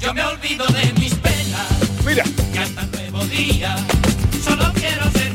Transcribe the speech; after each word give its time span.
yo 0.00 0.14
me 0.14 0.22
olvido 0.22 0.66
de 0.66 0.92
mis 0.94 1.14
penas. 1.14 1.66
Mira. 2.04 2.24
Y 2.54 2.58
hasta 2.58 2.82
el 2.82 2.90
nuevo 2.90 3.24
día, 3.26 3.76
solo 4.42 4.72
quiero 4.74 5.10
ser 5.12 5.27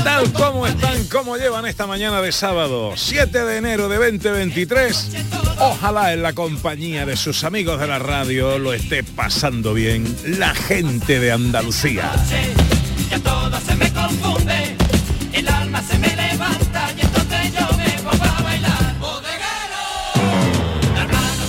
¿Qué 0.00 0.04
tal? 0.04 0.32
¿Cómo 0.32 0.66
están? 0.66 1.04
¿Cómo 1.08 1.36
llevan 1.36 1.66
esta 1.66 1.86
mañana 1.86 2.22
de 2.22 2.32
sábado? 2.32 2.92
7 2.96 3.44
de 3.44 3.56
enero 3.58 3.86
de 3.90 3.96
2023. 3.98 5.10
Ojalá 5.58 6.14
en 6.14 6.22
la 6.22 6.32
compañía 6.32 7.04
de 7.04 7.16
sus 7.18 7.44
amigos 7.44 7.78
de 7.78 7.86
la 7.86 7.98
radio 7.98 8.58
lo 8.58 8.72
esté 8.72 9.04
pasando 9.04 9.74
bien 9.74 10.16
la 10.24 10.54
gente 10.54 11.20
de 11.20 11.32
Andalucía. 11.32 12.12
ya 13.10 13.18
todo 13.18 13.60
se 13.60 13.76
me 13.76 13.92
confunde. 13.92 14.74
El 15.34 15.46
alma 15.48 15.82
se 15.82 15.98
me 15.98 16.08
levanta 16.16 16.88
y 16.96 17.00
entonces 17.02 17.52
yo 17.52 17.76
me 17.76 17.90
pongo 18.02 18.24
a 18.24 18.42
bailar. 18.42 18.94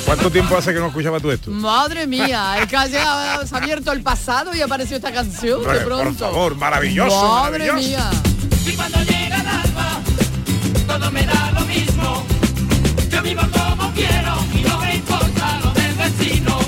¿Cuánto 0.06 0.30
tiempo 0.30 0.58
hace 0.58 0.74
que 0.74 0.80
no 0.80 0.88
escuchaba 0.88 1.22
tú 1.22 1.32
esto? 1.32 1.50
Madre 1.52 2.06
mía, 2.06 2.58
es 2.62 2.68
que 2.68 2.76
ha 2.76 2.86
llegado- 2.86 3.48
se 3.48 3.56
ha 3.56 3.60
abierto 3.60 3.94
el 3.94 4.02
pasado 4.04 4.54
y 4.54 4.60
apareció 4.62 4.98
esta 4.98 5.14
canción 5.14 5.62
de 5.62 5.68
Hombre, 5.68 5.80
por 5.86 5.98
pronto. 6.02 6.26
favor, 6.26 6.56
maravilloso, 6.58 7.30
Madre 7.30 7.60
maravilloso. 7.70 7.88
mía. 7.88 8.12
Y 8.66 8.72
cuando 8.74 9.00
llega 9.04 9.42
el 9.42 9.48
alba, 9.48 10.02
todo 10.88 11.12
me 11.12 11.26
da 11.26 11.52
lo 11.52 11.62
mismo. 11.66 12.26
Yo 13.10 13.22
vivo 13.22 13.42
como 13.52 13.92
quiero 13.94 14.36
y 14.54 14.62
no 14.62 14.80
me 14.80 14.96
importa 14.96 15.60
lo 15.64 15.72
del 15.72 15.94
vecino. 15.96 16.60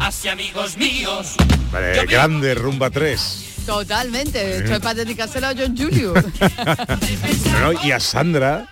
Hacia 0.00 0.32
amigos 0.32 0.76
míos. 0.76 1.34
Vale, 1.72 2.04
grande, 2.06 2.54
rumba 2.54 2.90
3. 2.90 3.47
Totalmente. 3.68 4.56
Esto 4.56 4.74
es 4.76 4.80
para 4.80 4.94
dedicárselo 4.94 5.48
a 5.48 5.54
John 5.54 5.76
Julio. 5.76 6.14
Bueno, 6.14 7.80
y 7.84 7.90
a 7.90 8.00
Sandra. 8.00 8.66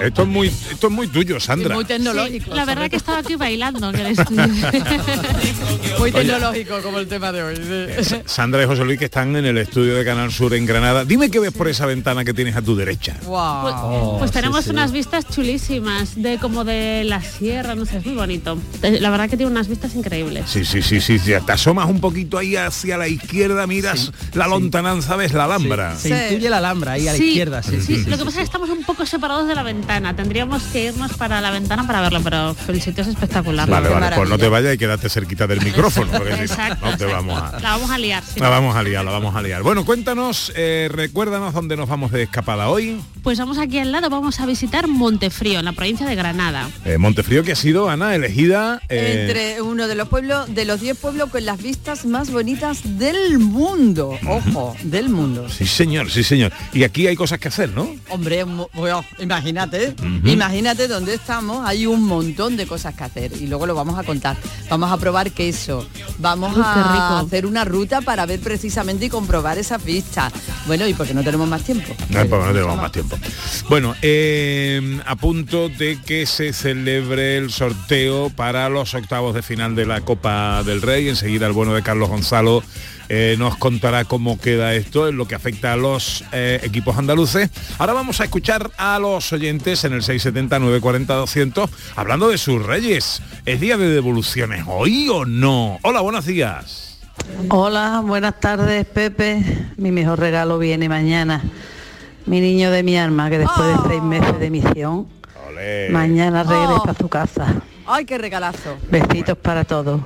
Esto 0.00 0.22
es 0.22 0.28
muy, 0.28 0.48
esto 0.48 0.88
es 0.88 0.92
muy 0.92 1.06
tuyo, 1.06 1.38
Sandra. 1.38 1.76
Muy 1.76 1.84
tecnológico. 1.84 2.52
La 2.52 2.64
verdad 2.64 2.90
que 2.90 2.96
estaba 2.96 3.18
aquí 3.18 3.36
bailando 3.36 3.90
en 3.90 3.94
el 3.94 4.06
estudio. 4.06 4.48
Muy 5.98 6.10
Oye. 6.10 6.12
tecnológico 6.12 6.82
como 6.82 6.98
el 6.98 7.06
tema 7.06 7.30
de 7.30 7.42
hoy. 7.44 7.56
sí. 8.02 8.16
Sandra 8.26 8.64
y 8.64 8.66
José 8.66 8.84
Luis 8.84 8.98
que 8.98 9.04
están 9.04 9.36
en 9.36 9.44
el 9.44 9.56
estudio 9.58 9.94
de 9.94 10.04
Canal 10.04 10.32
Sur 10.32 10.52
en 10.54 10.66
Granada. 10.66 11.04
Dime 11.04 11.30
qué 11.30 11.38
ves 11.38 11.52
por 11.52 11.68
esa 11.68 11.86
ventana 11.86 12.24
que 12.24 12.34
tienes 12.34 12.56
a 12.56 12.62
tu 12.62 12.74
derecha. 12.74 13.16
Wow. 13.26 14.18
pues 14.18 14.32
tenemos 14.32 14.66
unas 14.66 14.90
vistas 14.90 15.28
chulísimas 15.28 16.20
de 16.20 16.38
como 16.38 16.64
de 16.64 17.04
la 17.04 17.22
sierra, 17.22 17.76
no 17.76 17.86
sé, 17.86 17.98
es 17.98 18.06
muy 18.06 18.16
bonito. 18.16 18.58
La 18.82 19.10
verdad 19.10 19.30
que 19.30 19.36
tiene 19.36 19.52
unas 19.52 19.68
vistas 19.68 19.94
increíbles. 19.94 20.46
Sí, 20.48 20.64
sí, 20.64 20.82
sí, 20.82 21.00
sí, 21.00 21.20
sí. 21.20 21.32
Te 21.46 21.52
asomas 21.52 21.88
un 21.88 22.00
poquito 22.00 22.38
ahí 22.38 22.56
hacia 22.56 22.98
la 22.98 23.06
izquierda, 23.06 23.66
miras 23.68 24.10
la 24.32 24.46
lontananza, 24.46 25.16
ves 25.16 25.32
la 25.32 25.44
Alhambra. 25.44 25.96
Se 25.96 26.08
intuye 26.32 26.50
la 26.50 26.58
Alhambra 26.58 26.92
ahí 26.92 27.06
a 27.08 27.12
la 27.12 27.18
Sí, 27.18 27.28
izquierda, 27.28 27.62
sí, 27.62 27.80
sí, 27.80 28.02
sí, 28.04 28.10
lo 28.10 28.16
que 28.18 28.24
pasa 28.24 28.30
es 28.30 28.36
que 28.36 28.42
estamos 28.44 28.70
un 28.70 28.82
poco 28.84 29.04
separados 29.06 29.46
de 29.48 29.54
la 29.54 29.62
ventana. 29.62 30.16
Tendríamos 30.16 30.62
que 30.64 30.84
irnos 30.86 31.12
para 31.14 31.40
la 31.40 31.50
ventana 31.50 31.86
para 31.86 32.00
verlo, 32.00 32.20
pero 32.22 32.56
el 32.68 32.80
sitio 32.82 33.02
es 33.02 33.08
espectacular. 33.08 33.68
Vale, 33.68 33.88
vale, 33.88 34.16
pues 34.16 34.28
no 34.28 34.38
te 34.38 34.48
vayas 34.48 34.74
y 34.74 34.78
quédate 34.78 35.08
cerquita 35.08 35.46
del 35.46 35.60
micrófono, 35.62 36.10
porque 36.12 36.48
si 36.48 36.54
no, 36.82 36.96
te 36.96 37.04
vamos 37.06 37.40
a... 37.40 37.60
La 37.60 37.70
vamos 37.70 37.90
a 37.90 37.98
liar. 37.98 38.22
sí. 38.22 38.40
La 38.40 38.48
vamos 38.48 38.74
a 38.76 38.82
liar, 38.82 39.04
la 39.04 39.10
vamos 39.12 39.34
a 39.36 39.42
liar. 39.42 39.62
Bueno, 39.62 39.84
cuéntanos, 39.84 40.52
eh, 40.56 40.88
recuérdanos 40.90 41.52
dónde 41.54 41.76
nos 41.76 41.88
vamos 41.88 42.10
de 42.12 42.22
escapada 42.24 42.68
hoy. 42.68 43.00
Pues 43.22 43.38
vamos 43.38 43.58
aquí 43.58 43.78
al 43.78 43.92
lado, 43.92 44.10
vamos 44.10 44.40
a 44.40 44.46
visitar 44.46 44.86
Montefrío, 44.88 45.58
en 45.60 45.64
la 45.64 45.72
provincia 45.72 46.06
de 46.06 46.14
Granada. 46.14 46.68
Eh, 46.84 46.98
Montefrío 46.98 47.42
que 47.42 47.52
ha 47.52 47.56
sido, 47.56 47.88
Ana, 47.88 48.14
elegida... 48.14 48.80
eh, 48.88 49.20
Entre 49.22 49.62
uno 49.62 49.86
de 49.88 49.94
los 49.94 50.08
pueblos, 50.08 50.54
de 50.54 50.64
los 50.64 50.80
10 50.80 50.98
pueblos 50.98 51.30
con 51.30 51.44
las 51.44 51.62
vistas 51.62 52.04
más 52.04 52.30
bonitas 52.30 52.98
del 52.98 53.38
mundo. 53.38 54.13
Ojo, 54.26 54.76
del 54.82 55.08
mundo. 55.08 55.48
Sí, 55.48 55.66
señor, 55.66 56.10
sí, 56.10 56.22
señor. 56.22 56.52
Y 56.72 56.84
aquí 56.84 57.06
hay 57.06 57.16
cosas 57.16 57.38
que 57.38 57.48
hacer, 57.48 57.70
¿no? 57.70 57.88
Hombre, 58.08 58.44
bueno, 58.44 59.04
imagínate, 59.18 59.94
imagínate 60.24 60.88
dónde 60.88 61.14
estamos, 61.14 61.66
hay 61.66 61.86
un 61.86 62.04
montón 62.04 62.56
de 62.56 62.66
cosas 62.66 62.94
que 62.94 63.04
hacer 63.04 63.32
y 63.40 63.46
luego 63.46 63.66
lo 63.66 63.74
vamos 63.74 63.98
a 63.98 64.02
contar. 64.04 64.36
Vamos 64.68 64.90
a 64.90 64.96
probar 64.96 65.30
queso, 65.30 65.86
vamos 66.18 66.56
Uy, 66.56 66.62
a 66.64 67.20
hacer 67.20 67.46
una 67.46 67.64
ruta 67.64 68.00
para 68.00 68.26
ver 68.26 68.40
precisamente 68.40 69.06
y 69.06 69.08
comprobar 69.08 69.58
esas 69.58 69.84
vistas. 69.84 70.32
Bueno, 70.66 70.86
y 70.86 70.94
porque 70.94 71.14
no 71.14 71.22
tenemos 71.22 71.48
más 71.48 71.62
tiempo. 71.62 71.94
No, 72.08 72.26
porque 72.26 72.46
no 72.46 72.52
tenemos 72.52 72.76
más 72.76 72.92
tiempo. 72.92 73.16
Bueno, 73.68 73.94
eh, 74.02 75.00
a 75.06 75.16
punto 75.16 75.68
de 75.68 75.98
que 76.04 76.26
se 76.26 76.52
celebre 76.52 77.36
el 77.36 77.50
sorteo 77.50 78.30
para 78.30 78.68
los 78.68 78.94
octavos 78.94 79.34
de 79.34 79.42
final 79.42 79.74
de 79.74 79.86
la 79.86 80.00
Copa 80.00 80.62
del 80.62 80.82
Rey. 80.82 81.08
Enseguida 81.08 81.46
el 81.46 81.52
bueno 81.52 81.74
de 81.74 81.82
Carlos 81.82 82.08
Gonzalo 82.08 82.62
eh, 83.08 83.36
nos 83.38 83.56
contará 83.56 84.04
cómo 84.04 84.38
queda 84.38 84.74
esto 84.74 85.08
en 85.08 85.16
lo 85.16 85.26
que 85.26 85.34
afecta 85.34 85.72
a 85.72 85.76
los 85.76 86.24
eh, 86.32 86.60
equipos 86.62 86.96
andaluces. 86.96 87.50
Ahora 87.78 87.92
vamos 87.92 88.20
a 88.20 88.24
escuchar 88.24 88.70
a 88.78 88.98
los 88.98 89.32
oyentes 89.32 89.84
en 89.84 89.92
el 89.92 90.02
670-940-200 90.02 91.68
hablando 91.96 92.28
de 92.28 92.38
sus 92.38 92.64
reyes. 92.64 93.22
¿Es 93.46 93.60
día 93.60 93.76
de 93.76 93.88
devoluciones 93.88 94.64
hoy 94.66 95.08
o 95.10 95.24
no? 95.24 95.78
Hola, 95.82 96.00
buenos 96.00 96.26
días. 96.26 96.98
Hola, 97.50 98.02
buenas 98.04 98.38
tardes, 98.40 98.84
Pepe. 98.86 99.42
Mi 99.76 99.90
mejor 99.92 100.18
regalo 100.18 100.58
viene 100.58 100.88
mañana. 100.88 101.42
Mi 102.26 102.40
niño 102.40 102.70
de 102.70 102.82
mi 102.82 102.96
alma, 102.96 103.28
que 103.30 103.38
después 103.38 103.68
de 103.68 103.74
seis 103.88 104.02
meses 104.02 104.38
de 104.40 104.50
misión, 104.50 105.06
Olé. 105.48 105.88
mañana 105.90 106.42
regresa 106.42 106.82
Oh. 106.86 106.90
a 106.90 106.94
su 106.94 107.08
casa. 107.08 107.54
Ay, 107.86 108.06
qué 108.06 108.16
regalazo. 108.16 108.76
Besitos 108.90 109.36
para 109.36 109.64
todos. 109.64 110.00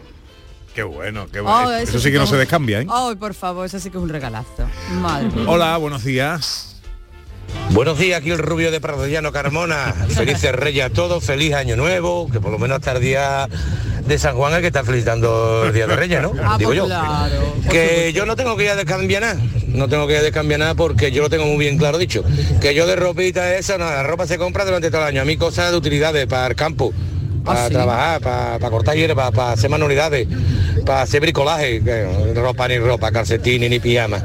Qué 0.79 0.85
bueno, 0.85 1.27
qué 1.33 1.41
bueno. 1.41 1.67
Oh, 1.67 1.73
Eso 1.73 1.99
sí 1.99 2.13
que 2.13 2.19
no 2.19 2.27
se 2.29 2.37
descambia, 2.37 2.81
¿eh? 2.83 2.87
Ay, 2.89 3.17
por 3.17 3.35
favor, 3.35 3.67
eso 3.67 3.81
sí 3.81 3.91
que 3.91 3.97
es 3.99 4.03
un 4.05 4.09
regalazo. 4.09 4.65
Madre 5.01 5.27
mía. 5.29 5.45
Hola, 5.49 5.77
buenos 5.77 6.05
días. 6.05 6.77
Buenos 7.71 7.99
días, 7.99 8.21
aquí 8.21 8.31
el 8.31 8.39
rubio 8.39 8.71
de 8.71 8.81
Pradellano 8.81 9.33
Carmona. 9.33 9.93
Felices 10.09 10.53
Reyes 10.53 10.85
a 10.85 10.91
todos, 10.91 11.25
feliz 11.25 11.53
año 11.55 11.75
nuevo, 11.75 12.31
que 12.31 12.39
por 12.39 12.53
lo 12.53 12.61
menos 12.61 12.77
hasta 12.77 12.93
el 12.93 13.01
día 13.01 13.49
de 14.07 14.19
San 14.21 14.37
Juan 14.37 14.55
hay 14.55 14.61
que 14.61 14.69
estar 14.69 14.85
felicitando 14.85 15.65
el 15.67 15.73
día 15.73 15.89
de 15.89 15.97
Reyes, 15.97 16.23
¿no? 16.23 16.33
Ah, 16.45 16.55
Digo 16.57 16.69
pues 16.71 16.77
yo. 16.79 16.87
claro, 16.87 17.55
Que 17.69 18.13
yo 18.15 18.25
no 18.25 18.37
tengo 18.37 18.57
que 18.57 18.63
ir 18.63 18.71
a 18.71 18.77
descambiar 18.77 19.23
nada, 19.23 19.41
no 19.67 19.89
tengo 19.89 20.07
que 20.07 20.13
ir 20.13 20.21
a 20.21 20.23
descambiar 20.23 20.61
nada 20.61 20.77
porque 20.77 21.11
yo 21.11 21.23
lo 21.23 21.29
tengo 21.29 21.45
muy 21.47 21.59
bien 21.59 21.77
claro 21.77 21.99
dicho. 21.99 22.23
Que 22.61 22.73
yo 22.77 22.87
de 22.87 22.95
ropita 22.95 23.57
esa, 23.57 23.79
no, 23.79 23.87
la 23.87 24.05
ropa 24.05 24.29
se 24.29 24.39
compra 24.39 24.65
durante 24.65 24.93
todo 24.93 25.01
el 25.01 25.09
año. 25.09 25.23
A 25.23 25.25
mí 25.25 25.37
cosas 25.37 25.73
de 25.73 25.77
utilidades 25.77 26.25
para 26.29 26.47
el 26.47 26.55
campo, 26.55 26.93
para 27.45 27.65
¿Ah, 27.65 27.69
sí? 27.69 27.75
trabajar, 27.75 28.21
para, 28.21 28.59
para 28.59 28.71
cortar 28.71 28.97
hierba, 28.97 29.31
para 29.31 29.53
hacer 29.53 29.71
manualidades, 29.71 30.27
para 30.89 31.03
hacer 31.03 31.21
bricolaje, 31.21 31.85
que 31.85 32.33
ropa 32.35 32.67
ni 32.67 32.79
ropa, 32.79 33.13
calcetines 33.13 33.69
ni 33.69 33.79
pijama. 33.79 34.25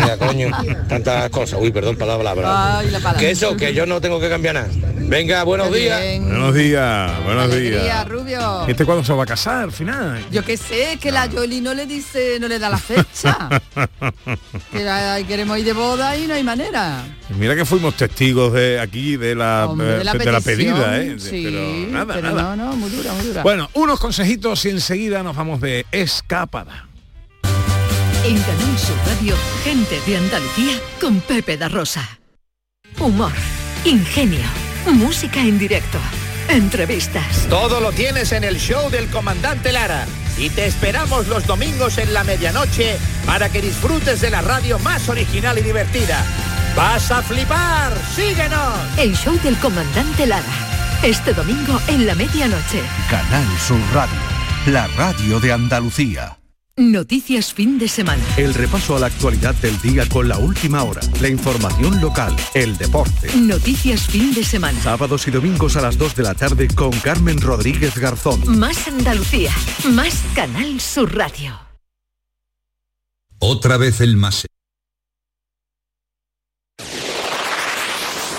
Mira, 0.00 0.16
coño, 0.16 0.48
tantas 0.88 1.28
cosas. 1.30 1.58
Uy, 1.60 1.72
perdón 1.72 1.96
la 1.98 2.16
palabra. 2.16 2.78
Ay, 2.78 2.90
la 2.92 3.00
palabra. 3.00 3.18
Que 3.18 3.32
eso, 3.32 3.56
que 3.56 3.74
yo 3.74 3.84
no 3.84 4.00
tengo 4.00 4.20
que 4.20 4.28
cambiar 4.28 4.54
nada. 4.54 4.68
Venga, 5.06 5.42
buenos 5.42 5.72
días. 5.72 6.00
Buenos 6.20 6.54
días, 6.54 7.24
buenos 7.24 7.44
Alegría, 7.44 7.82
días. 7.82 8.08
Rubio. 8.08 8.66
¿Este 8.68 8.84
cuándo 8.84 9.04
se 9.04 9.12
va 9.12 9.24
a 9.24 9.26
casar 9.26 9.64
al 9.64 9.72
final? 9.72 10.24
Yo 10.30 10.44
qué 10.44 10.56
sé, 10.56 10.98
que 11.00 11.10
la 11.10 11.26
Yoli 11.26 11.60
no 11.60 11.74
le 11.74 11.84
dice, 11.84 12.38
no 12.40 12.48
le 12.48 12.58
da 12.58 12.70
la 12.70 12.78
fecha. 12.78 13.48
que 14.72 15.24
queremos 15.26 15.58
ir 15.58 15.64
de 15.64 15.72
boda 15.72 16.16
y 16.16 16.26
no 16.26 16.34
hay 16.34 16.42
manera. 16.42 17.04
Mira 17.38 17.54
que 17.54 17.64
fuimos 17.64 17.96
testigos 17.96 18.52
de 18.52 18.80
aquí 18.80 19.16
de 19.16 19.34
la, 19.34 19.66
Hombre, 19.68 19.98
de 19.98 20.04
la, 20.04 20.12
de 20.12 20.32
la 20.32 20.40
petición, 20.40 20.76
pedida, 20.76 21.02
¿eh? 21.02 21.16
Sí, 21.18 21.42
pero 21.44 21.92
nada, 21.92 22.14
pero 22.14 22.34
nada. 22.34 22.56
no, 22.56 22.70
no, 22.70 22.76
muy 22.76 22.90
dura, 22.90 23.12
muy 23.12 23.26
dura. 23.26 23.42
Bueno, 23.42 23.68
unos 23.74 23.98
consejitos 23.98 24.64
y 24.64 24.70
enseguida 24.70 25.22
nos 25.22 25.36
vamos 25.36 25.60
de 25.60 25.86
escapada. 26.04 26.86
En 28.24 28.40
Canal 28.40 28.78
Sur 28.78 28.96
Radio, 29.06 29.34
gente 29.64 30.00
de 30.06 30.16
Andalucía, 30.16 30.78
con 31.00 31.20
Pepe 31.20 31.56
Da 31.56 31.68
Rosa. 31.68 32.20
Humor, 32.98 33.32
ingenio, 33.84 34.44
música 34.86 35.40
en 35.40 35.58
directo, 35.58 35.98
entrevistas. 36.48 37.46
Todo 37.50 37.80
lo 37.80 37.92
tienes 37.92 38.32
en 38.32 38.44
el 38.44 38.58
show 38.58 38.88
del 38.90 39.10
comandante 39.10 39.72
Lara. 39.72 40.06
Y 40.38 40.50
te 40.50 40.66
esperamos 40.66 41.28
los 41.28 41.46
domingos 41.46 41.98
en 41.98 42.12
la 42.12 42.24
medianoche 42.24 42.96
para 43.26 43.50
que 43.50 43.60
disfrutes 43.60 44.20
de 44.20 44.30
la 44.30 44.42
radio 44.42 44.78
más 44.80 45.08
original 45.08 45.58
y 45.58 45.62
divertida. 45.62 46.24
¡Vas 46.76 47.10
a 47.10 47.22
flipar! 47.22 47.92
¡Síguenos! 48.14 48.98
El 48.98 49.16
show 49.16 49.38
del 49.42 49.56
comandante 49.58 50.26
Lara. 50.26 50.44
Este 51.02 51.34
domingo 51.34 51.80
en 51.88 52.06
la 52.06 52.14
medianoche. 52.14 52.82
Canal 53.10 53.46
Sur 53.58 53.78
Radio, 53.92 54.18
la 54.66 54.86
radio 54.86 55.40
de 55.40 55.52
Andalucía. 55.52 56.38
Noticias 56.76 57.52
fin 57.52 57.78
de 57.78 57.86
semana. 57.86 58.22
El 58.36 58.54
repaso 58.54 58.96
a 58.96 58.98
la 58.98 59.06
actualidad 59.06 59.54
del 59.56 59.78
día 59.80 60.08
con 60.08 60.26
la 60.26 60.38
última 60.38 60.82
hora, 60.82 61.02
la 61.20 61.28
información 61.28 62.00
local, 62.00 62.34
el 62.54 62.76
deporte. 62.78 63.28
Noticias 63.36 64.08
fin 64.08 64.32
de 64.32 64.42
semana. 64.42 64.80
Sábados 64.80 65.28
y 65.28 65.30
domingos 65.30 65.76
a 65.76 65.82
las 65.82 65.98
2 65.98 66.16
de 66.16 66.22
la 66.22 66.34
tarde 66.34 66.68
con 66.68 66.90
Carmen 67.00 67.40
Rodríguez 67.40 67.96
Garzón. 67.98 68.58
Más 68.58 68.88
Andalucía, 68.88 69.52
más 69.92 70.22
Canal 70.34 70.80
Sur 70.80 71.14
Radio. 71.14 71.60
Otra 73.38 73.76
vez 73.76 74.00
el 74.00 74.16
más. 74.16 74.46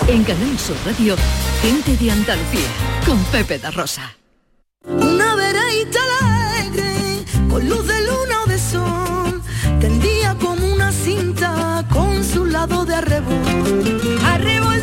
En 0.07 0.23
Canal 0.23 0.59
Sur 0.59 0.77
Radio, 0.85 1.15
gente 1.61 1.95
de 1.97 2.11
Andalucía, 2.11 2.67
con 3.05 3.23
Pepe 3.25 3.59
da 3.59 3.71
Rosa. 3.71 4.15
Con 7.55 7.69
luz 7.69 7.87
de 7.87 8.01
luna 8.01 8.35
o 8.43 8.49
de 8.49 8.59
sol, 8.59 9.41
tendía 9.79 10.35
como 10.41 10.73
una 10.73 10.91
cinta 10.91 11.85
con 11.89 12.21
su 12.21 12.43
lado 12.43 12.83
de 12.83 12.95
arrebol. 12.95 14.19
Arrebol 14.25 14.74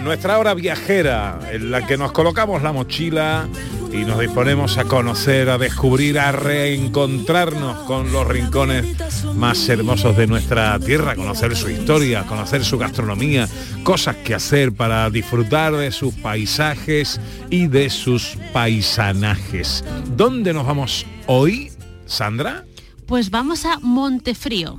Nuestra 0.00 0.38
hora 0.38 0.54
viajera, 0.54 1.38
en 1.50 1.70
la 1.70 1.86
que 1.86 1.96
nos 1.96 2.12
colocamos 2.12 2.62
la 2.62 2.72
mochila 2.72 3.48
y 3.92 4.04
nos 4.04 4.18
disponemos 4.18 4.78
a 4.78 4.84
conocer, 4.84 5.50
a 5.50 5.58
descubrir, 5.58 6.18
a 6.18 6.32
reencontrarnos 6.32 7.78
con 7.84 8.10
los 8.12 8.26
rincones 8.26 9.24
más 9.34 9.68
hermosos 9.68 10.16
de 10.16 10.26
nuestra 10.26 10.78
tierra, 10.78 11.14
conocer 11.14 11.54
su 11.56 11.68
historia, 11.68 12.24
conocer 12.24 12.64
su 12.64 12.78
gastronomía, 12.78 13.48
cosas 13.84 14.16
que 14.16 14.34
hacer 14.34 14.72
para 14.72 15.10
disfrutar 15.10 15.74
de 15.74 15.92
sus 15.92 16.14
paisajes 16.14 17.20
y 17.50 17.66
de 17.66 17.90
sus 17.90 18.38
paisanajes. 18.52 19.84
¿Dónde 20.16 20.52
nos 20.52 20.66
vamos 20.66 21.06
hoy, 21.26 21.70
Sandra? 22.06 22.64
Pues 23.06 23.30
vamos 23.30 23.66
a 23.66 23.78
Montefrío. 23.80 24.78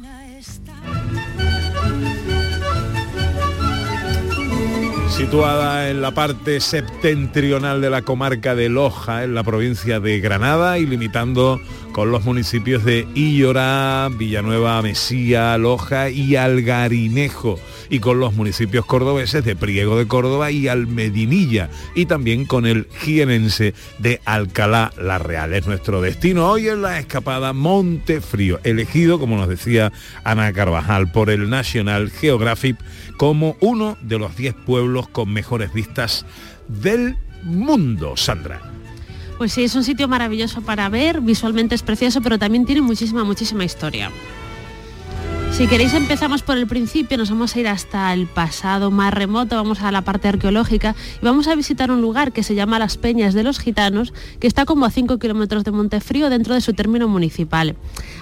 Situada 5.16 5.92
en 5.92 6.02
la 6.02 6.10
parte 6.10 6.60
septentrional 6.60 7.82
de 7.82 7.92
la 7.92 8.02
comarca 8.02 8.56
de 8.56 8.68
Loja, 8.68 9.24
en 9.24 9.36
la 9.36 9.44
provincia 9.44 10.00
de 10.00 10.20
Granada 10.20 10.80
y 10.80 10.88
limitando 10.88 11.62
con 11.92 12.10
los 12.10 12.26
municipios 12.26 12.84
de 12.84 13.08
Illorá, 13.14 14.10
Villanueva, 14.12 14.82
Mesía, 14.82 15.56
Loja 15.60 16.10
y 16.10 16.36
Algarinejo 16.36 17.60
y 17.94 18.00
con 18.00 18.20
los 18.20 18.34
municipios 18.34 18.88
cordobeses 18.88 19.46
de 19.46 19.56
Priego 19.56 19.96
de 19.96 20.08
Córdoba 20.08 20.50
y 20.50 20.68
Almedinilla 20.68 21.70
y 21.94 22.08
también 22.08 22.46
con 22.46 22.66
el 22.66 22.88
jienense 23.04 23.76
de 24.00 24.20
Alcalá 24.26 24.92
la 24.98 25.20
Real. 25.20 25.54
Es 25.54 25.68
nuestro 25.68 26.02
destino 26.02 26.50
hoy 26.50 26.70
en 26.70 26.82
la 26.82 26.98
escapada 26.98 27.54
Montefrío, 27.54 28.60
elegido, 28.64 29.20
como 29.20 29.38
nos 29.38 29.48
decía 29.48 29.92
Ana 30.24 30.52
Carvajal, 30.54 31.12
por 31.12 31.30
el 31.30 31.52
National 31.52 32.10
Geographic 32.10 32.78
como 33.18 33.58
uno 33.60 33.96
de 34.02 34.18
los 34.18 34.36
10 34.36 34.56
pueblos 34.66 35.08
con 35.08 35.32
mejores 35.32 35.72
vistas 35.72 36.26
del 36.68 37.16
mundo, 37.44 38.18
Sandra. 38.18 38.60
Pues 39.38 39.54
sí, 39.54 39.66
es 39.66 39.76
un 39.76 39.84
sitio 39.84 40.08
maravilloso 40.08 40.64
para 40.64 40.90
ver, 40.90 41.22
visualmente 41.22 41.76
es 41.76 41.84
precioso, 41.84 42.22
pero 42.24 42.40
también 42.40 42.66
tiene 42.66 42.82
muchísima, 42.82 43.24
muchísima 43.24 43.64
historia. 43.64 44.10
Si 45.54 45.68
queréis 45.68 45.94
empezamos 45.94 46.42
por 46.42 46.58
el 46.58 46.66
principio, 46.66 47.16
nos 47.16 47.30
vamos 47.30 47.56
a 47.56 47.60
ir 47.60 47.68
hasta 47.68 48.12
el 48.12 48.26
pasado 48.26 48.90
más 48.90 49.14
remoto, 49.14 49.56
vamos 49.56 49.82
a 49.82 49.92
la 49.92 50.02
parte 50.02 50.28
arqueológica 50.28 50.96
y 51.22 51.26
vamos 51.26 51.48
a 51.48 51.54
visitar 51.54 51.92
un 51.92 52.02
lugar 52.02 52.32
que 52.32 52.42
se 52.42 52.56
llama 52.56 52.80
Las 52.80 52.98
Peñas 52.98 53.36
de 53.36 53.44
los 53.44 53.60
Gitanos, 53.60 54.14
que 54.40 54.48
está 54.48 54.66
como 54.66 54.86
a 54.86 54.90
5 54.90 55.20
kilómetros 55.20 55.64
de 55.64 55.70
Montefrío 55.70 56.32
dentro 56.32 56.56
de 56.56 56.62
su 56.62 56.74
término 56.74 57.08
municipal. 57.08 57.76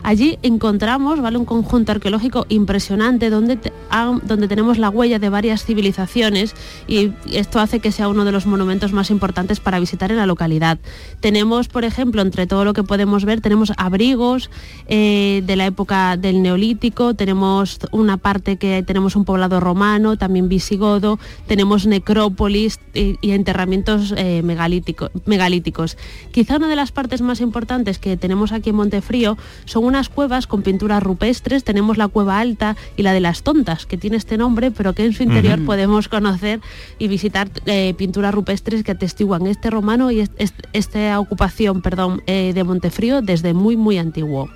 Allí 0.04 0.40
encontramos 0.44 1.22
¿vale? 1.22 1.38
un 1.38 1.46
conjunto 1.46 1.94
arqueológico 1.94 2.46
impresionante 2.50 3.30
donde, 3.30 3.58
ah, 3.90 4.20
donde 4.24 4.50
tenemos 4.50 4.78
la 4.78 4.90
huella 4.90 5.18
de 5.18 5.30
varias 5.30 5.64
civilizaciones 5.64 6.54
y 6.86 7.14
esto 7.32 7.62
hace 7.62 7.80
que 7.80 7.94
sea 7.94 8.10
uno 8.10 8.26
de 8.26 8.34
los 8.34 8.46
monumentos 8.46 8.92
más 8.92 9.10
importantes 9.10 9.62
para 9.62 9.80
visitar 9.80 10.12
en 10.12 10.18
la 10.18 10.26
localidad. 10.26 10.80
Tenemos, 11.22 11.70
por 11.70 11.86
ejemplo, 11.86 12.22
entre 12.22 12.46
todo 12.46 12.66
lo 12.66 12.74
que 12.74 12.84
podemos 12.84 13.24
ver, 13.24 13.40
tenemos 13.40 13.72
abrigos 13.78 14.50
eh, 14.90 15.44
de 15.46 15.56
la 15.56 15.66
época 15.66 16.18
del 16.18 16.42
Neolítico, 16.42 17.16
tenemos 17.22 17.78
una 17.92 18.18
parte 18.18 18.58
que 18.58 18.82
tenemos 18.82 19.16
un 19.16 19.26
poblado 19.26 19.60
romano, 19.60 20.18
también 20.18 20.50
visigodo, 20.50 21.20
tenemos 21.46 21.86
necrópolis 21.86 22.80
y, 22.96 23.16
y 23.22 23.34
enterramientos 23.34 24.12
eh, 24.18 24.42
megalítico- 24.44 25.12
megalíticos. 25.28 25.98
Quizá 26.32 26.56
una 26.58 26.68
de 26.68 26.76
las 26.76 26.92
partes 26.92 27.22
más 27.22 27.40
importantes 27.40 28.00
que 28.00 28.18
tenemos 28.18 28.52
aquí 28.52 28.72
en 28.72 28.78
Montefrío 28.78 29.38
son 29.66 29.84
unas 29.86 30.10
cuevas 30.10 30.48
con 30.48 30.64
pinturas 30.64 31.04
rupestres, 31.04 31.64
tenemos 31.64 31.96
la 32.00 32.08
cueva 32.08 32.40
alta 32.40 32.76
y 32.98 33.04
la 33.04 33.14
de 33.14 33.20
las 33.20 33.44
tontas, 33.44 33.86
que 33.86 33.98
tiene 33.98 34.18
este 34.18 34.40
nombre, 34.40 34.72
pero 34.72 34.94
que 34.94 35.06
en 35.06 35.14
su 35.14 35.22
interior 35.22 35.60
podemos 35.64 36.08
conocer 36.08 36.60
y 36.98 37.08
visitar 37.08 37.52
eh, 37.68 37.94
pinturas 38.00 38.34
rupestres 38.34 38.84
que 38.84 38.94
atestiguan 38.94 39.46
este 39.46 39.70
romano 39.70 40.10
y 40.10 40.22
est- 40.22 40.34
est- 40.42 40.66
esta 40.74 41.20
ocupación 41.20 41.84
perdón, 41.84 42.24
eh, 42.26 42.52
de 42.56 42.64
Montefrío 42.64 43.22
desde 43.22 43.54
muy 43.54 43.78
muy 43.78 44.00
antiguo. 44.00 44.50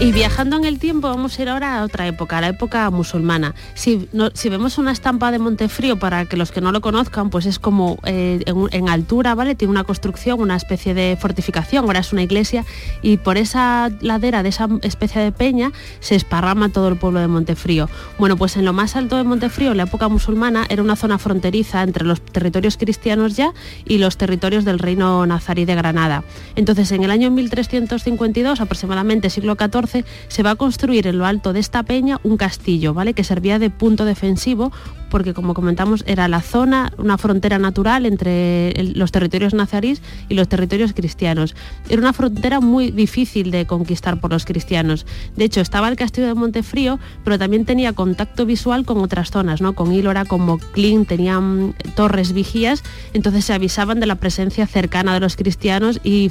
Y 0.00 0.12
viajando 0.12 0.56
en 0.56 0.64
el 0.64 0.78
tiempo 0.78 1.08
vamos 1.08 1.38
a 1.38 1.42
ir 1.42 1.50
ahora 1.50 1.78
a 1.78 1.84
otra 1.84 2.06
época, 2.06 2.38
a 2.38 2.40
la 2.40 2.48
época 2.48 2.88
musulmana. 2.88 3.54
Si, 3.74 4.08
vemos 4.48 4.78
una 4.78 4.92
estampa 4.92 5.30
de 5.30 5.38
Montefrío, 5.38 5.98
para 5.98 6.24
que 6.24 6.38
los 6.38 6.52
que 6.52 6.62
no 6.62 6.72
lo 6.72 6.80
conozcan, 6.80 7.28
pues 7.28 7.44
es 7.44 7.58
como 7.58 7.98
eh, 8.04 8.40
en, 8.46 8.68
en 8.70 8.88
altura, 8.88 9.34
¿vale? 9.34 9.54
Tiene 9.54 9.72
una 9.72 9.84
construcción, 9.84 10.40
una 10.40 10.56
especie 10.56 10.94
de 10.94 11.18
fortificación, 11.20 11.84
ahora 11.84 12.00
es 12.00 12.14
una 12.14 12.22
iglesia, 12.22 12.64
y 13.02 13.18
por 13.18 13.36
esa 13.36 13.90
ladera 14.00 14.42
de 14.42 14.48
esa 14.48 14.68
especie 14.80 15.20
de 15.20 15.32
peña 15.32 15.70
se 16.00 16.14
esparrama 16.14 16.70
todo 16.70 16.88
el 16.88 16.96
pueblo 16.96 17.20
de 17.20 17.28
Montefrío. 17.28 17.90
Bueno, 18.18 18.38
pues 18.38 18.56
en 18.56 18.64
lo 18.64 18.72
más 18.72 18.96
alto 18.96 19.18
de 19.18 19.24
Montefrío, 19.24 19.72
en 19.72 19.76
la 19.76 19.82
época 19.82 20.08
musulmana, 20.08 20.64
era 20.70 20.82
una 20.82 20.96
zona 20.96 21.18
fronteriza 21.18 21.82
entre 21.82 22.06
los 22.06 22.22
territorios 22.22 22.78
cristianos 22.78 23.36
ya 23.36 23.52
y 23.84 23.98
los 23.98 24.16
territorios 24.16 24.64
del 24.64 24.78
reino 24.78 25.26
nazarí 25.26 25.66
de 25.66 25.74
Granada. 25.74 26.24
Entonces, 26.56 26.90
en 26.92 27.04
el 27.04 27.10
año 27.10 27.30
1352, 27.30 28.62
aproximadamente 28.62 29.28
siglo 29.28 29.58
XIV, 29.60 29.89
se 30.28 30.42
va 30.42 30.50
a 30.50 30.56
construir 30.56 31.06
en 31.06 31.18
lo 31.18 31.26
alto 31.26 31.52
de 31.52 31.60
esta 31.60 31.82
peña 31.82 32.18
un 32.22 32.36
castillo, 32.36 32.94
¿vale? 32.94 33.14
Que 33.14 33.24
servía 33.24 33.58
de 33.58 33.70
punto 33.70 34.04
defensivo 34.04 34.72
porque 35.10 35.34
como 35.34 35.54
comentamos 35.54 36.04
era 36.06 36.28
la 36.28 36.40
zona, 36.40 36.92
una 36.96 37.18
frontera 37.18 37.58
natural 37.58 38.06
entre 38.06 38.72
los 38.94 39.12
territorios 39.12 39.52
nazarís 39.52 40.00
y 40.28 40.34
los 40.34 40.48
territorios 40.48 40.94
cristianos. 40.94 41.54
Era 41.88 42.00
una 42.00 42.12
frontera 42.12 42.60
muy 42.60 42.90
difícil 42.90 43.50
de 43.50 43.66
conquistar 43.66 44.20
por 44.20 44.30
los 44.30 44.44
cristianos. 44.44 45.06
De 45.36 45.44
hecho, 45.44 45.60
estaba 45.60 45.88
el 45.88 45.96
castillo 45.96 46.28
de 46.28 46.34
Montefrío, 46.34 46.98
pero 47.24 47.38
también 47.38 47.64
tenía 47.64 47.92
contacto 47.92 48.46
visual 48.46 48.84
con 48.86 48.98
otras 48.98 49.30
zonas, 49.30 49.60
¿no? 49.60 49.74
Con 49.74 49.92
Ílora, 49.92 50.24
con 50.24 50.42
Moclín, 50.42 51.04
tenían 51.04 51.74
torres 51.94 52.32
vigías, 52.32 52.82
entonces 53.12 53.44
se 53.44 53.52
avisaban 53.52 54.00
de 54.00 54.06
la 54.06 54.14
presencia 54.14 54.66
cercana 54.66 55.12
de 55.12 55.20
los 55.20 55.36
cristianos 55.36 56.00
y 56.04 56.30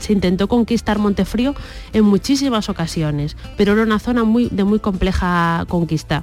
se 0.00 0.12
intentó 0.12 0.48
conquistar 0.48 0.98
Montefrío 0.98 1.54
en 1.92 2.04
muchísimas 2.04 2.68
ocasiones, 2.68 3.36
pero 3.56 3.72
era 3.72 3.82
una 3.82 3.98
zona 3.98 4.24
muy, 4.24 4.48
de 4.50 4.64
muy 4.64 4.78
compleja 4.78 5.64
conquista. 5.68 6.22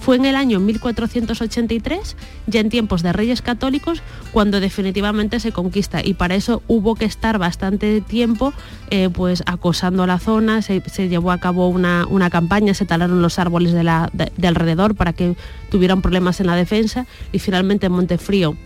Fue 0.00 0.16
en 0.16 0.24
el 0.24 0.36
año 0.36 0.58
1483, 0.60 2.16
ya 2.46 2.60
en 2.60 2.70
tiempos 2.70 3.02
de 3.02 3.12
reyes 3.12 3.42
católicos, 3.42 4.00
cuando 4.32 4.60
definitivamente 4.60 5.38
se 5.40 5.52
conquista. 5.52 6.00
Y 6.04 6.14
para 6.14 6.34
eso 6.34 6.62
hubo 6.66 6.94
que 6.94 7.04
estar 7.04 7.38
bastante 7.38 8.00
tiempo 8.00 8.52
eh, 8.90 9.10
pues 9.12 9.42
acosando 9.46 10.06
la 10.06 10.18
zona, 10.18 10.62
se, 10.62 10.80
llevó 11.08 11.30
a 11.32 11.38
cabo 11.38 11.68
una, 11.68 12.06
una 12.08 12.30
campaña, 12.30 12.72
se 12.74 12.86
talaron 12.86 13.20
los 13.20 13.38
árboles 13.38 13.72
de, 13.72 13.84
la- 13.84 14.08
de- 14.12 14.32
de 14.36 14.48
alrededor 14.48 14.94
para 14.94 15.12
que 15.12 15.34
tuvieran 15.70 16.00
problemas 16.00 16.40
en 16.40 16.46
la 16.46 16.56
defensa. 16.56 17.06
Y 17.32 17.38
finalmente 17.40 17.88
Montefrío 17.88 18.56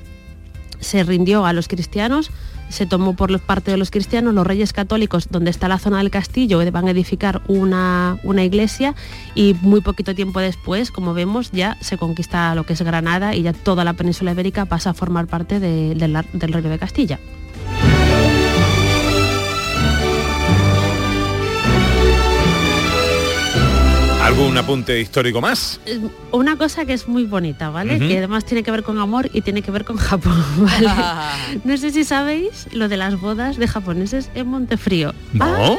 se 0.81 1.03
rindió 1.03 1.47
a 1.47 1.53
los 1.53 1.67
cristianos, 1.69 2.31
se 2.73 2.87
tomó 2.87 3.15
por 3.15 3.39
parte 3.41 3.71
de 3.71 3.77
los 3.77 3.91
cristianos, 3.91 4.35
los 4.35 4.47
reyes 4.47 4.73
católicos, 4.73 5.29
donde 5.31 5.51
está 5.51 5.69
la 5.69 5.79
zona 5.79 5.99
del 5.99 6.11
castillo, 6.11 6.59
van 6.73 6.89
a 6.89 6.91
edificar 6.91 7.43
una, 7.47 8.19
iglesia 8.45 8.95
y 9.35 9.55
muy 9.63 9.81
poquito 9.83 10.15
tiempo 10.15 10.41
después, 10.41 10.91
como 10.91 11.15
vemos, 11.15 11.51
ya 11.53 11.77
se 11.81 11.99
conquista 11.99 12.55
lo 12.55 12.65
que 12.65 12.73
es 12.73 12.83
Granada 12.83 13.35
y 13.35 13.43
ya 13.43 13.53
toda 13.53 13.85
la 13.85 13.93
península 13.93 14.33
ibérica 14.33 14.65
pasa 14.65 14.91
a 14.91 14.95
formar 14.95 15.27
parte 15.27 15.61
de- 15.61 15.95
del 15.95 16.17
ar- 16.17 16.33
del 16.33 16.53
reino 16.53 16.71
de 16.71 16.79
Castilla. 16.79 17.19
¿Algún 24.23 24.57
apunte 24.57 25.01
histórico 25.01 25.41
más? 25.41 25.81
Una 26.31 26.57
cosa 26.57 26.85
que 26.85 26.93
es 26.93 27.09
muy 27.09 27.25
bonita, 27.25 27.71
¿vale? 27.71 27.99
Que 27.99 28.19
además 28.19 28.45
tiene 28.45 28.63
que 28.63 28.71
ver 28.71 28.85
con 28.85 28.99
amor 28.99 29.29
y 29.33 29.41
tiene 29.41 29.63
que 29.63 29.71
ver 29.73 29.85
con 29.85 29.97
Japón, 29.97 30.43
¿vale? 30.59 30.89
no 31.65 31.77
sé 31.77 31.91
si 31.91 32.05
sabéis 32.05 32.69
lo 32.73 32.89
de 32.89 32.97
las 32.97 33.21
bodas 33.21 33.57
de 33.57 33.67
japoneses 33.67 34.31
en 34.35 34.47
Montefrío. 34.47 35.13
No. 35.33 35.77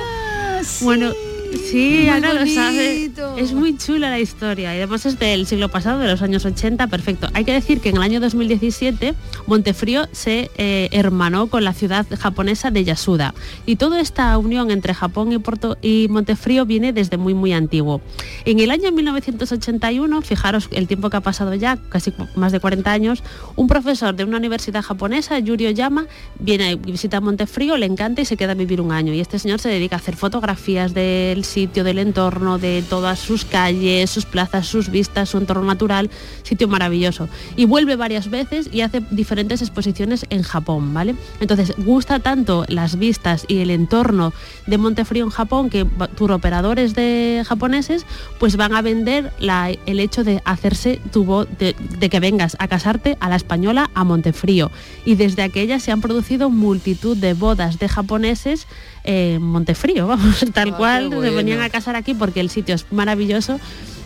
Bueno, 0.82 1.14
Sí, 1.58 2.08
Ana 2.08 2.34
lo 2.34 2.46
sabe. 2.48 3.12
Es 3.38 3.54
muy 3.54 3.78
chula 3.78 4.10
la 4.10 4.20
historia 4.20 4.74
y 4.74 4.78
además 4.78 5.06
es 5.06 5.20
del 5.20 5.46
siglo 5.46 5.70
pasado, 5.70 6.00
de 6.00 6.08
los 6.08 6.22
años 6.22 6.46
80, 6.46 6.88
perfecto. 6.88 7.28
Hay 7.34 7.46
que 7.46 7.54
decir 7.54 7.80
que 7.80 7.90
en 7.90 7.98
el 7.98 8.02
año 8.02 8.20
2017 8.20 9.14
Montefrío 9.48 10.08
se 10.12 10.50
eh, 10.58 10.90
hermanó 10.92 11.48
con 11.48 11.64
la 11.64 11.74
ciudad 11.74 12.06
japonesa 12.20 12.72
de 12.72 12.84
Yasuda 12.84 13.34
y 13.66 13.76
toda 13.76 14.00
esta 14.00 14.38
unión 14.38 14.72
entre 14.72 14.94
Japón 14.94 15.32
y, 15.32 15.38
Porto 15.38 15.78
y 15.82 16.08
Montefrío 16.10 16.66
viene 16.66 16.94
desde 16.94 17.18
muy 17.18 17.34
muy 17.34 17.54
antiguo. 17.54 18.02
En 18.46 18.60
el 18.60 18.72
año 18.72 18.92
1981, 18.92 20.22
fijaros 20.22 20.70
el 20.72 20.88
tiempo 20.88 21.10
que 21.10 21.18
ha 21.18 21.22
pasado 21.22 21.54
ya, 21.54 21.78
casi 21.90 22.14
más 22.36 22.52
de 22.52 22.60
40 22.60 22.92
años, 22.92 23.24
un 23.56 23.68
profesor 23.68 24.16
de 24.16 24.24
una 24.24 24.38
universidad 24.38 24.82
japonesa, 24.82 25.40
Yuri 25.40 25.68
Oyama, 25.68 26.08
viene 26.40 26.72
y 26.72 26.76
visita 26.76 27.22
Montefrío, 27.22 27.78
le 27.78 27.86
encanta 27.86 28.22
y 28.22 28.26
se 28.26 28.38
queda 28.38 28.54
a 28.54 28.56
vivir 28.56 28.82
un 28.82 28.92
año. 28.92 29.14
Y 29.14 29.20
este 29.20 29.40
señor 29.40 29.60
se 29.60 29.70
dedica 29.70 29.96
a 29.96 30.00
hacer 30.00 30.16
fotografías 30.16 30.94
del 30.94 31.43
sitio, 31.44 31.84
del 31.84 32.00
entorno, 32.00 32.58
de 32.58 32.84
todas 32.90 33.20
sus 33.20 33.46
calles, 33.46 34.10
sus 34.10 34.26
plazas, 34.26 34.68
sus 34.68 34.90
vistas, 34.90 35.30
su 35.30 35.38
entorno 35.38 35.64
natural, 35.66 36.10
sitio 36.44 36.68
maravilloso. 36.68 37.30
Y 37.56 37.66
vuelve 37.66 37.96
varias 37.96 38.30
veces 38.30 38.70
y 38.72 38.82
hace 38.82 39.02
diferentes 39.12 39.62
exposiciones 39.62 40.26
en 40.30 40.44
Japón, 40.44 40.94
¿vale? 40.94 41.16
Entonces, 41.40 41.74
gusta 41.78 42.20
tanto 42.20 42.66
las 42.68 42.98
vistas 42.98 43.46
y 43.48 43.60
el 43.60 43.70
entorno 43.70 44.34
de 44.68 44.78
Montefrío 44.78 45.24
en 45.24 45.30
Japón 45.30 45.70
que 45.70 45.86
turoperadores 46.16 46.96
de 46.96 47.44
japoneses 47.48 48.06
pues 48.40 48.56
van 48.58 48.74
a 48.76 48.82
vender 48.82 49.32
la- 49.40 49.72
el 49.86 50.00
hecho 50.00 50.24
de 50.24 50.42
hacerse 50.46 51.00
tu 51.12 51.26
bo- 51.26 51.46
de, 51.46 51.76
de 52.00 52.10
que 52.10 52.20
vengas 52.20 52.56
a 52.60 52.68
casarte 52.68 53.18
a 53.20 53.30
la 53.30 53.36
española 53.36 53.90
a 53.94 54.04
Montefrío. 54.04 54.72
Y 55.06 55.16
desde 55.16 55.42
aquella 55.44 55.80
se 55.80 55.92
han 55.92 56.02
producido 56.02 56.50
multitud 56.50 57.18
de 57.18 57.34
bodas 57.34 57.80
de 57.80 57.90
japoneses 57.90 58.68
en 59.04 59.42
Montefrío, 59.42 60.08
vamos, 60.08 60.46
tal 60.54 60.74
Ah, 60.74 60.78
cual 60.78 61.10
se 61.10 61.16
bueno. 61.16 61.34
venían 61.36 61.62
a 61.62 61.70
casar 61.70 61.96
aquí 61.96 62.14
porque 62.14 62.40
el 62.40 62.50
sitio 62.50 62.76
es 62.76 62.86
maravilloso 62.92 63.60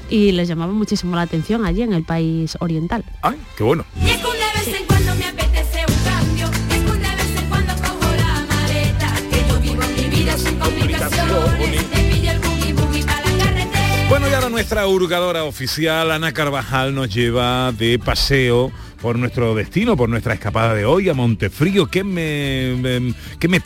y 0.09 0.31
les 0.31 0.47
llamaba 0.47 0.73
muchísimo 0.73 1.15
la 1.15 1.23
atención 1.23 1.65
allí 1.65 1.81
en 1.81 1.93
el 1.93 2.03
país 2.03 2.57
oriental. 2.59 3.03
Ay, 3.21 3.37
qué 3.57 3.63
bueno. 3.63 3.85
Bueno, 14.09 14.29
y 14.29 14.33
ahora 14.33 14.49
nuestra 14.49 14.87
hurgadora 14.87 15.43
oficial, 15.43 16.11
Ana 16.11 16.31
Carvajal, 16.31 16.95
nos 16.95 17.13
lleva 17.13 17.71
de 17.73 17.99
paseo 17.99 18.71
por 19.01 19.17
nuestro 19.19 19.53
destino, 19.55 19.95
por 19.95 20.09
nuestra 20.09 20.33
escapada 20.33 20.73
de 20.73 20.85
hoy 20.85 21.09
a 21.09 21.13
Montefrío. 21.13 21.87
¿Qué 21.87 22.03
me, 22.03 22.75
me- 22.81 23.13
qué 23.39 23.47
me? 23.47 23.61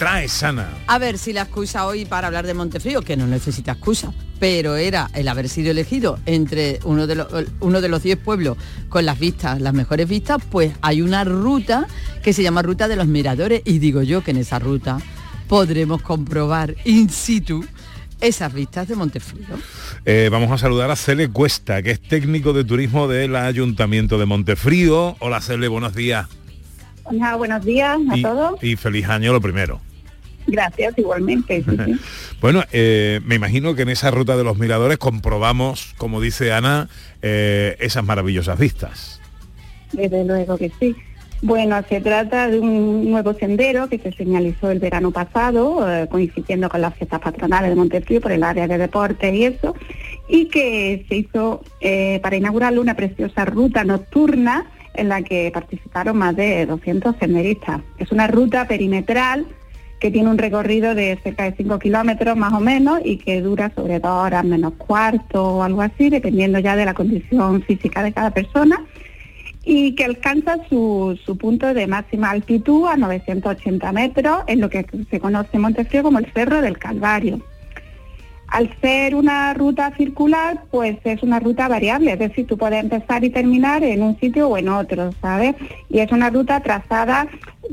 A 0.88 0.98
ver 0.98 1.18
si 1.18 1.34
la 1.34 1.44
excusa 1.44 1.86
hoy 1.86 2.06
para 2.06 2.28
hablar 2.28 2.46
de 2.46 2.54
Montefrío, 2.54 3.02
que 3.02 3.16
no 3.16 3.28
necesita 3.28 3.74
excusa, 3.74 4.14
pero 4.40 4.76
era 4.76 5.10
el 5.14 5.28
haber 5.28 5.48
sido 5.48 5.72
elegido 5.72 6.20
entre 6.26 6.80
uno 6.84 7.08
de 7.08 7.16
los 7.16 7.28
uno 7.60 7.82
de 7.82 7.88
los 7.90 8.04
10 8.04 8.18
pueblos 8.18 8.58
con 8.90 9.06
las 9.06 9.20
vistas, 9.20 9.62
las 9.62 9.74
mejores 9.74 10.08
vistas, 10.10 10.42
pues 10.50 10.74
hay 10.82 11.02
una 11.02 11.24
ruta 11.24 11.88
que 12.24 12.34
se 12.34 12.44
llama 12.44 12.62
Ruta 12.62 12.88
de 12.88 12.96
los 12.96 13.08
Miradores 13.08 13.62
y 13.66 13.80
digo 13.80 14.02
yo 14.02 14.24
que 14.24 14.32
en 14.32 14.38
esa 14.38 14.60
ruta 14.60 15.00
podremos 15.48 16.02
comprobar 16.02 16.76
in 16.86 17.10
situ 17.10 17.64
esas 18.22 18.54
vistas 18.54 18.88
de 18.88 18.96
Montefrío. 18.96 19.46
Eh, 20.06 20.30
vamos 20.32 20.52
a 20.52 20.58
saludar 20.58 20.90
a 20.92 20.96
Cele 20.96 21.30
Cuesta, 21.30 21.82
que 21.82 21.92
es 21.92 22.02
técnico 22.02 22.54
de 22.54 22.64
turismo 22.64 23.08
del 23.08 23.36
Ayuntamiento 23.36 24.18
de 24.18 24.26
Montefrío. 24.26 25.16
Hola 25.20 25.42
Cele, 25.42 25.68
buenos 25.68 25.94
días. 25.96 26.28
Hola, 27.04 27.36
buenos 27.36 27.66
días 27.66 27.98
a 28.10 28.18
Y, 28.18 28.22
todos. 28.22 28.64
y 28.64 28.76
feliz 28.76 29.08
año 29.10 29.34
lo 29.34 29.42
primero. 29.42 29.82
Gracias, 30.48 30.98
igualmente. 30.98 31.64
sí, 31.68 31.78
sí. 31.86 32.00
Bueno, 32.42 32.64
eh, 32.72 33.22
me 33.26 33.36
imagino 33.36 33.76
que 33.76 33.84
en 33.84 33.90
esa 33.90 34.10
ruta 34.10 34.36
de 34.36 34.44
los 34.44 34.58
miradores 34.58 34.98
comprobamos, 34.98 35.94
como 35.98 36.20
dice 36.20 36.52
Ana, 36.52 36.90
eh, 37.22 37.78
esas 37.80 38.04
maravillosas 38.04 38.58
vistas. 38.58 39.20
Desde 39.92 40.26
luego 40.26 40.58
que 40.58 40.72
sí. 40.80 40.96
Bueno, 41.44 41.82
se 41.90 42.00
trata 42.02 42.48
de 42.50 42.60
un 42.60 43.10
nuevo 43.10 43.34
sendero 43.34 43.90
que 43.90 43.98
se 43.98 44.12
señalizó 44.12 44.70
el 44.70 44.78
verano 44.78 45.10
pasado, 45.10 45.92
eh, 45.92 46.08
coincidiendo 46.08 46.70
con 46.70 46.82
las 46.82 46.94
fiestas 46.94 47.20
patronales 47.20 47.72
de 47.72 47.76
Montefrío 47.76 48.22
por 48.22 48.32
el 48.32 48.44
área 48.44 48.68
de 48.68 48.78
deportes 48.78 49.34
y 49.34 49.46
eso, 49.46 49.76
y 50.30 50.46
que 50.50 51.04
se 51.10 51.16
hizo 51.16 51.64
eh, 51.80 52.20
para 52.22 52.36
inaugurarlo 52.36 52.80
una 52.80 52.94
preciosa 52.94 53.44
ruta 53.46 53.84
nocturna 53.84 54.68
en 54.94 55.10
la 55.10 55.24
que 55.24 55.50
participaron 55.52 56.16
más 56.16 56.36
de 56.36 56.68
200 56.68 57.16
senderistas. 57.20 57.82
Es 57.98 58.12
una 58.12 58.28
ruta 58.28 58.68
perimetral 58.68 59.48
que 60.00 60.12
tiene 60.12 60.30
un 60.30 60.38
recorrido 60.38 60.94
de 60.94 61.18
cerca 61.24 61.46
de 61.46 61.56
5 61.58 61.80
kilómetros 61.80 62.38
más 62.38 62.54
o 62.54 62.60
menos 62.60 63.00
y 63.04 63.18
que 63.18 63.42
dura 63.42 63.72
sobre 63.74 64.00
dos 64.00 64.12
horas 64.12 64.44
menos 64.44 64.74
cuarto 64.74 65.58
o 65.58 65.64
algo 65.64 65.82
así, 65.82 66.12
dependiendo 66.12 66.60
ya 66.60 66.76
de 66.76 66.86
la 66.86 66.94
condición 66.94 67.64
física 67.64 68.04
de 68.04 68.12
cada 68.12 68.30
persona 68.30 68.86
y 69.64 69.94
que 69.94 70.06
alcanza 70.06 70.58
su, 70.70 71.18
su 71.26 71.38
punto 71.38 71.74
de 71.74 71.86
máxima 71.88 72.32
altitud 72.32 72.88
a 72.88 72.98
980 72.98 73.92
metros, 73.92 74.40
en 74.48 74.60
lo 74.60 74.70
que 74.70 74.86
se 75.10 75.20
conoce 75.20 75.50
en 75.54 75.62
Montefrío 75.62 76.04
como 76.04 76.20
el 76.20 76.32
Cerro 76.34 76.62
del 76.62 76.78
Calvario. 76.80 77.40
Al 78.48 78.70
ser 78.82 79.16
una 79.16 79.54
ruta 79.54 79.94
circular, 79.96 80.64
pues 80.72 80.98
es 81.06 81.24
una 81.24 81.40
ruta 81.40 81.70
variable, 81.70 82.12
es 82.12 82.20
decir, 82.20 82.46
tú 82.48 82.58
puedes 82.58 82.84
empezar 82.84 83.24
y 83.24 83.30
terminar 83.30 83.82
en 83.82 84.02
un 84.04 84.20
sitio 84.20 84.50
o 84.50 84.58
en 84.58 84.68
otro, 84.68 85.12
¿sabes? 85.22 85.56
Y 85.90 86.00
es 86.00 86.12
una 86.12 86.30
ruta 86.30 86.60
trazada 86.60 87.28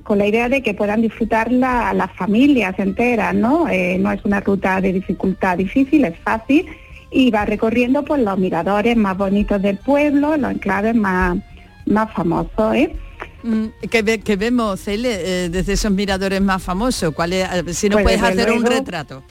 con 0.05 0.19
la 0.19 0.27
idea 0.29 0.49
de 0.49 0.63
que 0.63 0.75
puedan 0.75 1.01
disfrutar 1.03 1.51
la- 1.51 1.93
las 1.95 2.13
familias 2.13 2.79
enteras, 2.79 3.35
¿no? 3.35 3.69
Eh, 3.69 3.99
no 3.99 4.13
es 4.13 4.25
una 4.25 4.39
ruta 4.39 4.81
de 4.81 4.93
dificultad 4.93 5.59
difícil, 5.59 6.05
es 6.05 6.17
fácil 6.19 6.65
y 7.11 7.33
va 7.33 7.45
recorriendo 7.45 8.05
pues 8.05 8.23
los 8.23 8.39
miradores 8.39 8.97
más 8.97 9.17
bonitos 9.19 9.61
del 9.61 9.79
pueblo, 9.79 10.37
los 10.37 10.53
enclaves 10.53 10.95
más, 10.95 11.39
más 11.89 12.13
famosos, 12.13 12.75
¿eh? 12.75 12.95
Mm, 13.43 13.67
que, 13.91 14.03
ve- 14.03 14.21
que 14.21 14.37
vemos, 14.37 14.81
Cele, 14.81 15.45
eh, 15.45 15.49
desde 15.49 15.73
esos 15.75 15.91
miradores 15.93 16.41
más 16.41 16.63
famosos. 16.63 17.15
¿Cuál 17.15 17.33
es, 17.33 17.49
a 17.49 17.63
ver, 17.63 17.75
si 17.75 17.89
nos 17.89 18.03
Pues 18.03 18.19
puedes 18.19 18.23
hacer 18.39 18.53
un 18.53 18.65
retrato. 18.65 19.23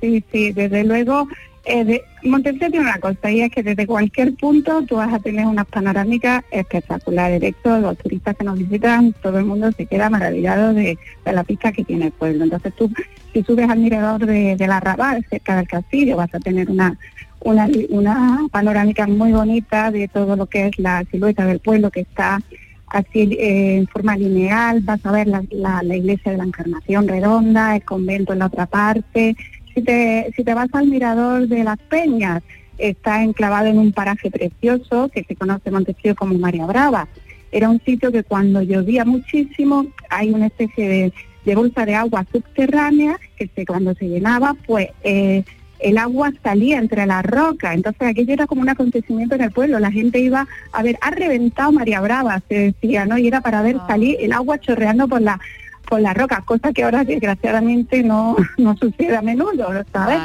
Sí, 0.00 0.22
sí, 0.32 0.52
desde 0.52 0.84
luego. 0.84 1.28
Eh, 1.64 1.84
de, 1.84 2.02
Montefrío 2.24 2.70
tiene 2.70 2.80
una 2.86 2.98
cosa 2.98 3.30
y 3.30 3.40
es 3.40 3.52
que 3.52 3.62
desde 3.62 3.86
cualquier 3.86 4.34
punto 4.34 4.82
tú 4.82 4.96
vas 4.96 5.12
a 5.14 5.20
tener 5.20 5.46
unas 5.46 5.66
panorámicas 5.66 6.42
espectaculares. 6.50 7.40
De 7.40 7.48
hecho, 7.48 7.78
los 7.78 7.96
turistas 7.98 8.36
que 8.36 8.42
nos 8.44 8.58
visitan, 8.58 9.12
todo 9.22 9.38
el 9.38 9.44
mundo 9.44 9.70
se 9.76 9.86
queda 9.86 10.10
maravillado 10.10 10.74
de, 10.74 10.98
de 11.24 11.32
la 11.32 11.44
pista 11.44 11.70
que 11.70 11.84
tiene 11.84 12.06
el 12.06 12.12
pueblo. 12.12 12.42
Entonces 12.44 12.74
tú, 12.74 12.90
si 13.32 13.44
subes 13.44 13.70
al 13.70 13.78
mirador 13.78 14.26
de, 14.26 14.56
de 14.56 14.66
la 14.66 14.80
Raval, 14.80 15.24
cerca 15.30 15.54
del 15.56 15.68
castillo, 15.68 16.16
vas 16.16 16.34
a 16.34 16.40
tener 16.40 16.68
una, 16.68 16.98
una, 17.44 17.68
una 17.90 18.46
panorámica 18.50 19.06
muy 19.06 19.32
bonita 19.32 19.90
de 19.90 20.08
todo 20.08 20.36
lo 20.36 20.46
que 20.46 20.66
es 20.68 20.78
la 20.78 21.04
silueta 21.10 21.44
del 21.46 21.60
pueblo 21.60 21.90
que 21.90 22.00
está 22.00 22.40
así 22.88 23.20
eh, 23.38 23.76
en 23.78 23.86
forma 23.88 24.16
lineal, 24.16 24.80
vas 24.82 25.04
a 25.06 25.12
ver 25.12 25.26
la, 25.26 25.42
la- 25.50 25.96
iglesia 25.96 26.32
de 26.32 26.38
la 26.38 26.44
Encarnación 26.44 27.08
redonda, 27.08 27.74
el 27.76 27.82
convento 27.84 28.32
en 28.34 28.40
la 28.40 28.46
otra 28.46 28.66
parte. 28.66 29.34
Si 29.74 29.80
te, 29.82 30.30
si 30.36 30.44
te 30.44 30.52
vas 30.52 30.68
al 30.72 30.88
mirador 30.88 31.48
de 31.48 31.64
las 31.64 31.78
Peñas, 31.78 32.42
está 32.76 33.22
enclavado 33.22 33.66
en 33.66 33.78
un 33.78 33.92
paraje 33.92 34.30
precioso 34.30 35.08
que 35.08 35.24
se 35.24 35.36
conoce 35.36 35.62
en 35.66 35.74
Montefrío 35.74 36.14
como 36.14 36.34
María 36.38 36.66
Brava. 36.66 37.08
Era 37.50 37.70
un 37.70 37.80
sitio 37.84 38.12
que 38.12 38.24
cuando 38.24 38.60
llovía 38.62 39.04
muchísimo 39.04 39.86
hay 40.10 40.30
una 40.30 40.46
especie 40.46 40.88
de, 40.88 41.12
de 41.44 41.54
bolsa 41.54 41.86
de 41.86 41.94
agua 41.94 42.26
subterránea 42.30 43.18
que 43.36 43.48
se, 43.54 43.64
cuando 43.64 43.94
se 43.94 44.06
llenaba, 44.08 44.54
pues 44.66 44.88
eh, 45.02 45.44
el 45.82 45.98
agua 45.98 46.32
salía 46.42 46.78
entre 46.78 47.06
las 47.06 47.24
rocas. 47.24 47.74
Entonces 47.74 48.08
aquello 48.08 48.32
era 48.32 48.46
como 48.46 48.62
un 48.62 48.68
acontecimiento 48.68 49.34
en 49.34 49.42
el 49.42 49.50
pueblo. 49.50 49.78
La 49.78 49.90
gente 49.90 50.18
iba 50.18 50.46
a 50.72 50.82
ver, 50.82 50.98
ha 51.00 51.10
reventado 51.10 51.72
María 51.72 52.00
Brava, 52.00 52.40
se 52.48 52.72
decía, 52.72 53.04
¿no? 53.04 53.18
Y 53.18 53.26
era 53.26 53.40
para 53.40 53.62
ver 53.62 53.76
salir 53.86 54.16
el 54.20 54.32
agua 54.32 54.58
chorreando 54.58 55.08
por 55.08 55.20
la 55.20 55.40
por 55.88 56.00
las 56.00 56.16
rocas, 56.16 56.42
cosa 56.44 56.72
que 56.72 56.84
ahora 56.84 57.04
desgraciadamente 57.04 58.02
no, 58.02 58.34
no 58.56 58.74
sucede 58.78 59.14
a 59.14 59.20
menudo, 59.20 59.68
¿sabes? 59.92 60.18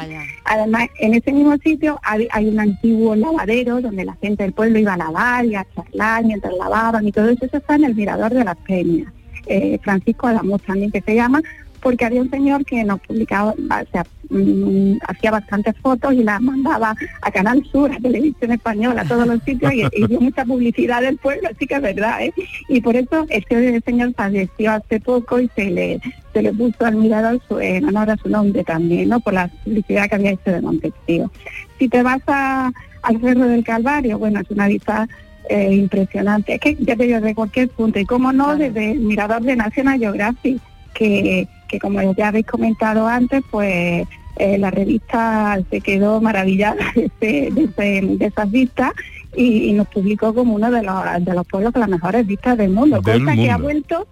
Además, 0.44 0.88
en 0.98 1.12
ese 1.12 1.30
mismo 1.30 1.56
sitio 1.58 2.00
hay, 2.02 2.26
hay 2.30 2.48
un 2.48 2.58
antiguo 2.58 3.14
lavadero 3.14 3.80
donde 3.82 4.06
la 4.06 4.14
gente 4.14 4.44
del 4.44 4.54
pueblo 4.54 4.78
iba 4.78 4.94
a 4.94 4.96
lavar 4.96 5.44
y 5.44 5.56
a 5.56 5.66
charlar 5.74 6.24
mientras 6.24 6.54
lavaban 6.54 7.06
y 7.06 7.12
todo 7.12 7.28
eso, 7.28 7.44
eso 7.44 7.58
está 7.58 7.74
en 7.74 7.84
el 7.84 7.94
Mirador 7.94 8.32
de 8.32 8.44
las 8.44 8.56
Peñas. 8.56 9.12
Eh, 9.46 9.78
Francisco 9.82 10.26
Adamos 10.26 10.62
también 10.62 10.90
que 10.90 11.02
se 11.02 11.14
llama, 11.14 11.42
porque 11.80 12.04
había 12.04 12.20
un 12.22 12.30
señor 12.30 12.64
que 12.64 12.82
nos 12.84 13.00
publicaba, 13.00 13.52
o 13.52 13.90
sea, 13.92 14.04
mm, 14.30 14.98
hacía 15.06 15.30
bastantes 15.30 15.74
fotos 15.82 16.12
y 16.14 16.22
las 16.24 16.40
mandaba 16.40 16.94
a 17.22 17.30
Canal 17.30 17.64
Sur, 17.70 17.90
a 17.92 17.98
Televisión 17.98 18.52
Española, 18.52 19.02
a 19.02 19.04
todos 19.08 19.26
los 19.26 19.42
sitios 19.42 19.72
y, 19.72 19.82
y 19.92 20.06
dio 20.06 20.20
mucha 20.20 20.44
publicidad 20.44 21.00
del 21.02 21.16
pueblo, 21.18 21.48
así 21.54 21.66
que 21.66 21.74
es 21.76 21.82
verdad, 21.82 22.22
¿eh? 22.22 22.32
Y 22.68 22.80
por 22.80 22.96
eso 22.96 23.26
este 23.30 23.80
señor 23.82 24.12
falleció 24.14 24.72
hace 24.72 25.00
poco 25.00 25.40
y 25.40 25.48
se 25.54 25.70
le, 25.70 26.00
se 26.32 26.42
le 26.42 26.52
puso 26.52 26.84
al 26.84 26.96
mirador 26.96 27.40
su- 27.48 27.58
en 27.60 27.84
honor 27.86 28.10
a 28.10 28.16
su 28.16 28.28
nombre 28.28 28.64
también, 28.64 29.08
¿no? 29.08 29.20
Por 29.20 29.34
la 29.34 29.48
publicidad 29.64 30.08
que 30.08 30.14
había 30.16 30.30
hecho 30.32 30.50
de 30.52 30.60
Montepío. 30.60 31.30
Si 31.78 31.88
te 31.88 32.02
vas 32.02 32.20
a- 32.26 32.70
al 33.02 33.20
Cerro 33.20 33.46
del 33.46 33.64
Calvario, 33.64 34.18
bueno, 34.18 34.40
es 34.40 34.50
una 34.50 34.66
vista 34.68 35.08
eh, 35.50 35.72
impresionante. 35.72 36.56
Es 36.56 36.60
que 36.60 36.76
ya 36.78 36.94
te 36.94 37.04
digo, 37.04 37.22
de 37.22 37.34
cualquier 37.34 37.70
punto, 37.70 37.98
y 37.98 38.04
cómo 38.04 38.34
no, 38.34 38.54
desde 38.54 38.90
el 38.92 38.98
mirador 39.00 39.40
de 39.40 39.56
National 39.56 39.98
Geographic, 39.98 40.60
que, 40.92 41.48
que 41.68 41.78
como 41.78 42.00
ya 42.14 42.28
habéis 42.28 42.46
comentado 42.46 43.06
antes, 43.06 43.42
pues 43.50 44.06
eh, 44.36 44.58
la 44.58 44.70
revista 44.70 45.58
se 45.70 45.80
quedó 45.80 46.20
maravillada 46.20 46.76
de, 46.94 47.10
ese- 47.20 47.50
de 47.52 47.64
ese- 47.64 48.06
de 48.16 48.26
esas 48.26 48.50
vistas 48.50 48.92
y, 49.36 49.68
y 49.68 49.72
nos 49.74 49.86
publicó 49.88 50.34
como 50.34 50.54
uno 50.54 50.70
de 50.70 50.82
los, 50.82 50.94
de 51.24 51.34
los 51.34 51.46
pueblos 51.46 51.72
con 51.72 51.80
las 51.80 51.88
mejores 51.90 52.26
vistas 52.26 52.56
del 52.56 52.70
mundo, 52.70 53.00
Del 53.00 53.20
cosa 53.20 53.34
que 53.34 53.50
ha 53.50 53.56
vuelto. 53.58 54.06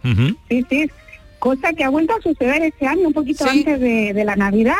Sí, 0.49 0.67
sí, 0.69 0.91
cosa 1.39 1.73
que 1.73 1.85
ha 1.85 1.89
vuelto 1.91 2.15
a 2.17 2.21
suceder 2.23 2.63
este 2.63 2.87
año, 2.87 3.09
un 3.09 3.13
poquito 3.15 3.45
antes 3.51 3.81
de, 3.81 4.13
de 4.13 4.25
la 4.25 4.37
Navidad. 4.37 4.75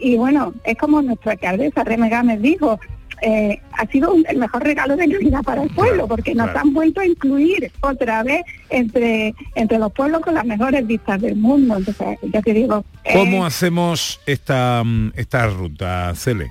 Y 0.00 0.16
bueno, 0.16 0.52
es 0.64 0.76
como 0.78 1.00
nuestra 1.02 1.32
alcaldesa 1.32 1.84
Reme 1.84 2.08
Gámez 2.08 2.40
dijo, 2.40 2.80
eh, 3.20 3.60
ha 3.72 3.86
sido 3.86 4.12
un- 4.14 4.24
el 4.28 4.38
mejor 4.38 4.62
regalo 4.64 4.96
de 4.96 5.06
Navidad 5.06 5.42
para 5.42 5.62
el 5.62 5.70
pueblo, 5.70 6.08
porque 6.08 6.34
nos 6.34 6.54
han 6.56 6.72
vuelto 6.72 7.00
a 7.00 7.06
incluir 7.06 7.70
otra 7.80 8.22
vez 8.22 8.42
entre, 8.70 9.34
entre 9.54 9.78
los 9.78 9.92
pueblos 9.92 10.22
con 10.22 10.34
las 10.34 10.44
mejores 10.44 10.86
vistas 10.86 11.20
del 11.20 11.36
mundo. 11.36 11.76
Entonces, 11.76 12.18
ya 12.32 12.40
te 12.42 12.52
digo, 12.54 12.84
eh, 13.04 13.12
¿Cómo 13.12 13.44
hacemos 13.44 14.20
esta, 14.26 14.82
mm, 14.84 15.12
esta 15.16 15.46
ruta, 15.48 16.12
Cele? 16.14 16.50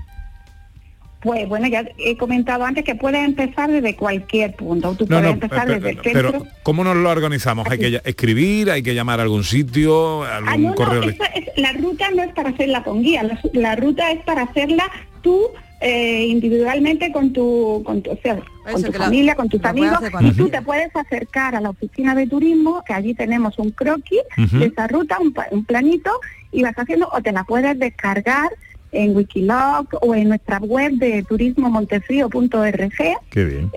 pues 1.22 1.48
bueno, 1.48 1.68
ya 1.68 1.86
he 2.00 2.18
comentado 2.18 2.65
antes 2.65 2.84
que 2.84 2.96
puedes 2.96 3.24
empezar 3.24 3.70
desde 3.70 3.96
cualquier 3.96 4.56
punto. 4.56 4.96
Tú 4.96 5.03
No, 5.03 5.18
puedes 5.18 5.24
no, 5.24 5.30
empezar 5.30 5.68
pe- 5.68 5.74
desde 5.75 5.89
el 5.91 5.98
pe- 5.98 6.03
centro. 6.13 6.32
pero 6.32 6.46
¿cómo 6.63 6.84
nos 6.84 6.96
lo 6.96 7.12
organizamos? 7.12 7.68
¿Hay 7.70 7.77
que 7.77 8.01
escribir? 8.03 8.72
¿Hay 8.72 8.82
que 8.82 8.96
llamar 8.96 9.20
a 9.20 9.24
algún 9.24 9.44
sitio? 9.44 10.24
¿Algún 10.24 10.50
Ah, 10.50 10.58
no, 10.58 10.70
no, 10.70 10.75
correo? 10.75 11.03
es- 11.03 11.18
la 11.58 11.74
ruta 11.74 12.10
no 12.15 12.24
es 12.24 12.34
para 12.34 12.50
hacerla 12.50 12.82
con 12.84 13.03
guía, 13.03 13.22
la, 13.22 13.39
la 13.53 13.75
ruta 13.75 14.12
es 14.12 14.24
para 14.24 14.41
hacerla 14.44 14.89
tú 15.22 15.48
eh, 15.81 16.25
individualmente 16.27 17.11
con 17.11 17.33
tu, 17.33 17.81
con 17.83 18.01
tu, 18.01 18.11
o 18.11 18.17
sea, 18.21 18.35
con 18.35 18.81
tu 18.83 18.91
la- 19.00 19.05
familia, 19.05 19.35
con 19.35 19.50
tus 19.50 19.59
amigos, 19.65 20.00
y 20.21 20.31
tú 20.38 20.50
te 20.50 20.61
puedes 20.61 20.95
acercar 20.95 21.55
a 21.55 21.61
la 21.61 21.71
oficina 21.71 22.13
de 22.15 22.27
turismo, 22.27 22.83
que 22.85 22.93
allí 22.93 23.13
tenemos 23.15 23.57
un 23.59 23.71
croquis 23.71 24.21
de 24.59 24.65
esa 24.67 24.88
ruta, 24.88 25.17
un, 25.19 25.33
pa- 25.33 25.47
un 25.51 25.65
planito, 25.65 26.11
y 26.51 26.61
vas 26.63 26.75
haciendo, 26.77 27.09
o 27.11 27.21
te 27.21 27.31
la 27.31 27.43
puedes 27.43 27.77
descargar 27.79 28.50
en 28.93 29.15
Wikiloc 29.15 29.95
o 30.01 30.13
en 30.13 30.27
nuestra 30.27 30.57
web 30.59 30.91
de 30.93 31.23
turismomontefrío.org 31.23 32.91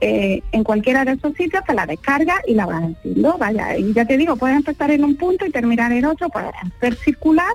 eh, 0.01 0.43
en 0.53 0.65
cualquiera 0.65 1.05
de 1.05 1.13
esos 1.13 1.35
sitios 1.37 1.63
te 1.65 1.73
la 1.75 1.87
descargas 1.87 2.39
y 2.47 2.55
la 2.55 2.67
vas 2.67 2.83
haciendo. 2.83 3.39
Vaya, 3.39 3.77
y 3.79 3.93
ya 3.93 4.05
te 4.05 4.17
digo, 4.17 4.37
puedes 4.37 4.57
empezar 4.57 4.91
en 4.91 5.05
un 5.05 5.17
punto 5.17 5.47
y 5.47 5.51
terminar 5.51 5.93
en 5.93 6.05
otro, 6.05 6.29
puedes 6.31 6.51
hacer 6.77 6.97
circular, 6.97 7.53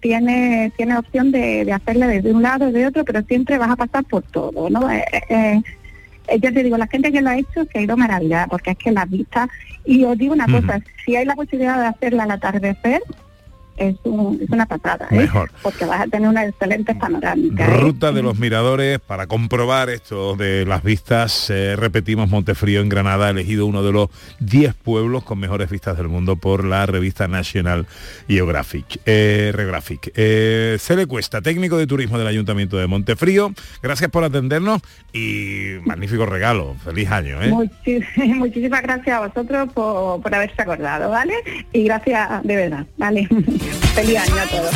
tiene, 0.00 0.72
tiene 0.76 0.98
opción 0.98 1.32
de, 1.32 1.64
de 1.64 1.72
hacerla 1.72 2.06
desde 2.06 2.32
un 2.32 2.42
lado, 2.42 2.66
desde 2.66 2.86
otro, 2.86 3.04
pero 3.04 3.22
siempre 3.22 3.58
vas 3.58 3.70
a 3.70 3.76
pasar 3.76 4.04
por 4.04 4.22
todo, 4.22 4.68
¿no? 4.70 4.90
Eh, 4.90 5.04
eh, 5.30 5.62
eh, 6.28 6.38
ya 6.40 6.52
te 6.52 6.62
digo, 6.62 6.76
la 6.76 6.86
gente 6.86 7.12
que 7.12 7.22
lo 7.22 7.30
ha 7.30 7.38
hecho 7.38 7.64
se 7.64 7.78
ha 7.78 7.82
ido 7.82 7.96
maravillada, 7.96 8.46
porque 8.48 8.72
es 8.72 8.78
que 8.78 8.92
las 8.92 9.08
vistas, 9.08 9.48
y 9.84 10.04
os 10.04 10.18
digo 10.18 10.34
una 10.34 10.46
cosa, 10.46 10.80
si 11.04 11.16
hay 11.16 11.24
la 11.24 11.36
posibilidad 11.36 11.80
de 11.80 11.86
hacerla 11.86 12.24
al 12.24 12.32
atardecer, 12.32 13.02
es, 13.76 13.96
un- 14.04 14.40
es 14.42 14.50
una 14.50 14.66
pasada, 14.66 15.06
¿eh? 15.10 15.16
Mejor. 15.16 15.50
porque 15.62 15.84
vas 15.84 16.00
a 16.00 16.06
tener 16.06 16.28
una 16.28 16.44
excelente 16.44 16.94
panorámica. 16.94 17.64
¿eh? 17.66 17.76
Ruta 17.80 18.12
de 18.12 18.22
los 18.22 18.38
Miradores, 18.38 18.98
para 19.00 19.26
comprobar 19.26 19.90
esto 19.90 20.36
de 20.36 20.64
las 20.66 20.82
vistas, 20.82 21.50
eh, 21.50 21.76
repetimos 21.76 22.28
Montefrío 22.30 22.80
en 22.80 22.88
Granada, 22.88 23.30
elegido 23.30 23.66
uno 23.66 23.82
de 23.82 23.92
los 23.92 24.08
10 24.40 24.74
pueblos 24.74 25.24
con 25.24 25.38
mejores 25.38 25.70
vistas 25.70 25.96
del 25.96 26.08
mundo 26.08 26.36
por 26.36 26.64
la 26.64 26.86
revista 26.86 27.28
National 27.28 27.86
Geographic. 28.28 29.00
Geographic. 29.04 30.12
Eh, 30.14 30.76
Cele 30.80 31.06
Cuesta, 31.06 31.40
técnico 31.42 31.76
de 31.76 31.86
turismo 31.86 32.18
del 32.18 32.26
Ayuntamiento 32.26 32.76
de 32.76 32.86
Montefrío, 32.86 33.52
gracias 33.82 34.10
por 34.10 34.24
atendernos 34.24 34.82
y 35.12 35.74
magnífico 35.84 36.26
regalo. 36.26 36.76
Feliz 36.84 37.10
año, 37.10 37.42
¿eh? 37.42 37.50
Muchis- 37.50 38.06
muchísimas 38.36 38.82
gracias 38.82 39.16
a 39.16 39.26
vosotros 39.26 39.72
por, 39.72 40.20
por 40.22 40.34
haberse 40.34 40.60
acordado, 40.62 41.10
¿vale? 41.10 41.34
Y 41.72 41.84
gracias 41.84 42.42
de 42.44 42.56
verdad, 42.56 42.86
¿vale? 42.96 43.28
Feliz 43.94 44.18
año 44.18 44.42
a 44.42 44.46
todos. 44.46 44.74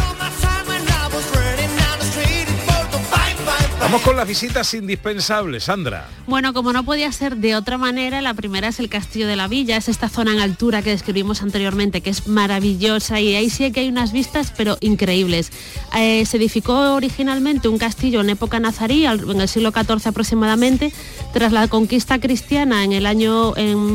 Vamos 3.81 4.03
con 4.03 4.15
las 4.15 4.29
visitas 4.29 4.75
indispensables, 4.75 5.65
Sandra. 5.65 6.07
Bueno, 6.27 6.53
como 6.53 6.73
no 6.73 6.85
podía 6.85 7.11
ser 7.13 7.37
de 7.37 7.57
otra 7.57 7.79
manera, 7.79 8.21
la 8.21 8.35
primera 8.35 8.69
es 8.69 8.79
el 8.79 8.91
Castillo 8.91 9.27
de 9.27 9.37
la 9.37 9.49
Villa, 9.49 9.79
es 9.79 9.89
esta 9.89 10.11
zona 10.11 10.35
en 10.35 10.39
altura 10.39 10.83
que 10.83 10.91
describimos 10.91 11.43
anteriormente, 11.43 12.03
que 12.03 12.11
es 12.11 12.29
maravillosa 12.29 13.21
y 13.21 13.35
ahí 13.35 13.49
sí 13.49 13.73
que 13.73 13.81
hay 13.81 13.89
unas 13.89 14.13
vistas, 14.13 14.53
pero 14.55 14.77
increíbles. 14.81 15.51
Eh, 15.97 16.25
se 16.27 16.37
edificó 16.37 16.95
originalmente 16.95 17.69
un 17.69 17.79
castillo 17.79 18.21
en 18.21 18.29
época 18.29 18.61
nazarí, 18.61 19.07
en 19.07 19.41
el 19.41 19.49
siglo 19.49 19.73
XIV 19.73 20.09
aproximadamente. 20.09 20.93
Tras 21.33 21.51
la 21.51 21.67
conquista 21.67 22.21
cristiana, 22.21 22.85
en 22.85 22.93
el 22.93 23.07
año, 23.07 23.55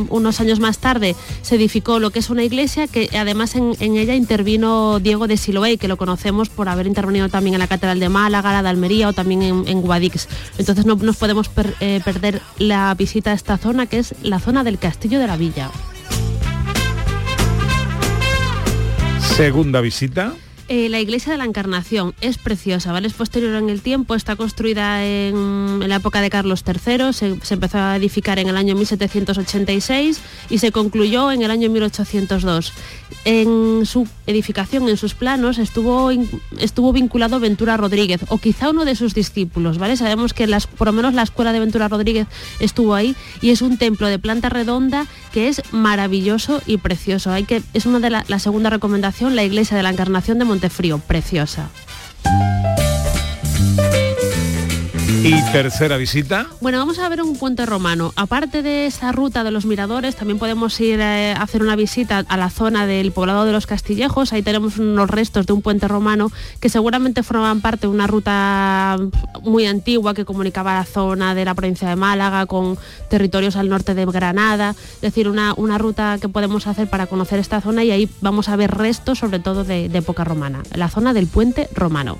unos 0.09 0.41
años 0.41 0.59
más 0.59 0.79
tarde, 0.79 1.15
se 1.41 1.55
edificó 1.55 1.99
lo 1.99 2.09
que 2.09 2.19
es 2.19 2.29
una 2.29 2.43
iglesia 2.43 2.87
que 2.87 3.09
además 3.17 3.55
en, 3.55 3.75
ella 3.79 4.15
intervino 4.15 4.99
Diego 4.99 5.27
de 5.27 5.37
Siloé, 5.37 5.77
que 5.77 5.87
lo 5.87 5.95
conocemos 5.97 6.49
por 6.49 6.69
haber 6.69 6.87
intervenido 6.87 7.29
también 7.29 7.53
en 7.53 7.59
la 7.59 7.67
Catedral 7.67 7.99
de 7.99 8.09
Málaga, 8.09 8.51
la 8.51 8.63
de 8.63 8.69
Almería 8.69 9.09
o 9.09 9.13
también 9.13 9.41
en 9.43 9.74
Guadix. 9.81 10.27
Entonces 10.57 10.85
no 10.85 10.95
nos 10.95 11.17
podemos 11.17 11.49
eh, 11.79 12.01
perder 12.03 12.41
la 12.57 12.93
visita 12.95 13.31
a 13.31 13.33
esta 13.33 13.57
zona, 13.57 13.87
que 13.87 13.99
es 13.99 14.15
la 14.21 14.39
zona 14.39 14.63
del 14.63 14.77
Castillo 14.77 15.19
de 15.19 15.27
la 15.27 15.37
Villa. 15.37 15.69
Segunda 19.19 19.81
visita. 19.81 20.33
Eh, 20.67 20.89
la 20.89 20.99
iglesia 20.99 21.31
de 21.31 21.37
la 21.37 21.45
Encarnación 21.45 22.15
es 22.21 22.39
preciosa, 22.39 22.91
¿vale? 22.91 23.07
Es 23.07 23.13
posterior 23.13 23.53
en 23.55 23.69
el 23.69 23.81
tiempo, 23.81 24.15
está 24.15 24.35
construida 24.35 25.05
en, 25.05 25.87
la 25.87 25.97
época 25.97 26.21
de 26.21 26.31
Carlos 26.31 26.63
III, 26.65 27.13
se, 27.13 27.39
se 27.41 27.53
empezó 27.53 27.77
a 27.77 27.95
edificar 27.95 28.39
en 28.39 28.47
el 28.47 28.57
año 28.57 28.73
1786 28.75 30.19
y 30.49 30.57
se 30.57 30.71
concluyó 30.71 31.31
en 31.31 31.43
el 31.43 31.51
año 31.51 31.69
1802. 31.69 32.73
En 33.25 33.85
su 33.85 34.07
edificación, 34.25 34.89
en 34.89 34.97
sus 34.97 35.13
planos, 35.13 35.59
estuvo, 35.59 36.09
estuvo 36.57 36.91
vinculado 36.93 37.39
Ventura 37.39 37.77
Rodríguez, 37.77 38.21
o 38.29 38.39
quizá 38.39 38.71
uno 38.71 38.85
de 38.85 38.95
sus 38.95 39.13
discípulos, 39.13 39.77
¿vale? 39.77 39.97
Sabemos 39.97 40.33
que 40.33 40.47
las, 40.47 40.65
por 40.65 40.87
lo 40.87 40.93
menos 40.93 41.13
la 41.13 41.21
escuela 41.21 41.53
de 41.53 41.59
Ventura 41.59 41.87
Rodríguez 41.89 42.27
estuvo 42.59 42.95
ahí 42.95 43.15
y 43.41 43.51
es 43.51 43.61
un 43.61 43.77
templo 43.77 44.07
de 44.07 44.17
planta 44.17 44.49
redonda 44.49 45.05
que 45.35 45.49
es 45.49 45.61
maravilloso 45.73 46.61
y 46.65 46.77
precioso. 46.77 47.29
Hay 47.29 47.43
que, 47.43 47.61
es 47.73 47.85
una 47.85 47.99
de 47.99 48.09
la, 48.09 48.23
la 48.29 48.39
segunda 48.39 48.69
recomendación, 48.69 49.35
la 49.35 49.43
iglesia 49.43 49.75
de 49.75 49.83
la 49.83 49.89
Encarnación 49.89 50.39
de 50.39 50.45
Montefrío, 50.45 50.97
preciosa. 50.97 51.69
Y 55.23 55.41
tercera 55.51 55.97
visita. 55.97 56.47
Bueno, 56.61 56.77
vamos 56.77 56.99
a 56.99 57.09
ver 57.09 57.21
un 57.21 57.35
puente 57.37 57.65
romano. 57.65 58.13
Aparte 58.15 58.61
de 58.61 58.85
esta 58.85 59.11
ruta 59.11 59.43
de 59.43 59.51
los 59.51 59.65
miradores, 59.65 60.15
también 60.15 60.39
podemos 60.39 60.79
ir 60.79 60.99
eh, 60.99 61.33
a 61.33 61.41
hacer 61.41 61.61
una 61.61 61.75
visita 61.75 62.23
a 62.27 62.37
la 62.37 62.49
zona 62.49 62.85
del 62.85 63.11
poblado 63.11 63.45
de 63.45 63.51
los 63.51 63.67
Castillejos. 63.67 64.33
Ahí 64.33 64.41
tenemos 64.41 64.77
unos 64.77 65.09
restos 65.09 65.45
de 65.45 65.53
un 65.53 65.61
puente 65.61 65.87
romano 65.87 66.31
que 66.59 66.69
seguramente 66.69 67.23
formaban 67.23 67.61
parte 67.61 67.87
de 67.87 67.93
una 67.93 68.07
ruta 68.07 68.97
muy 69.41 69.65
antigua 69.65 70.13
que 70.13 70.25
comunicaba 70.25 70.73
la 70.73 70.85
zona 70.85 71.35
de 71.35 71.45
la 71.45 71.53
provincia 71.53 71.87
de 71.89 71.95
Málaga 71.95 72.45
con 72.45 72.77
territorios 73.09 73.55
al 73.55 73.69
norte 73.69 73.93
de 73.93 74.05
Granada. 74.05 74.75
Es 74.95 75.01
decir, 75.01 75.27
una, 75.29 75.53
una 75.55 75.77
ruta 75.77 76.17
que 76.19 76.29
podemos 76.29 76.67
hacer 76.67 76.89
para 76.89 77.07
conocer 77.07 77.39
esta 77.39 77.61
zona 77.61 77.83
y 77.83 77.91
ahí 77.91 78.09
vamos 78.21 78.49
a 78.49 78.55
ver 78.55 78.71
restos 78.71 79.19
sobre 79.19 79.39
todo 79.39 79.63
de, 79.63 79.89
de 79.89 79.97
época 79.97 80.23
romana. 80.23 80.63
La 80.73 80.89
zona 80.89 81.13
del 81.13 81.27
puente 81.27 81.69
romano. 81.73 82.17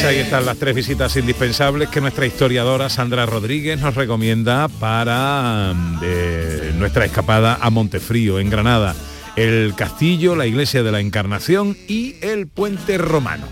Pues 0.00 0.04
ahí 0.04 0.18
están 0.18 0.46
las 0.46 0.56
tres 0.56 0.74
visitas 0.74 1.16
indispensables 1.16 1.88
que 1.88 2.00
nuestra 2.00 2.24
historiadora 2.24 2.88
Sandra 2.88 3.26
Rodríguez 3.26 3.80
nos 3.80 3.94
recomienda 3.94 4.68
para 4.68 5.74
mm, 5.74 6.78
nuestra 6.78 7.04
escapada 7.04 7.58
a 7.60 7.70
Montefrío, 7.70 8.38
en 8.38 8.50
Granada. 8.50 8.94
El 9.36 9.74
castillo, 9.74 10.36
la 10.36 10.46
iglesia 10.46 10.82
de 10.82 10.92
la 10.92 11.00
Encarnación 11.00 11.76
y 11.88 12.14
el 12.22 12.46
puente 12.46 12.98
romano. 12.98 13.46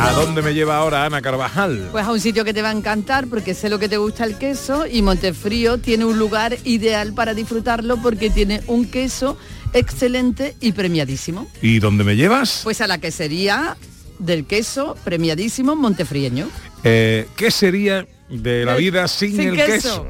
¿A 0.00 0.12
dónde 0.12 0.42
me 0.42 0.54
lleva 0.54 0.76
ahora 0.76 1.04
Ana 1.04 1.20
Carvajal? 1.20 1.88
Pues 1.90 2.06
a 2.06 2.12
un 2.12 2.20
sitio 2.20 2.44
que 2.44 2.54
te 2.54 2.62
va 2.62 2.68
a 2.68 2.72
encantar 2.72 3.26
porque 3.26 3.52
sé 3.52 3.68
lo 3.68 3.80
que 3.80 3.88
te 3.88 3.96
gusta 3.96 4.24
el 4.24 4.38
queso 4.38 4.86
y 4.86 5.02
Montefrío 5.02 5.78
tiene 5.78 6.04
un 6.04 6.16
lugar 6.20 6.56
ideal 6.62 7.14
para 7.14 7.34
disfrutarlo 7.34 7.96
porque 8.00 8.30
tiene 8.30 8.62
un 8.68 8.84
queso 8.88 9.36
excelente 9.72 10.54
y 10.60 10.70
premiadísimo. 10.70 11.50
¿Y 11.62 11.80
dónde 11.80 12.04
me 12.04 12.14
llevas? 12.14 12.60
Pues 12.62 12.80
a 12.80 12.86
la 12.86 12.98
quesería 12.98 13.76
del 14.20 14.44
queso 14.44 14.94
premiadísimo 15.02 15.74
montefrieño. 15.74 16.48
Eh, 16.84 17.26
¿Qué 17.34 17.50
sería 17.50 18.06
de 18.28 18.64
la 18.64 18.76
vida 18.76 19.08
sin, 19.08 19.32
sin 19.32 19.48
el 19.48 19.56
queso. 19.56 19.72
queso? 19.72 20.06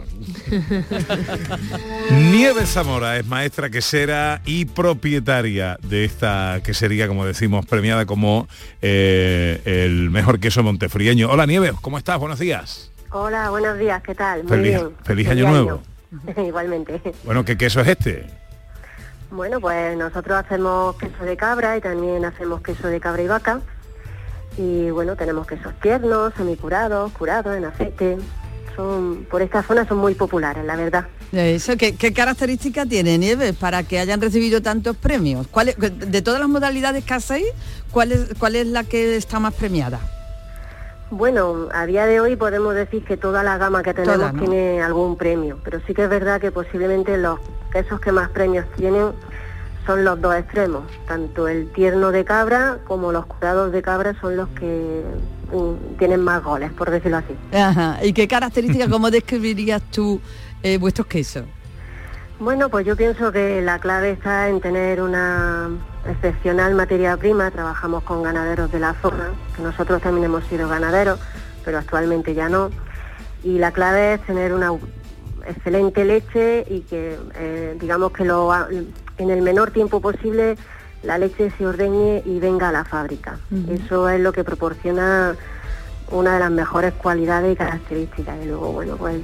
Nieves 2.10 2.70
Zamora 2.70 3.16
es 3.16 3.26
maestra 3.26 3.70
quesera 3.70 4.40
y 4.44 4.64
propietaria 4.64 5.78
de 5.82 6.04
esta 6.04 6.60
quesería, 6.64 7.08
como 7.08 7.24
decimos, 7.26 7.66
premiada 7.66 8.06
como 8.06 8.48
eh, 8.82 9.60
el 9.64 10.10
mejor 10.10 10.40
queso 10.40 10.62
montefrieño. 10.62 11.30
Hola 11.30 11.46
Nieves, 11.46 11.72
¿cómo 11.80 11.98
estás? 11.98 12.18
Buenos 12.18 12.38
días. 12.38 12.90
Hola, 13.10 13.50
buenos 13.50 13.78
días, 13.78 14.02
¿qué 14.02 14.14
tal? 14.14 14.42
Muy 14.44 14.50
Feliz, 14.50 14.74
bien. 14.74 14.90
feliz 15.04 15.28
año 15.28 15.48
nuevo. 15.48 15.82
Igualmente. 16.46 17.00
Bueno, 17.24 17.44
¿qué 17.44 17.56
queso 17.56 17.80
es 17.80 17.88
este? 17.88 18.26
Bueno, 19.30 19.60
pues 19.60 19.96
nosotros 19.96 20.38
hacemos 20.38 20.96
queso 20.96 21.24
de 21.24 21.36
cabra 21.36 21.76
y 21.76 21.80
también 21.80 22.24
hacemos 22.24 22.62
queso 22.62 22.88
de 22.88 22.98
cabra 23.00 23.22
y 23.22 23.28
vaca. 23.28 23.60
Y 24.56 24.90
bueno, 24.90 25.16
tenemos 25.16 25.46
quesos 25.46 25.72
tiernos, 25.80 26.32
semicurados, 26.34 27.12
curados, 27.12 27.56
en 27.56 27.64
aceite. 27.66 28.16
Son, 28.82 29.26
por 29.28 29.42
esta 29.42 29.60
zona 29.64 29.84
son 29.88 29.98
muy 29.98 30.14
populares, 30.14 30.64
la 30.64 30.76
verdad. 30.76 31.08
Eso, 31.32 31.76
¿qué, 31.76 31.96
qué 31.96 32.12
características 32.12 32.88
tiene 32.88 33.18
Nieves 33.18 33.56
para 33.56 33.82
que 33.82 33.98
hayan 33.98 34.20
recibido 34.20 34.62
tantos 34.62 34.96
premios? 34.96 35.48
¿Cuál 35.48 35.70
es- 35.70 35.76
de 35.78 36.22
todas 36.22 36.38
las 36.38 36.48
modalidades 36.48 37.02
que 37.04 37.12
hacéis, 37.12 37.46
¿cuál 37.90 38.12
es, 38.12 38.28
cuál 38.38 38.54
es 38.54 38.68
la 38.68 38.84
que 38.84 39.16
está 39.16 39.40
más 39.40 39.52
premiada? 39.54 39.98
Bueno, 41.10 41.66
a 41.72 41.86
día 41.86 42.06
de 42.06 42.20
hoy 42.20 42.36
podemos 42.36 42.72
decir 42.72 43.02
que 43.04 43.16
toda 43.16 43.42
la 43.42 43.58
gama 43.58 43.82
que 43.82 43.94
tenemos 43.94 44.16
Toda, 44.16 44.30
¿no? 44.32 44.38
tiene 44.38 44.80
algún 44.80 45.16
premio, 45.16 45.58
pero 45.64 45.80
sí 45.84 45.92
que 45.92 46.04
es 46.04 46.08
verdad 46.08 46.40
que 46.40 46.52
posiblemente 46.52 47.18
los 47.18 47.40
quesos 47.72 47.98
que 48.00 48.12
más 48.12 48.30
premios 48.30 48.64
tienen 48.76 49.08
son 49.86 50.04
los 50.04 50.20
dos 50.20 50.36
extremos, 50.36 50.84
tanto 51.08 51.48
el 51.48 51.68
tierno 51.72 52.12
de 52.12 52.24
cabra 52.24 52.78
como 52.86 53.10
los 53.10 53.26
curados 53.26 53.72
de 53.72 53.82
cabra 53.82 54.14
son 54.20 54.36
los 54.36 54.48
que 54.50 55.02
tienen 55.98 56.22
más 56.22 56.42
goles, 56.42 56.72
por 56.72 56.90
decirlo 56.90 57.18
así. 57.18 57.34
Ajá. 57.56 57.98
¿Y 58.04 58.12
qué 58.12 58.28
características, 58.28 58.88
cómo 58.90 59.10
describirías 59.10 59.82
tú 59.90 60.20
eh, 60.62 60.78
vuestros 60.78 61.06
quesos? 61.06 61.44
Bueno, 62.40 62.68
pues 62.68 62.86
yo 62.86 62.96
pienso 62.96 63.32
que 63.32 63.60
la 63.62 63.80
clave 63.80 64.12
está 64.12 64.48
en 64.48 64.60
tener 64.60 65.02
una 65.02 65.70
excepcional 66.06 66.74
materia 66.74 67.16
prima. 67.16 67.50
Trabajamos 67.50 68.04
con 68.04 68.22
ganaderos 68.22 68.70
de 68.70 68.78
la 68.78 68.94
zona, 68.94 69.30
que 69.56 69.62
nosotros 69.62 70.00
también 70.00 70.24
hemos 70.26 70.44
sido 70.44 70.68
ganaderos, 70.68 71.18
pero 71.64 71.78
actualmente 71.78 72.34
ya 72.34 72.48
no. 72.48 72.70
Y 73.42 73.58
la 73.58 73.72
clave 73.72 74.14
es 74.14 74.20
tener 74.22 74.54
una 74.54 74.70
excelente 75.48 76.04
leche 76.04 76.64
y 76.68 76.82
que, 76.82 77.18
eh, 77.34 77.76
digamos 77.80 78.12
que 78.12 78.24
lo, 78.24 78.52
en 78.70 79.30
el 79.30 79.42
menor 79.42 79.72
tiempo 79.72 80.00
posible 80.00 80.56
la 81.02 81.18
leche 81.18 81.52
se 81.56 81.66
ordeñe 81.66 82.22
y 82.24 82.38
venga 82.40 82.68
a 82.68 82.72
la 82.72 82.84
fábrica. 82.84 83.38
Eso 83.70 84.08
es 84.08 84.20
lo 84.20 84.32
que 84.32 84.44
proporciona 84.44 85.36
una 86.10 86.34
de 86.34 86.40
las 86.40 86.50
mejores 86.50 86.94
cualidades 86.94 87.52
y 87.52 87.56
características. 87.56 88.36
Y 88.42 88.46
luego, 88.46 88.72
bueno, 88.72 88.96
pues 88.96 89.20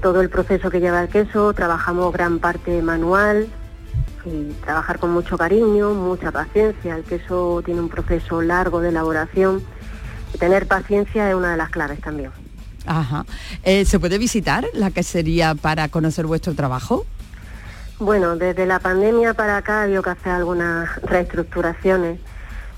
todo 0.00 0.20
el 0.20 0.30
proceso 0.30 0.70
que 0.70 0.80
lleva 0.80 1.02
el 1.02 1.08
queso, 1.08 1.52
trabajamos 1.52 2.12
gran 2.12 2.38
parte 2.38 2.82
manual 2.82 3.46
y 4.24 4.52
trabajar 4.64 4.98
con 4.98 5.10
mucho 5.12 5.38
cariño, 5.38 5.94
mucha 5.94 6.32
paciencia. 6.32 6.96
El 6.96 7.04
queso 7.04 7.62
tiene 7.64 7.80
un 7.80 7.88
proceso 7.88 8.42
largo 8.42 8.80
de 8.80 8.88
elaboración 8.88 9.62
y 10.34 10.38
tener 10.38 10.66
paciencia 10.66 11.28
es 11.28 11.34
una 11.34 11.52
de 11.52 11.56
las 11.56 11.70
claves 11.70 12.00
también. 12.00 12.30
Ajá. 12.86 13.26
Eh, 13.62 13.84
¿Se 13.84 14.00
puede 14.00 14.18
visitar 14.18 14.66
la 14.72 14.90
quesería 14.90 15.54
para 15.54 15.88
conocer 15.88 16.26
vuestro 16.26 16.54
trabajo? 16.54 17.06
Bueno, 18.00 18.36
desde 18.36 18.64
la 18.66 18.78
pandemia 18.78 19.34
para 19.34 19.58
acá 19.58 19.80
ha 19.80 19.82
habido 19.82 20.02
que 20.02 20.10
hacer 20.10 20.32
algunas 20.32 20.96
reestructuraciones 21.02 22.18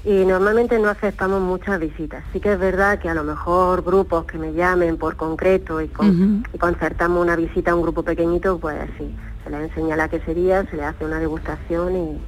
y 0.04 0.24
normalmente 0.24 0.78
no 0.80 0.88
aceptamos 0.88 1.40
muchas 1.40 1.78
visitas. 1.78 2.24
Sí 2.32 2.40
que 2.40 2.52
es 2.52 2.58
verdad 2.58 2.98
que 2.98 3.08
a 3.08 3.14
lo 3.14 3.22
mejor 3.22 3.84
grupos 3.84 4.24
que 4.24 4.36
me 4.36 4.52
llamen 4.52 4.96
por 4.96 5.14
concreto 5.16 5.80
y, 5.80 5.86
con- 5.88 6.44
y 6.52 6.58
concertamos 6.58 7.22
una 7.22 7.36
visita 7.36 7.70
a 7.70 7.76
un 7.76 7.82
grupo 7.82 8.02
pequeñito, 8.02 8.58
pues 8.58 8.76
sí, 8.98 9.14
se 9.44 9.50
les 9.50 9.60
enseña 9.70 9.94
la 9.96 10.08
quesería, 10.08 10.64
se 10.68 10.76
les 10.76 10.86
hace 10.86 11.04
una 11.04 11.20
degustación 11.20 11.94
y 11.96 12.20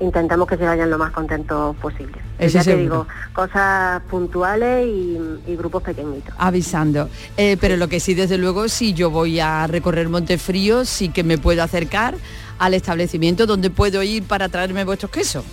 intentamos 0.00 0.48
que 0.48 0.56
se 0.56 0.64
vayan 0.64 0.90
lo 0.90 0.98
más 0.98 1.12
contentos 1.12 1.76
posible. 1.76 2.18
Eso 2.38 2.58
ya 2.58 2.64
te 2.64 2.76
digo, 2.76 3.06
cosas 3.32 4.02
puntuales 4.10 4.86
y, 4.86 5.18
y 5.46 5.56
grupos 5.56 5.82
pequeñitos. 5.82 6.34
Avisando. 6.38 7.08
Eh, 7.36 7.56
pero 7.60 7.76
lo 7.76 7.88
que 7.88 8.00
sí, 8.00 8.14
desde 8.14 8.38
luego, 8.38 8.68
si 8.68 8.94
yo 8.94 9.10
voy 9.10 9.40
a 9.40 9.66
recorrer 9.66 10.08
Montefrío, 10.08 10.84
sí 10.84 11.10
que 11.10 11.22
me 11.22 11.38
puedo 11.38 11.62
acercar 11.62 12.14
al 12.58 12.74
establecimiento 12.74 13.46
donde 13.46 13.70
puedo 13.70 14.02
ir 14.02 14.24
para 14.24 14.48
traerme 14.48 14.84
vuestros 14.84 15.10
quesos. 15.10 15.44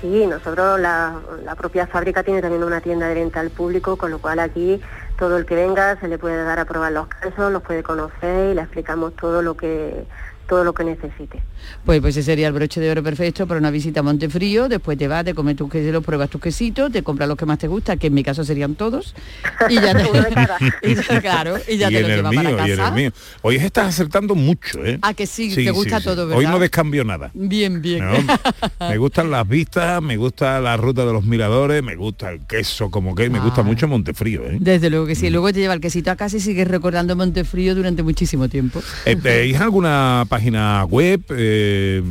Sí, 0.00 0.26
nosotros, 0.26 0.80
la, 0.80 1.20
la 1.44 1.54
propia 1.54 1.86
fábrica 1.86 2.24
tiene 2.24 2.42
también 2.42 2.64
una 2.64 2.80
tienda 2.80 3.06
de 3.06 3.14
venta 3.14 3.38
al 3.38 3.50
público, 3.50 3.96
con 3.96 4.10
lo 4.10 4.18
cual 4.18 4.40
aquí 4.40 4.80
todo 5.16 5.36
el 5.36 5.46
que 5.46 5.54
venga 5.54 5.98
se 6.00 6.08
le 6.08 6.18
puede 6.18 6.42
dar 6.42 6.58
a 6.58 6.64
probar 6.64 6.90
los 6.90 7.06
quesos, 7.06 7.52
los 7.52 7.62
puede 7.62 7.84
conocer 7.84 8.50
y 8.50 8.54
le 8.54 8.62
explicamos 8.62 9.14
todo 9.14 9.42
lo 9.42 9.56
que 9.56 10.04
todo 10.48 10.64
lo 10.64 10.74
que 10.74 10.84
necesite. 10.84 11.42
Pues, 11.84 12.00
pues 12.00 12.16
ese 12.16 12.22
sería 12.24 12.46
el 12.48 12.52
broche 12.52 12.80
de 12.80 12.90
oro 12.90 13.02
perfecto 13.02 13.46
para 13.46 13.58
una 13.58 13.70
visita 13.70 14.00
a 14.00 14.02
Montefrío, 14.02 14.68
después 14.68 14.98
te 14.98 15.08
vas, 15.08 15.24
te 15.24 15.34
comes 15.34 15.56
tus 15.56 15.70
quesos, 15.70 16.04
pruebas 16.04 16.28
tus 16.30 16.40
quesitos, 16.40 16.92
te 16.92 17.02
compras 17.02 17.28
los 17.28 17.38
que 17.38 17.46
más 17.46 17.58
te 17.58 17.68
gustan, 17.68 17.98
que 17.98 18.08
en 18.08 18.14
mi 18.14 18.22
caso 18.22 18.44
serían 18.44 18.74
todos, 18.74 19.14
y 19.68 19.74
ya 19.76 19.94
te, 20.82 20.82
y 20.90 20.94
claro, 21.20 21.56
y 21.68 21.76
ya 21.78 21.90
y 21.90 21.94
te 21.94 22.00
los 22.02 22.10
llevas 22.10 22.32
mío, 22.32 22.42
para 22.56 22.68
y 22.68 22.70
en 22.70 22.76
casa. 22.76 22.88
el 22.88 22.94
mío. 22.94 23.10
Hoy 23.42 23.56
estás 23.56 23.88
acertando 23.88 24.34
mucho, 24.34 24.84
¿eh? 24.84 24.98
Ah, 25.02 25.14
que 25.14 25.26
sí, 25.26 25.54
te 25.54 25.70
gusta 25.70 26.00
todo, 26.00 26.24
Hoy 26.24 26.36
¿verdad? 26.44 26.50
no 26.50 26.58
descambio 26.58 27.04
nada. 27.04 27.30
Bien, 27.32 27.80
bien. 27.80 28.04
No, 28.04 28.12
me 28.88 28.98
gustan 28.98 29.30
las 29.30 29.48
vistas, 29.48 30.02
me 30.02 30.16
gusta 30.16 30.60
la 30.60 30.76
ruta 30.76 31.06
de 31.06 31.12
los 31.12 31.24
miradores, 31.24 31.82
me 31.82 31.96
gusta 31.96 32.30
el 32.30 32.40
queso 32.46 32.90
como 32.90 33.14
que 33.14 33.30
me 33.30 33.40
gusta 33.40 33.62
mucho 33.62 33.88
Montefrío, 33.88 34.42
¿eh? 34.44 34.58
Desde 34.60 34.90
luego 34.90 35.06
que 35.06 35.14
sí, 35.14 35.30
luego 35.30 35.52
te 35.52 35.60
lleva 35.60 35.74
el 35.74 35.80
quesito 35.80 36.10
a 36.10 36.16
casa 36.16 36.36
y 36.36 36.40
sigues 36.40 36.68
recordando 36.68 37.16
Montefrío 37.16 37.74
durante 37.74 38.02
muchísimo 38.02 38.48
tiempo. 38.48 38.82
Eh, 39.06 39.16
¿Tenéis 39.16 39.58
alguna 39.60 40.24
página 40.28 40.41
web? 40.88 41.20
eh, 41.30 42.02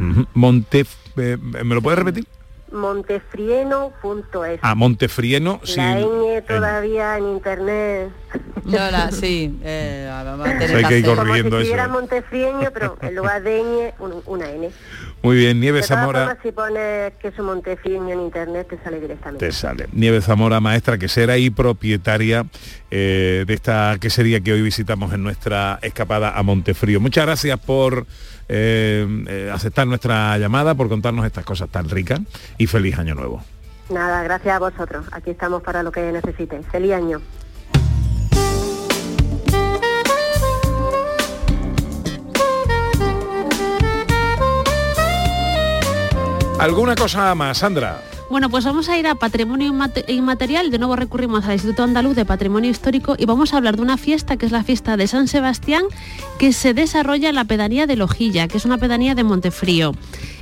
ujú, 0.00 0.26
Montef... 0.34 0.92
eh, 1.16 1.36
¿Me 1.40 1.74
lo 1.74 1.82
puedes 1.82 1.98
repetir? 1.98 2.26
Montefrieno.es. 2.72 4.58
Ah, 4.62 4.74
Montefrieno, 4.74 5.60
sí. 5.64 5.76
La 5.76 6.00
ñ 6.00 6.42
todavía 6.46 7.18
en 7.18 7.28
internet. 7.28 8.08
No, 8.64 8.90
la, 8.90 9.10
sí, 9.10 9.58
eh, 9.62 10.08
vamos 10.12 10.46
a 10.46 10.50
tener 10.52 10.62
Eso 10.62 10.76
hay 10.78 10.84
que 10.84 10.98
ir 10.98 11.04
hacer. 11.04 11.16
corrigiendo 11.16 11.50
Como 11.50 11.62
si 11.62 11.70
eso. 11.70 11.74
estuviera 11.74 11.88
montefrieño, 11.88 12.70
pero 12.72 12.96
en 13.02 13.14
lugar 13.16 13.42
de 13.42 13.60
ñ, 13.62 13.92
un- 13.98 14.22
una 14.26 14.50
n. 14.50 14.70
Muy 15.22 15.36
bien, 15.36 15.60
Nieves 15.60 15.86
Zamora. 15.86 16.26
formas, 16.26 16.38
si 16.42 16.50
pones 16.50 17.12
queso 17.20 17.44
montefrieño 17.44 18.10
en 18.10 18.20
internet, 18.22 18.66
te 18.68 18.78
sale 18.82 19.00
directamente. 19.00 19.46
Te 19.46 19.52
sale. 19.52 19.88
Nieves 19.92 20.24
Zamora, 20.24 20.58
maestra 20.60 20.98
quesera 20.98 21.38
y 21.38 21.50
propietaria 21.50 22.46
eh, 22.90 23.44
de 23.46 23.54
esta 23.54 23.96
quesería 24.00 24.40
que 24.40 24.52
hoy 24.52 24.62
visitamos 24.62 25.12
en 25.12 25.22
nuestra 25.22 25.78
escapada 25.82 26.36
a 26.36 26.42
Montefrío. 26.42 27.00
Muchas 27.00 27.24
gracias 27.24 27.60
por 27.60 28.06
eh, 28.48 29.06
eh, 29.28 29.50
aceptar 29.54 29.86
nuestra 29.86 30.36
llamada, 30.38 30.74
por 30.74 30.88
contarnos 30.88 31.24
estas 31.24 31.44
cosas 31.44 31.68
tan 31.68 31.88
ricas 31.88 32.20
y 32.58 32.66
feliz 32.66 32.98
año 32.98 33.14
nuevo. 33.14 33.44
Nada, 33.90 34.24
gracias 34.24 34.56
a 34.56 34.58
vosotros. 34.58 35.06
Aquí 35.12 35.30
estamos 35.30 35.62
para 35.62 35.84
lo 35.84 35.92
que 35.92 36.00
necesitéis. 36.10 36.66
Feliz 36.66 36.94
año. 36.94 37.20
¿Alguna 46.62 46.94
cosa 46.94 47.34
más, 47.34 47.58
Sandra? 47.58 48.11
Bueno, 48.32 48.48
pues 48.48 48.64
vamos 48.64 48.88
a 48.88 48.96
ir 48.98 49.06
a 49.06 49.14
Patrimonio 49.14 49.70
Inmate- 49.70 50.06
Inmaterial, 50.10 50.70
de 50.70 50.78
nuevo 50.78 50.96
recurrimos 50.96 51.44
al 51.44 51.52
Instituto 51.52 51.82
Andaluz 51.82 52.16
de 52.16 52.24
Patrimonio 52.24 52.70
Histórico 52.70 53.14
y 53.18 53.26
vamos 53.26 53.52
a 53.52 53.58
hablar 53.58 53.76
de 53.76 53.82
una 53.82 53.98
fiesta 53.98 54.38
que 54.38 54.46
es 54.46 54.52
la 54.52 54.64
fiesta 54.64 54.96
de 54.96 55.06
San 55.06 55.28
Sebastián 55.28 55.82
que 56.38 56.54
se 56.54 56.72
desarrolla 56.72 57.28
en 57.28 57.34
la 57.34 57.44
pedanía 57.44 57.86
de 57.86 57.94
Lojilla, 57.94 58.48
que 58.48 58.56
es 58.56 58.64
una 58.64 58.78
pedanía 58.78 59.14
de 59.14 59.22
Montefrío. 59.22 59.92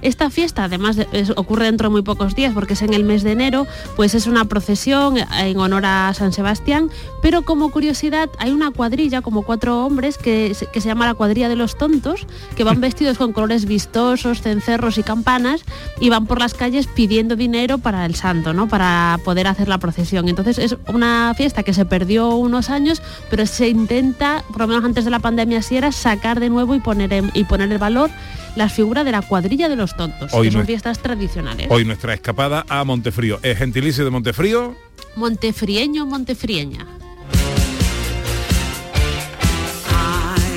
Esta 0.02 0.30
fiesta 0.30 0.62
además 0.64 0.98
es- 1.10 1.30
ocurre 1.34 1.64
dentro 1.64 1.88
de 1.88 1.90
muy 1.90 2.02
pocos 2.02 2.36
días 2.36 2.54
porque 2.54 2.74
es 2.74 2.82
en 2.82 2.94
el 2.94 3.02
mes 3.02 3.24
de 3.24 3.32
enero, 3.32 3.66
pues 3.96 4.14
es 4.14 4.28
una 4.28 4.44
procesión 4.44 5.16
en 5.18 5.58
honor 5.58 5.84
a 5.84 6.14
San 6.14 6.32
Sebastián, 6.32 6.90
pero 7.22 7.42
como 7.42 7.72
curiosidad 7.72 8.30
hay 8.38 8.52
una 8.52 8.70
cuadrilla, 8.70 9.20
como 9.20 9.42
cuatro 9.42 9.84
hombres, 9.84 10.16
que, 10.16 10.54
que 10.72 10.80
se 10.80 10.86
llama 10.88 11.06
la 11.06 11.14
cuadrilla 11.14 11.48
de 11.48 11.56
los 11.56 11.76
tontos, 11.76 12.24
que 12.54 12.62
van 12.62 12.80
vestidos 12.80 13.18
con 13.18 13.32
colores 13.32 13.64
vistosos, 13.64 14.42
cencerros 14.42 14.96
y 14.96 15.02
campanas 15.02 15.64
y 16.00 16.08
van 16.08 16.26
por 16.26 16.38
las 16.38 16.54
calles 16.54 16.86
pidiendo 16.86 17.34
dinero 17.34 17.78
para 17.80 18.06
el 18.06 18.14
santo, 18.14 18.52
¿no? 18.52 18.68
Para 18.68 19.18
poder 19.24 19.46
hacer 19.46 19.68
la 19.68 19.78
procesión. 19.78 20.28
Entonces 20.28 20.58
es 20.58 20.76
una 20.88 21.34
fiesta 21.36 21.62
que 21.62 21.74
se 21.74 21.84
perdió 21.84 22.30
unos 22.30 22.70
años, 22.70 23.02
pero 23.30 23.46
se 23.46 23.68
intenta, 23.68 24.44
por 24.48 24.60
lo 24.60 24.66
menos 24.68 24.84
antes 24.84 25.04
de 25.04 25.10
la 25.10 25.18
pandemia 25.18 25.58
así 25.58 25.76
era, 25.76 25.92
sacar 25.92 26.40
de 26.40 26.50
nuevo 26.50 26.74
y 26.74 26.80
poner 26.80 27.12
en, 27.12 27.30
y 27.34 27.44
poner 27.44 27.70
el 27.72 27.78
valor 27.78 28.10
las 28.56 28.72
figuras 28.72 29.04
de 29.04 29.12
la 29.12 29.22
cuadrilla 29.22 29.68
de 29.68 29.76
los 29.76 29.96
tontos, 29.96 30.32
Hoy 30.34 30.48
que 30.48 30.52
son 30.52 30.66
fiestas 30.66 30.98
tradicionales. 30.98 31.68
Hoy 31.70 31.84
nuestra 31.84 32.14
escapada 32.14 32.64
a 32.68 32.84
Montefrío. 32.84 33.38
¿Es 33.42 33.58
gentilicio 33.58 34.04
de 34.04 34.10
Montefrío? 34.10 34.74
Montefrieño, 35.16 36.06
montefrieña. 36.06 36.86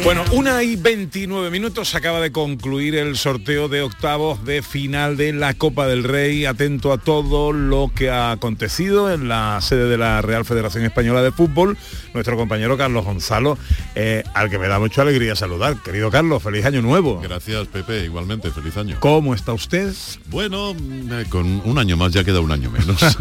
Bueno, 0.03 0.25
una 0.33 0.61
y 0.63 0.75
29 0.75 1.49
minutos 1.49 1.95
acaba 1.95 2.19
de 2.19 2.33
concluir 2.33 2.95
el 2.95 3.15
sorteo 3.15 3.69
de 3.69 3.81
octavos 3.81 4.43
de 4.43 4.61
final 4.61 5.15
de 5.15 5.31
la 5.31 5.53
Copa 5.53 5.87
del 5.87 6.03
Rey. 6.03 6.43
Atento 6.45 6.91
a 6.91 6.97
todo 6.97 7.53
lo 7.53 7.89
que 7.95 8.09
ha 8.09 8.31
acontecido 8.31 9.13
en 9.13 9.29
la 9.29 9.59
sede 9.61 9.87
de 9.87 9.97
la 9.97 10.21
Real 10.21 10.43
Federación 10.43 10.83
Española 10.83 11.21
de 11.21 11.31
Fútbol. 11.31 11.77
Nuestro 12.13 12.35
compañero 12.35 12.77
Carlos 12.77 13.05
Gonzalo, 13.05 13.57
eh, 13.95 14.23
al 14.33 14.49
que 14.49 14.59
me 14.59 14.67
da 14.67 14.77
mucha 14.77 15.03
alegría 15.03 15.37
saludar. 15.37 15.77
Querido 15.81 16.11
Carlos, 16.11 16.43
feliz 16.43 16.65
año 16.65 16.81
nuevo. 16.81 17.21
Gracias, 17.21 17.67
Pepe. 17.69 18.03
Igualmente, 18.03 18.51
feliz 18.51 18.75
año. 18.75 18.97
¿Cómo 18.99 19.33
está 19.33 19.53
usted? 19.53 19.93
Bueno, 20.27 20.71
eh, 20.71 21.23
con 21.29 21.61
un 21.63 21.77
año 21.79 21.95
más 21.95 22.11
ya 22.11 22.25
queda 22.25 22.41
un 22.41 22.51
año 22.51 22.69
menos. 22.69 23.01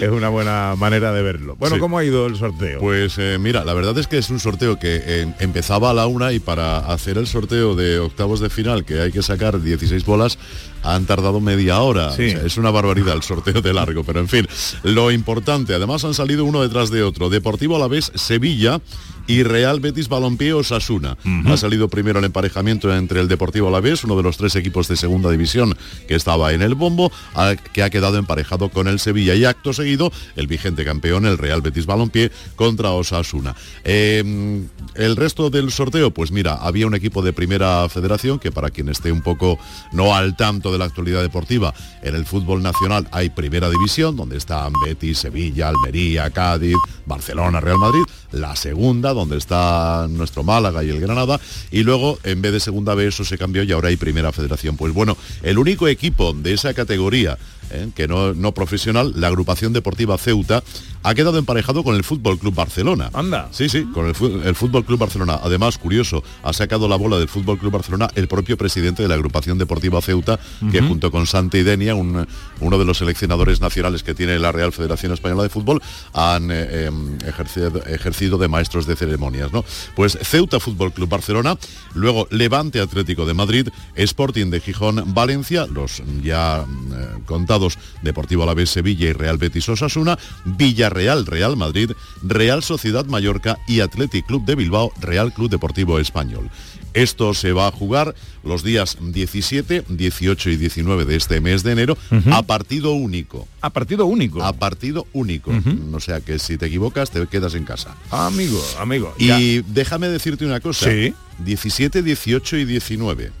es 0.00 0.08
una 0.10 0.28
buena 0.28 0.74
manera 0.76 1.10
de 1.12 1.22
verlo. 1.22 1.56
Bueno, 1.56 1.76
Sí. 1.76 1.80
¿cómo 1.80 1.96
ha 1.98 2.04
ido 2.04 2.26
el 2.26 2.36
sorteo? 2.36 2.80
Pues 2.80 3.14
eh, 3.16 3.38
mira, 3.40 3.64
la 3.64 3.72
verdad 3.72 3.96
es 3.98 4.06
que 4.06 4.18
es 4.18 4.28
un 4.28 4.38
sorteo 4.38 4.73
que 4.78 5.00
eh, 5.04 5.34
empezaba 5.40 5.90
a 5.90 5.94
la 5.94 6.06
una 6.06 6.32
y 6.32 6.38
para 6.40 6.78
hacer 6.78 7.18
el 7.18 7.26
sorteo 7.26 7.74
de 7.74 7.98
octavos 7.98 8.40
de 8.40 8.50
final, 8.50 8.84
que 8.84 9.00
hay 9.00 9.12
que 9.12 9.22
sacar 9.22 9.60
16 9.60 10.04
bolas, 10.04 10.38
han 10.82 11.06
tardado 11.06 11.40
media 11.40 11.80
hora. 11.80 12.12
Sí. 12.12 12.26
O 12.26 12.30
sea, 12.30 12.42
es 12.46 12.56
una 12.58 12.70
barbaridad 12.70 13.14
el 13.14 13.22
sorteo 13.22 13.60
de 13.62 13.72
largo, 13.72 14.04
pero 14.04 14.20
en 14.20 14.28
fin, 14.28 14.46
lo 14.82 15.10
importante, 15.10 15.74
además 15.74 16.04
han 16.04 16.14
salido 16.14 16.44
uno 16.44 16.62
detrás 16.62 16.90
de 16.90 17.02
otro. 17.02 17.30
Deportivo 17.30 17.76
a 17.76 17.78
la 17.78 17.88
vez 17.88 18.12
Sevilla 18.14 18.80
y 19.26 19.42
Real 19.42 19.80
Betis 19.80 20.08
Balompié 20.08 20.52
Osasuna. 20.52 21.16
Ha 21.46 21.56
salido 21.56 21.88
primero 21.88 22.18
el 22.18 22.26
emparejamiento 22.26 22.94
entre 22.94 23.20
el 23.20 23.28
Deportivo 23.28 23.68
Alavés, 23.68 24.04
uno 24.04 24.16
de 24.18 24.22
los 24.22 24.36
tres 24.36 24.54
equipos 24.56 24.86
de 24.86 24.96
segunda 24.96 25.30
división 25.30 25.74
que 26.06 26.14
estaba 26.14 26.52
en 26.52 26.60
el 26.60 26.74
bombo, 26.74 27.10
a- 27.34 27.56
que 27.56 27.82
ha 27.82 27.88
quedado 27.88 28.18
emparejado 28.18 28.68
con 28.68 28.86
el 28.86 28.98
Sevilla 29.00 29.34
y 29.34 29.46
acto 29.46 29.72
seguido 29.72 30.12
el 30.36 30.46
vigente 30.46 30.84
campeón, 30.84 31.24
el 31.24 31.38
Real 31.38 31.62
Betis 31.62 31.86
Balompié, 31.86 32.30
contra 32.56 32.90
Osasuna. 32.90 33.54
Eh, 33.84 34.62
el 34.94 35.16
resto 35.16 35.50
del 35.50 35.70
sorteo, 35.70 36.12
pues 36.12 36.30
mira, 36.30 36.54
había 36.54 36.86
un 36.86 36.94
equipo 36.94 37.22
de 37.22 37.32
primera 37.32 37.88
federación 37.88 38.38
que 38.38 38.52
para 38.52 38.70
quien 38.70 38.88
esté 38.88 39.10
un 39.10 39.22
poco 39.22 39.58
no 39.92 40.14
al 40.14 40.36
tanto 40.36 40.72
de 40.72 40.78
la 40.78 40.84
actualidad 40.84 41.22
deportiva, 41.22 41.74
en 42.02 42.14
el 42.14 42.26
fútbol 42.26 42.62
nacional 42.62 43.08
hay 43.10 43.30
primera 43.30 43.68
división, 43.70 44.16
donde 44.16 44.36
están 44.36 44.72
Betis, 44.84 45.18
Sevilla, 45.18 45.68
Almería, 45.68 46.30
Cádiz, 46.30 46.76
Barcelona, 47.06 47.60
Real 47.60 47.78
Madrid, 47.78 48.04
la 48.32 48.56
segunda, 48.56 49.12
donde 49.12 49.36
está 49.36 50.06
nuestro 50.08 50.42
Málaga 50.42 50.84
y 50.84 50.90
el 50.90 51.00
Granada, 51.00 51.40
y 51.70 51.82
luego 51.82 52.18
en 52.22 52.42
vez 52.42 52.52
de 52.52 52.60
segunda 52.60 52.94
B 52.94 53.06
eso 53.06 53.24
se 53.24 53.38
cambió 53.38 53.62
y 53.62 53.72
ahora 53.72 53.88
hay 53.88 53.96
primera 53.96 54.32
federación. 54.32 54.76
Pues 54.76 54.92
bueno, 54.92 55.16
el 55.42 55.58
único 55.58 55.88
equipo 55.88 56.32
de 56.32 56.52
esa 56.52 56.74
categoría 56.74 57.38
¿eh? 57.82 57.88
que 57.94 58.06
no, 58.08 58.34
no 58.34 58.52
profesional, 58.52 59.12
la 59.16 59.28
agrupación 59.28 59.72
deportiva 59.72 60.16
Ceuta, 60.18 60.62
ha 61.02 61.14
quedado 61.14 61.38
emparejado 61.38 61.84
con 61.84 61.94
el 61.96 62.04
Fútbol 62.04 62.38
Club 62.38 62.54
Barcelona. 62.54 63.10
Anda. 63.12 63.48
Sí, 63.50 63.68
sí, 63.68 63.84
con 63.92 64.06
el, 64.06 64.14
el 64.46 64.54
Fútbol 64.54 64.84
Club 64.84 64.98
Barcelona. 65.00 65.38
Además, 65.42 65.76
curioso, 65.78 66.22
ha 66.42 66.52
sacado 66.52 66.88
la 66.88 66.96
bola 66.96 67.18
del 67.18 67.28
Fútbol 67.28 67.58
Club 67.58 67.72
Barcelona 67.72 68.08
el 68.14 68.26
propio 68.28 68.56
presidente 68.56 69.02
de 69.02 69.08
la 69.08 69.14
agrupación 69.14 69.58
deportiva 69.58 70.00
Ceuta, 70.00 70.38
que 70.70 70.80
junto 70.80 71.10
con 71.10 71.26
Santa 71.26 71.58
Denia, 71.58 71.94
un- 71.94 72.26
uno 72.60 72.78
de 72.78 72.84
los 72.84 72.98
seleccionadores 72.98 73.60
nacionales 73.60 74.02
que 74.02 74.14
tiene 74.14 74.38
la 74.38 74.50
Real 74.52 74.72
Federación 74.72 75.12
Española 75.12 75.42
de 75.42 75.48
Fútbol, 75.48 75.82
han 76.12 76.50
eh, 76.50 76.86
em, 76.86 77.18
ejercido, 77.26 77.82
ejercido 77.86 78.38
de 78.38 78.48
maestros 78.48 78.86
de 78.86 78.96
ceremonias. 78.96 79.52
¿no? 79.52 79.64
Pues 79.94 80.18
Ceuta 80.22 80.58
Fútbol 80.60 80.92
Club 80.92 81.08
Barcelona, 81.08 81.56
luego 81.94 82.26
Levante 82.30 82.80
Atlético 82.80 83.26
de 83.26 83.34
Madrid, 83.34 83.68
Sporting 83.94 84.50
de 84.50 84.60
Gijón, 84.60 85.02
Valencia, 85.14 85.66
los 85.66 86.02
ya 86.22 86.62
eh, 86.64 87.08
contados 87.26 87.63
Deportivo 88.02 88.42
Alavés 88.42 88.70
Sevilla 88.70 89.08
y 89.08 89.12
Real 89.12 89.38
Betis 89.38 89.68
Osasuna, 89.68 90.18
Villarreal 90.44 91.26
Real 91.26 91.56
Madrid, 91.56 91.92
Real 92.22 92.62
Sociedad 92.62 93.06
Mallorca 93.06 93.58
y 93.66 93.80
Athletic 93.80 94.26
Club 94.26 94.44
de 94.44 94.54
Bilbao, 94.54 94.92
Real 95.00 95.32
Club 95.32 95.50
Deportivo 95.50 95.98
Español. 95.98 96.50
Esto 96.94 97.34
se 97.34 97.52
va 97.52 97.66
a 97.66 97.72
jugar 97.72 98.14
los 98.44 98.62
días 98.62 98.96
17, 99.00 99.84
18 99.88 100.50
y 100.50 100.56
19 100.56 101.04
de 101.04 101.16
este 101.16 101.40
mes 101.40 101.64
de 101.64 101.72
enero 101.72 101.98
a 102.30 102.42
partido 102.44 102.92
único. 102.92 103.48
A 103.60 103.70
partido 103.70 104.06
único. 104.06 104.42
A 104.42 104.52
partido 104.52 105.06
único. 105.12 105.50
O 105.92 106.00
sea 106.00 106.20
que 106.20 106.38
si 106.38 106.56
te 106.56 106.66
equivocas 106.66 107.10
te 107.10 107.26
quedas 107.26 107.54
en 107.54 107.64
casa. 107.64 107.96
Amigo, 108.10 108.62
amigo. 108.78 109.12
Y 109.18 109.62
déjame 109.62 110.08
decirte 110.08 110.46
una 110.46 110.60
cosa. 110.60 110.88
Sí. 110.88 111.12
17, 111.40 112.02
18 112.02 112.56
y 112.58 112.64
19. 112.64 113.32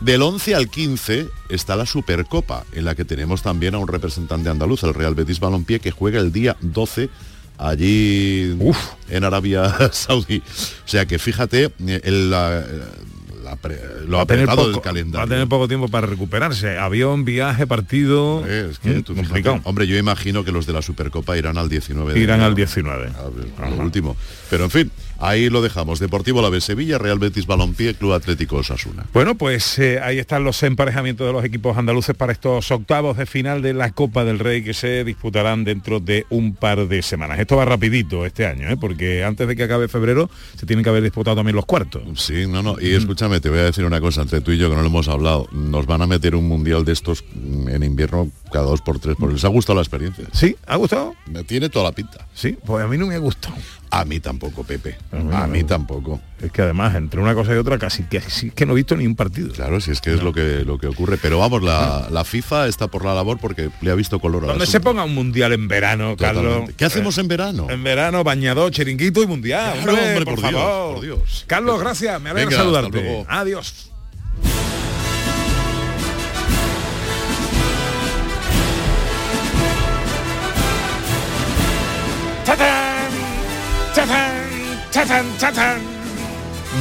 Del 0.00 0.22
11 0.22 0.54
al 0.54 0.68
15 0.68 1.28
está 1.48 1.74
la 1.74 1.84
Supercopa, 1.84 2.64
en 2.72 2.84
la 2.84 2.94
que 2.94 3.04
tenemos 3.04 3.42
también 3.42 3.74
a 3.74 3.78
un 3.78 3.88
representante 3.88 4.48
andaluz, 4.48 4.84
el 4.84 4.94
Real 4.94 5.14
Betis 5.16 5.40
Balompié, 5.40 5.80
que 5.80 5.90
juega 5.90 6.20
el 6.20 6.32
día 6.32 6.56
12 6.60 7.08
allí 7.58 8.56
en 9.08 9.24
Arabia 9.24 9.74
Saudí. 9.92 10.38
O 10.84 10.88
sea 10.88 11.06
que 11.06 11.18
fíjate 11.18 11.72
eh, 11.86 12.00
el, 12.04 12.30
la- 12.30 12.64
la 13.42 13.56
pre- 13.56 13.80
lo 14.06 14.18
Va 14.18 14.22
a 14.24 14.26
tener 14.26 14.44
apretado 14.44 14.66
del 14.66 14.74
poco- 14.74 14.82
calendario. 14.84 15.18
Va 15.18 15.24
a 15.24 15.28
tener 15.28 15.48
poco 15.48 15.66
tiempo 15.68 15.88
para 15.88 16.06
recuperarse. 16.06 16.76
Avión, 16.78 17.24
viaje, 17.24 17.66
partido. 17.66 18.44
Es 18.46 18.78
que 18.78 18.90
Mm, 18.90 19.02
tú 19.02 19.14
fíjate, 19.16 19.60
hombre, 19.64 19.86
yo 19.86 19.96
imagino 19.96 20.44
que 20.44 20.52
los 20.52 20.66
de 20.66 20.74
la 20.74 20.82
Supercopa 20.82 21.36
irán 21.36 21.56
al 21.58 21.68
19 21.68 22.12
de 22.14 22.20
Irán 22.20 22.42
al 22.42 22.54
19. 22.54 23.10
A 23.60 23.70
lo 23.70 23.76
último. 23.82 24.16
Pero 24.50 24.64
en 24.64 24.70
fin, 24.70 24.90
ahí 25.18 25.50
lo 25.50 25.62
dejamos. 25.62 25.98
Deportivo 25.98 26.42
La 26.42 26.60
Sevilla, 26.60 26.98
Real 26.98 27.18
Betis 27.18 27.46
Balompié, 27.46 27.94
Club 27.94 28.12
Atlético 28.12 28.56
Osasuna. 28.56 29.06
Bueno, 29.12 29.36
pues 29.36 29.78
eh, 29.78 30.00
ahí 30.02 30.18
están 30.18 30.44
los 30.44 30.62
emparejamientos 30.62 31.26
de 31.26 31.32
los 31.32 31.44
equipos 31.44 31.76
andaluces 31.76 32.16
para 32.16 32.32
estos 32.32 32.70
octavos 32.70 33.16
de 33.16 33.26
final 33.26 33.62
de 33.62 33.74
la 33.74 33.92
Copa 33.92 34.24
del 34.24 34.38
Rey 34.38 34.62
que 34.62 34.74
se 34.74 35.04
disputarán 35.04 35.64
dentro 35.64 36.00
de 36.00 36.26
un 36.30 36.54
par 36.54 36.88
de 36.88 37.02
semanas. 37.02 37.38
Esto 37.38 37.56
va 37.56 37.64
rapidito 37.64 38.26
este 38.26 38.46
año, 38.46 38.68
¿eh? 38.68 38.76
porque 38.76 39.24
antes 39.24 39.46
de 39.46 39.56
que 39.56 39.64
acabe 39.64 39.88
febrero 39.88 40.30
se 40.56 40.66
tienen 40.66 40.82
que 40.82 40.90
haber 40.90 41.02
disputado 41.02 41.36
también 41.36 41.56
los 41.56 41.66
cuartos. 41.66 42.02
Sí, 42.16 42.46
no, 42.46 42.62
no. 42.62 42.76
Y 42.80 42.94
escúchame, 42.94 43.40
te 43.40 43.50
voy 43.50 43.60
a 43.60 43.64
decir 43.64 43.84
una 43.84 44.00
cosa 44.00 44.22
entre 44.22 44.40
tú 44.40 44.52
y 44.52 44.58
yo 44.58 44.68
que 44.68 44.76
no 44.76 44.82
lo 44.82 44.88
hemos 44.88 45.08
hablado. 45.08 45.48
Nos 45.52 45.86
van 45.86 46.02
a 46.02 46.06
meter 46.06 46.34
un 46.34 46.48
mundial 46.48 46.84
de 46.84 46.92
estos 46.92 47.24
mm, 47.34 47.68
en 47.68 47.82
invierno 47.82 48.30
cada 48.52 48.66
dos 48.66 48.80
por 48.80 48.98
tres. 48.98 49.16
Porque 49.18 49.34
les 49.34 49.44
ha 49.44 49.48
gustado 49.48 49.76
la 49.76 49.82
experiencia. 49.82 50.24
¿Sí? 50.32 50.56
¿Ha 50.66 50.76
gustado? 50.76 51.14
Me 51.26 51.44
tiene 51.44 51.68
toda 51.68 51.86
la 51.86 51.92
pinta. 51.92 52.26
Sí, 52.34 52.56
pues 52.64 52.84
a 52.84 52.88
mí 52.88 52.96
no 52.96 53.06
me 53.06 53.14
ha 53.14 53.18
gustado. 53.18 53.54
A 53.90 54.04
mí 54.04 54.20
tampoco, 54.20 54.64
Pepe. 54.64 54.96
mí 55.12 55.30
A 55.32 55.46
mí 55.46 55.64
tampoco. 55.64 56.20
Es 56.40 56.52
que 56.52 56.62
además, 56.62 56.94
entre 56.94 57.20
una 57.20 57.34
cosa 57.34 57.54
y 57.54 57.56
otra, 57.56 57.78
casi 57.78 58.04
que, 58.04 58.20
sí 58.20 58.50
que 58.50 58.64
no 58.66 58.72
he 58.72 58.76
visto 58.76 58.96
ni 58.96 59.06
un 59.06 59.16
partido. 59.16 59.52
Claro, 59.52 59.80
si 59.80 59.90
es 59.90 60.00
que 60.00 60.14
es 60.14 60.22
lo 60.22 60.32
que 60.32 60.64
lo 60.64 60.78
que 60.78 60.86
ocurre. 60.86 61.18
Pero 61.20 61.38
vamos, 61.38 61.62
la, 61.62 62.06
la 62.10 62.24
FIFA 62.24 62.68
está 62.68 62.88
por 62.88 63.04
la 63.04 63.14
labor 63.14 63.38
porque 63.40 63.70
le 63.80 63.90
ha 63.90 63.94
visto 63.94 64.20
color 64.20 64.44
a 64.44 64.48
Donde 64.48 64.66
se 64.66 64.80
ponga 64.80 65.04
un 65.04 65.14
mundial 65.14 65.52
en 65.52 65.68
verano, 65.68 66.16
Carlos. 66.16 66.70
¿Qué 66.76 66.84
hacemos 66.84 67.18
en 67.18 67.28
verano? 67.28 67.66
En 67.70 67.82
verano, 67.82 68.22
bañador, 68.24 68.70
chiringuito 68.72 69.22
y 69.22 69.26
mundial. 69.26 69.78
Claro, 69.82 69.92
hombre, 69.98 70.24
por, 70.24 70.34
por 70.36 70.38
Dios, 70.48 70.52
favor. 70.52 70.94
por 70.94 71.04
Dios. 71.04 71.44
Carlos, 71.46 71.80
gracias. 71.80 72.20
Me 72.20 72.30
alegra 72.30 72.50
Venga, 72.50 72.62
saludarte. 72.62 73.24
Adiós. 73.28 73.90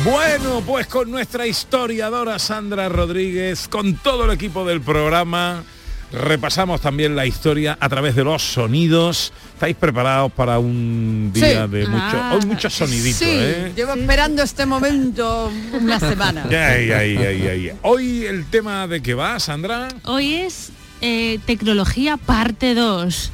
Bueno, 0.04 0.62
pues 0.66 0.88
con 0.88 1.10
nuestra 1.12 1.48
historiadora 1.48 2.40
Sandra 2.40 2.90
Rodríguez, 2.90 3.68
con 3.68 3.96
todo 3.96 4.26
el 4.26 4.32
equipo 4.32 4.66
del 4.66 4.82
programa, 4.82 5.64
repasamos 6.12 6.82
también 6.82 7.16
la 7.16 7.26
historia 7.26 7.78
a 7.80 7.90
través 7.90 8.16
de 8.16 8.24
los 8.24 8.42
sonidos. 8.44 9.34
¿Estáis 9.54 9.76
preparados 9.76 10.32
para 10.32 10.60
un 10.60 11.32
día 11.34 11.66
Sí. 11.66 11.72
de 11.72 11.88
mucho, 11.88 12.04
Ah, 12.22 12.34
hoy 12.36 12.46
muchos 12.46 12.74
soniditos, 12.74 13.18
Sí, 13.20 13.26
eh? 13.30 13.72
llevo 13.76 13.94
esperando 13.94 14.44
este 14.44 14.66
momento 14.66 15.52
una 15.74 16.00
semana. 16.00 16.46
Ay, 16.50 16.92
ay, 16.92 17.18
ay, 17.18 17.48
ay. 17.48 17.72
Hoy 17.82 18.26
el 18.26 18.46
tema 18.46 18.88
de 18.88 19.02
qué 19.02 19.14
va, 19.16 19.40
Sandra. 19.40 19.88
Hoy 20.06 20.34
es 20.36 20.70
eh, 21.02 21.40
tecnología 21.46 22.18
parte 22.18 22.74
2. 22.76 23.32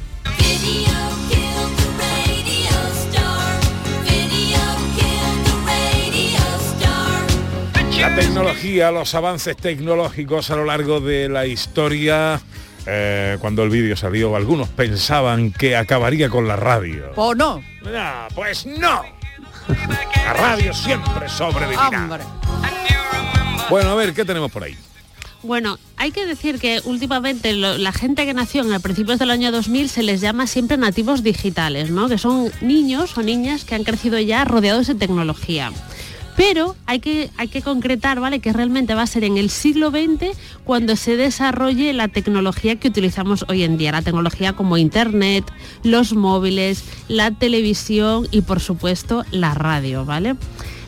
La 7.98 8.14
tecnología, 8.14 8.90
los 8.90 9.14
avances 9.14 9.56
tecnológicos 9.56 10.50
a 10.50 10.56
lo 10.56 10.64
largo 10.64 11.00
de 11.00 11.28
la 11.28 11.46
historia. 11.46 12.40
eh, 12.86 13.38
cuando 13.40 13.62
el 13.62 13.70
vídeo 13.70 13.96
salió, 13.96 14.36
algunos 14.36 14.68
pensaban 14.68 15.52
que 15.52 15.74
acabaría 15.74 16.28
con 16.28 16.46
la 16.46 16.56
radio. 16.56 17.12
¿O 17.16 17.34
no? 17.34 17.62
No, 17.82 18.28
pues 18.34 18.66
no. 18.66 19.02
La 20.16 20.32
radio 20.34 20.74
siempre 20.74 21.26
sobrevivirá. 21.30 21.88
Hombre. 21.88 22.24
Bueno, 23.70 23.90
a 23.90 23.94
ver, 23.94 24.12
¿qué 24.12 24.24
tenemos 24.26 24.50
por 24.52 24.64
ahí? 24.64 24.76
Bueno, 25.42 25.78
hay 25.96 26.10
que 26.10 26.26
decir 26.26 26.58
que 26.58 26.80
últimamente 26.84 27.54
lo- 27.54 27.78
la 27.78 27.92
gente 27.92 28.26
que 28.26 28.34
nació 28.34 28.62
en 28.62 28.72
el 28.72 28.80
principios 28.80 29.18
del 29.18 29.30
año 29.30 29.50
2000 29.50 29.88
se 29.88 30.02
les 30.02 30.20
llama 30.20 30.46
siempre 30.46 30.76
nativos 30.76 31.22
digitales, 31.22 31.90
¿no? 31.90 32.08
Que 32.08 32.18
son 32.18 32.50
niños 32.60 33.16
o 33.16 33.22
niñas 33.22 33.64
que 33.64 33.74
han 33.74 33.84
crecido 33.84 34.18
ya 34.18 34.44
rodeados 34.44 34.86
de 34.88 34.94
tecnología. 34.94 35.70
Pero 36.36 36.74
hay 36.86 36.98
que, 36.98 37.30
hay 37.36 37.48
que 37.48 37.62
concretar, 37.62 38.20
¿vale? 38.20 38.40
Que 38.40 38.52
realmente 38.52 38.94
va 38.94 39.02
a 39.02 39.06
ser 39.06 39.24
en 39.24 39.38
el 39.38 39.50
siglo 39.50 39.90
XX 39.90 40.36
cuando 40.64 40.96
se 40.96 41.16
desarrolle 41.16 41.92
la 41.92 42.08
tecnología 42.08 42.76
que 42.76 42.88
utilizamos 42.88 43.44
hoy 43.48 43.62
en 43.62 43.78
día, 43.78 43.92
la 43.92 44.02
tecnología 44.02 44.54
como 44.54 44.76
Internet, 44.76 45.44
los 45.84 46.14
móviles, 46.14 46.84
la 47.08 47.30
televisión 47.30 48.26
y 48.30 48.40
por 48.40 48.60
supuesto 48.60 49.24
la 49.30 49.54
radio, 49.54 50.04
¿vale? 50.04 50.36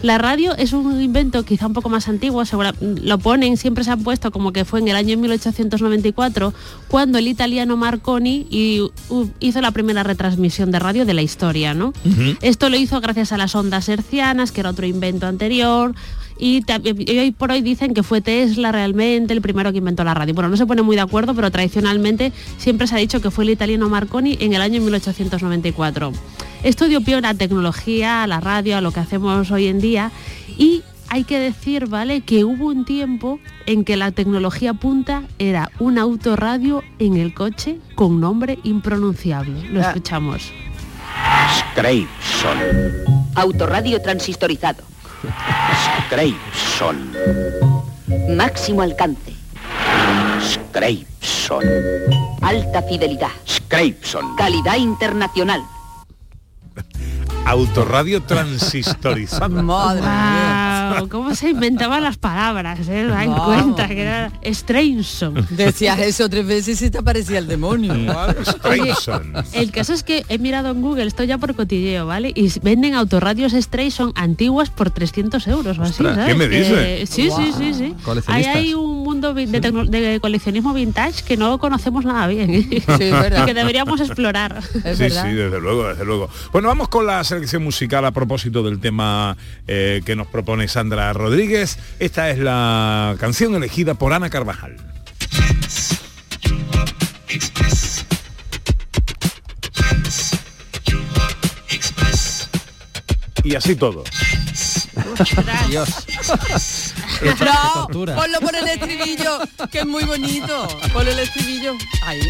La 0.03 0.19
radio 0.19 0.55
es 0.57 0.73
un 0.73 1.01
invento 1.01 1.43
quizá 1.45 1.67
un 1.67 1.73
poco 1.73 1.89
más 1.89 2.09
antiguo, 2.09 2.45
segura- 2.45 2.75
lo 2.81 3.19
ponen, 3.19 3.57
siempre 3.57 3.83
se 3.83 3.91
han 3.91 4.03
puesto 4.03 4.31
como 4.31 4.53
que 4.53 4.65
fue 4.65 4.81
en 4.81 4.89
el 4.89 4.97
año 4.97 5.17
1894 5.17 6.53
cuando 6.89 7.19
el 7.19 7.29
italiano 7.29 7.77
Marconi 7.77 8.47
y- 8.51 8.83
hizo 9.41 9.61
la 9.61 9.71
primera 9.71 10.03
retransmisión 10.03 10.71
de 10.71 10.79
radio 10.79 11.05
de 11.07 11.15
la 11.15 11.23
historia, 11.23 11.75
¿no? 11.75 11.93
Esto 12.43 12.69
lo 12.69 12.77
hizo 12.77 13.01
gracias 13.01 13.33
a 13.33 13.37
las 13.39 13.55
ondas 13.55 13.89
hercianas, 13.89 14.53
que 14.53 14.61
era 14.61 14.71
otro 14.71 14.87
invento 14.87 15.27
anterior. 15.27 15.95
Y, 16.39 16.63
hoy 17.19 17.31
por 17.31 17.51
hoy 17.51 17.63
dicen 17.63 17.95
que 17.95 18.03
fue 18.03 18.21
Tesla 18.21 18.73
realmente 18.73 19.33
el 19.33 19.41
primero 19.41 19.73
que 19.73 19.79
inventó 19.79 20.05
la 20.05 20.15
radio. 20.15 20.35
Bueno, 20.35 20.49
no 20.51 20.57
se 20.57 20.67
pone 20.67 20.83
muy 20.83 20.97
de 20.97 21.03
acuerdo, 21.03 21.35
pero 21.35 21.51
tradicionalmente 21.51 22.33
siempre 22.59 22.87
se 22.87 22.95
ha 22.95 22.99
dicho 22.99 23.21
que 23.21 23.31
fue 23.31 23.45
el 23.45 23.51
italiano 23.51 23.89
Marconi 23.89 24.37
en 24.41 24.53
el 24.53 24.61
año 24.61 24.81
1894. 24.83 26.13
Esto 26.63 26.89
dio 26.89 27.01
pie 27.01 27.15
a 27.17 27.21
la 27.21 27.35
tecnología, 27.35 28.23
a 28.23 28.27
la 28.27 28.41
radio, 28.41 28.77
a 28.77 28.81
lo 28.81 28.91
que 28.93 29.01
hacemos 29.01 29.51
hoy 29.51 29.67
en 29.69 29.81
día. 29.81 30.11
Y 30.59 30.83
hay 31.09 31.25
que 31.25 31.39
decir, 31.39 31.87
¿vale? 31.87 32.21
Que 32.23 32.45
hubo 32.45 32.67
un 32.67 32.85
tiempo 32.85 33.39
en 33.67 33.85
que 33.85 33.97
la 33.97 34.11
tecnología 34.11 34.75
punta 34.75 35.23
era 35.39 35.71
un 35.79 35.99
autorradio 35.99 36.83
en 36.99 37.17
el 37.17 37.33
coche 37.33 37.79
con 37.95 38.21
nombre 38.21 38.59
impronunciable. 38.65 39.69
Lo 39.71 39.81
Ah. 39.81 39.89
escuchamos. 39.89 40.51
Scrapeson. 41.73 42.59
Autorradio 43.35 44.01
transistorizado. 44.03 44.83
Scrapeson. 46.07 47.13
Máximo 48.37 48.83
alcance. 48.83 49.33
Scrapeson. 50.41 51.65
Alta 52.43 52.83
fidelidad. 52.83 53.31
Scrapeson. 53.47 54.37
Calidad 54.37 54.77
internacional. 54.77 55.63
Autorradio 57.47 58.23
transistorizada. 58.23 59.47
Wow, 60.97 61.09
¿Cómo 61.09 61.35
se 61.35 61.51
inventaban 61.51 62.03
las 62.03 62.17
palabras? 62.17 62.81
Eh? 62.89 63.05
Da 63.07 63.25
en 63.25 63.33
cuenta 63.33 63.89
que 63.89 64.03
era 64.03 64.31
Strainson. 64.45 65.47
Decías 65.51 65.99
eso 65.99 66.29
tres 66.29 66.47
veces 66.47 66.81
y 66.83 66.91
te 66.91 66.99
aparecía 66.99 67.39
el 67.39 67.47
demonio. 67.49 67.93
Oye, 68.65 68.93
el 69.53 69.71
caso 69.73 69.93
es 69.93 70.03
que 70.05 70.25
he 70.29 70.39
mirado 70.39 70.71
en 70.71 70.81
Google, 70.83 71.05
esto 71.05 71.25
ya 71.25 71.39
por 71.39 71.55
cotilleo, 71.57 72.07
¿vale? 72.07 72.33
Y 72.35 72.53
venden 72.61 72.95
autorradios 72.95 73.53
Strayson 73.53 74.13
antiguas 74.15 74.71
por 74.71 74.91
300 74.91 75.47
euros 75.49 75.79
o 75.79 75.83
así, 75.83 75.93
Ostras, 75.93 76.15
¿sabes? 76.17 76.33
¿qué 76.33 76.35
me 76.39 76.49
dices? 76.49 76.73
Que- 76.73 77.07
sí, 77.07 77.31
sí, 77.31 77.53
sí, 77.59 77.75
sí. 77.75 77.85
Ahí 77.85 77.95
Coleccionistas. 78.05 78.57
hay 78.57 78.75
un 78.75 79.03
mundo 79.03 79.35
de, 79.35 79.47
tecno- 79.61 79.89
de 79.89 80.21
coleccionismo 80.21 80.73
vintage 80.73 81.23
que 81.25 81.37
no 81.37 81.59
conocemos 81.59 82.05
nada 82.05 82.27
bien. 82.29 82.69
verdad. 82.87 83.45
que 83.47 83.55
deberíamos 83.55 84.01
explorar. 84.01 84.63
sí, 84.63 85.11
sí, 85.11 85.33
desde 85.35 85.61
luego, 85.61 85.89
desde 85.89 86.05
luego. 86.05 86.29
Bueno, 86.53 86.69
vamos 86.69 86.89
con 86.89 87.07
la 87.07 87.23
selección 87.37 87.63
musical 87.63 88.05
a 88.07 88.13
propósito 88.13 88.63
del 88.63 88.81
tema 88.81 89.37
eh, 89.69 90.01
que 90.07 90.17
nos 90.17 90.27
propone 90.27 90.69
Sandra 90.69 91.13
Rodríguez. 91.13 91.79
Esta 91.99 92.31
es 92.31 92.39
la 92.39 93.15
canción 93.21 93.55
elegida 93.55 93.95
por 93.95 94.13
Ana 94.15 94.31
Carvajal. 94.31 94.77
Y 103.45 103.55
así 103.55 103.77
todo. 103.77 104.03
Dios. 105.69 106.07
No, 107.41 107.87
tortura. 107.87 108.17
ponlo 108.17 108.41
por 108.41 108.57
el 108.57 108.67
estribillo, 108.67 109.39
que 109.71 109.81
es 109.81 109.87
muy 109.87 110.05
bonito. 110.05 110.69
Ponlo 110.93 111.11
el 111.11 111.19
estribillo. 111.19 111.75
Ahí. 112.03 112.21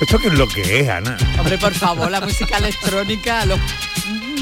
¿Esto 0.00 0.18
qué 0.18 0.28
es 0.28 0.34
lo 0.34 0.46
que 0.48 0.80
es, 0.80 0.88
Ana? 0.88 1.16
Hombre, 1.38 1.58
por 1.58 1.74
favor, 1.74 2.10
la 2.10 2.20
música 2.20 2.58
electrónica, 2.58 3.44
los, 3.46 3.58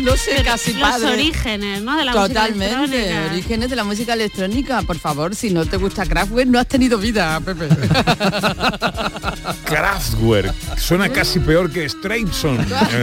no 0.02 0.14
sé, 0.16 0.32
Pero 0.32 0.44
casi 0.44 0.72
los 0.74 0.82
padre. 0.90 1.12
orígenes, 1.14 1.82
¿no? 1.82 1.96
De 1.96 2.04
la 2.04 2.12
música 2.12 2.28
Totalmente, 2.28 2.74
electrónica. 2.76 3.32
orígenes 3.32 3.70
de 3.70 3.76
la 3.76 3.84
música 3.84 4.12
electrónica. 4.12 4.82
Por 4.82 4.98
favor, 4.98 5.34
si 5.34 5.48
no 5.50 5.64
te 5.64 5.78
gusta 5.78 6.04
Kraftwerk, 6.04 6.48
no 6.50 6.58
has 6.58 6.66
tenido 6.68 6.98
vida, 6.98 7.40
Pepe. 7.40 7.68
Kraftwerk. 9.64 10.54
Suena 10.78 11.08
casi 11.08 11.38
peor 11.40 11.70
que 11.70 11.88
Straitson. 11.88 12.58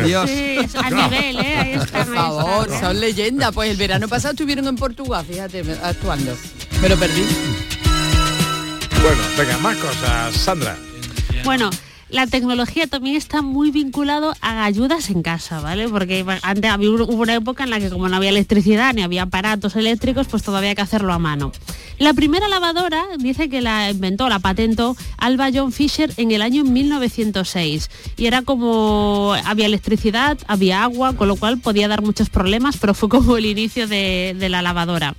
Dios. 0.06 0.30
Sí, 0.30 0.58
es 0.60 0.76
a 0.76 0.90
nivel, 0.92 1.40
¿eh? 1.40 1.58
Ahí 1.58 1.74
está, 1.74 2.06
Por 2.06 2.16
favor, 2.16 2.70
son 2.80 3.00
leyendas. 3.00 3.52
Pues 3.52 3.72
el 3.72 3.78
verano 3.78 4.08
pasado 4.08 4.34
estuvieron 4.34 4.68
en 4.68 4.76
Portugal, 4.76 5.26
fíjate, 5.28 5.64
actuando. 5.84 6.38
Me 6.82 6.90
lo 6.90 6.98
perdí. 6.98 7.24
Bueno, 9.02 9.22
venga, 9.38 9.58
más 9.58 9.76
cosas, 9.78 10.36
Sandra. 10.36 10.78
Bueno, 11.44 11.70
la 12.14 12.28
tecnología 12.28 12.86
también 12.86 13.16
está 13.16 13.42
muy 13.42 13.72
vinculado 13.72 14.36
a 14.40 14.66
ayudas 14.66 15.10
en 15.10 15.24
casa, 15.24 15.62
¿vale? 15.62 15.90
Porque 15.90 16.24
antes 16.44 16.70
había, 16.70 16.92
una 16.92 17.34
época 17.34 17.64
en 17.64 17.72
la 17.72 17.80
que 17.80 17.90
como 17.90 18.08
no 18.08 18.16
había 18.16 18.30
electricidad 18.30 18.94
ni 18.94 19.02
había 19.02 19.24
aparatos 19.24 19.76
eléctricos, 19.76 20.28
pues 20.28 20.44
todavía 20.44 20.70
hay 20.70 20.76
que 20.76 20.84
hacerlo 20.84 21.12
a 21.12 21.18
mano. 21.18 21.52
La 21.98 22.14
primera 22.14 22.48
lavadora 22.48 23.04
dice 23.18 23.50
que 23.50 23.62
la 23.62 23.90
inventó, 23.90 24.30
la 24.30 24.38
patentó 24.38 24.96
Alba 25.18 25.50
John 25.52 25.72
Fisher 25.72 26.14
en 26.18 26.32
el 26.32 26.44
año 26.44 26.64
1906. 26.64 27.90
Y 28.16 28.28
era 28.28 28.44
como 28.44 29.34
había 29.46 29.66
electricidad, 29.66 30.38
había 30.48 30.84
agua, 30.84 31.14
con 31.14 31.28
lo 31.28 31.36
cual 31.36 31.62
podía 31.62 31.88
dar 31.88 32.04
muchos 32.04 32.30
problemas, 32.30 32.78
pero 32.78 32.94
fue 32.94 33.10
como 33.10 33.38
el 33.38 33.48
inicio 33.48 33.88
de, 33.88 34.36
la 34.52 34.62
lavadora. 34.62 35.16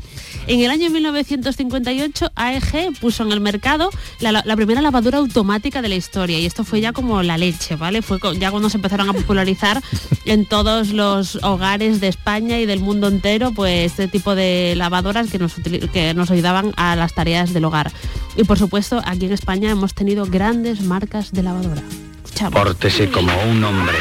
En 0.46 0.60
el 0.60 0.70
año 0.70 0.90
1958 0.90 2.30
AEG 2.36 3.00
puso 3.00 3.24
en 3.24 3.32
el 3.32 3.40
mercado 3.40 3.90
la 4.20 4.56
primera 4.56 4.80
lavadora 4.80 5.18
automática 5.18 5.82
de 5.82 5.88
la 5.88 5.96
historia 5.96 6.38
y 6.38 6.46
esto 6.46 6.62
fue 6.62 6.83
ya 6.84 6.92
como 6.92 7.22
la 7.22 7.38
leche, 7.38 7.76
¿vale? 7.76 8.02
Fue 8.02 8.18
ya 8.38 8.50
cuando 8.50 8.68
se 8.68 8.76
empezaron 8.76 9.08
a 9.08 9.14
popularizar 9.14 9.82
en 10.26 10.44
todos 10.44 10.90
los 10.90 11.36
hogares 11.42 11.98
de 11.98 12.08
España 12.08 12.58
y 12.60 12.66
del 12.66 12.80
mundo 12.80 13.08
entero, 13.08 13.52
pues 13.52 13.92
este 13.92 14.06
tipo 14.06 14.34
de 14.34 14.74
lavadoras 14.76 15.30
que 15.30 15.38
nos, 15.38 15.54
que 15.54 16.12
nos 16.12 16.30
ayudaban 16.30 16.74
a 16.76 16.94
las 16.94 17.14
tareas 17.14 17.54
del 17.54 17.64
hogar. 17.64 17.90
Y 18.36 18.44
por 18.44 18.58
supuesto, 18.58 19.00
aquí 19.06 19.24
en 19.24 19.32
España 19.32 19.70
hemos 19.70 19.94
tenido 19.94 20.26
grandes 20.26 20.82
marcas 20.82 21.32
de 21.32 21.42
lavadora. 21.42 21.82
Escuchamos. 22.22 22.52
Pórtese 22.52 23.10
como 23.10 23.32
un 23.44 23.64
hombre. 23.64 23.96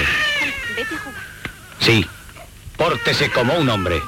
Sí, 1.80 2.06
pórtese 2.76 3.32
como 3.32 3.54
un 3.56 3.69
hombre. 3.69 4.02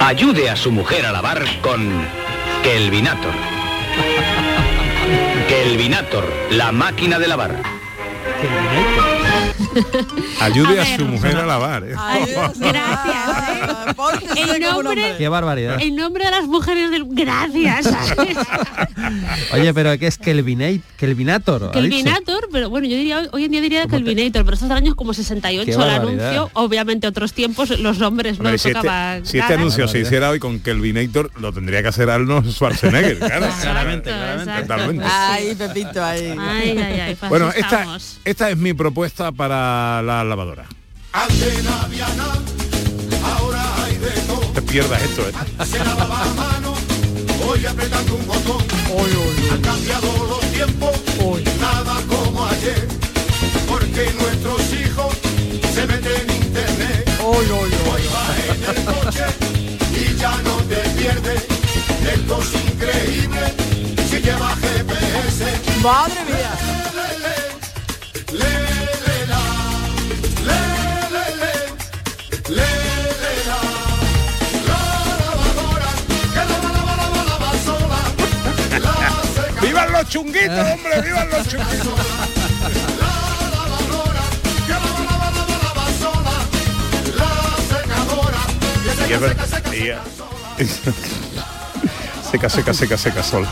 Ayude 0.00 0.50
a 0.50 0.56
su 0.56 0.72
mujer 0.72 1.06
a 1.06 1.12
lavar 1.12 1.44
con 1.62 2.04
Kelvinator. 2.64 3.63
Kelvinator, 5.48 6.24
la 6.50 6.72
máquina 6.72 7.18
de 7.18 7.28
lavar. 7.28 7.62
Ayude 10.40 10.80
A 10.80 10.96
su 10.96 11.04
mujer 11.04 11.36
a 11.36 11.46
lavar. 11.46 11.84
¿eh? 11.84 11.94
El 14.36 14.60
nombre, 14.60 15.14
Qué 15.18 15.28
barbaridad. 15.28 15.80
el 15.80 15.94
nombre 15.96 16.24
de 16.24 16.30
las 16.30 16.46
mujeres 16.46 16.90
del... 16.90 17.04
Gracias. 17.08 17.86
¿sabes? 17.86 18.36
Oye, 19.52 19.72
pero 19.74 19.98
¿qué 19.98 20.06
es 20.06 20.18
Kelvinate? 20.18 20.80
Kelvinator? 20.96 21.70
Kelvinator, 21.70 22.48
pero 22.50 22.70
bueno, 22.70 22.86
yo 22.86 22.96
diría 22.96 23.22
hoy, 23.32 23.44
en 23.44 23.52
día 23.52 23.60
diría 23.60 23.86
Kelvinator, 23.86 24.44
pero 24.44 24.54
estos 24.54 24.70
años 24.70 24.94
como 24.94 25.14
68 25.14 25.64
Qué 25.64 25.72
el 25.72 25.90
anuncio, 25.90 26.50
obviamente 26.54 27.06
otros 27.06 27.32
tiempos 27.32 27.70
los 27.78 27.98
nombres 27.98 28.38
no 28.38 28.56
si, 28.58 28.70
este, 28.70 28.88
si 29.24 29.38
este 29.38 29.54
anuncio 29.54 29.88
se 29.88 30.00
hiciera 30.00 30.30
hoy 30.30 30.38
con 30.38 30.60
Kelvinator, 30.60 31.30
lo 31.40 31.52
tendría 31.52 31.82
que 31.82 31.88
hacer 31.88 32.10
Arnold 32.10 32.50
Schwarzenegger. 32.50 33.18
Claro, 33.18 33.46
Claramente, 33.60 34.10
claramente. 34.10 34.62
Totalmente. 34.62 35.04
Ay, 35.08 35.54
Pepito, 35.54 36.04
ahí. 36.04 36.34
Ay, 36.38 36.78
ay, 36.78 37.00
ay, 37.00 37.14
pues 37.14 37.28
Bueno, 37.30 37.50
esta, 37.50 37.98
esta 38.24 38.50
es 38.50 38.56
mi 38.56 38.74
propuesta 38.74 39.32
para 39.32 39.63
la 40.02 40.24
lavadora. 40.24 40.64
No 44.28 44.38
te 44.54 44.62
pierdas 44.62 45.02
esto, 45.02 45.22
¿eh? 45.28 45.32
Voy 47.44 47.66
apretando 47.66 48.14
un 48.14 48.26
botón. 48.26 48.64
Han 49.52 49.60
cambiado 49.60 50.08
los 50.28 50.40
tiempos. 50.52 50.92
Nada 51.60 51.94
como 52.08 52.46
ayer. 52.46 52.88
Porque 53.68 54.12
nuestros 54.20 54.60
hijos 54.72 55.14
se 55.74 55.86
meten 55.86 56.30
en 56.30 56.36
internet. 56.42 57.10
Hoy 57.22 57.46
vas 58.14 58.38
en 58.48 58.76
el 58.76 58.84
coche 58.84 59.26
y 60.00 60.16
ya 60.16 60.36
no 60.42 60.56
te 60.70 60.80
pierdes. 60.98 61.44
Esto 62.14 62.40
es 62.42 62.50
increíble 62.66 63.54
si 64.10 64.20
lleva 64.20 64.56
GPS. 64.56 65.44
Madre 65.82 66.24
mía. 66.24 66.52
Le, 68.32 68.38
le, 68.38 68.38
le, 68.38 68.63
¡Vivan 79.62 79.92
los 79.92 80.08
chunguitos, 80.10 80.58
hombre! 80.58 81.00
¡Vivan 81.02 81.30
los 81.30 81.48
chunguitos! 81.48 81.86
La 83.00 83.12
lavadora, 83.50 84.24
que 84.66 84.74
la 84.74 84.78
la 89.94 90.04
Seca, 92.34 92.48
seca, 92.48 92.74
seca, 92.74 92.98
seca, 92.98 93.22
sol. 93.22 93.46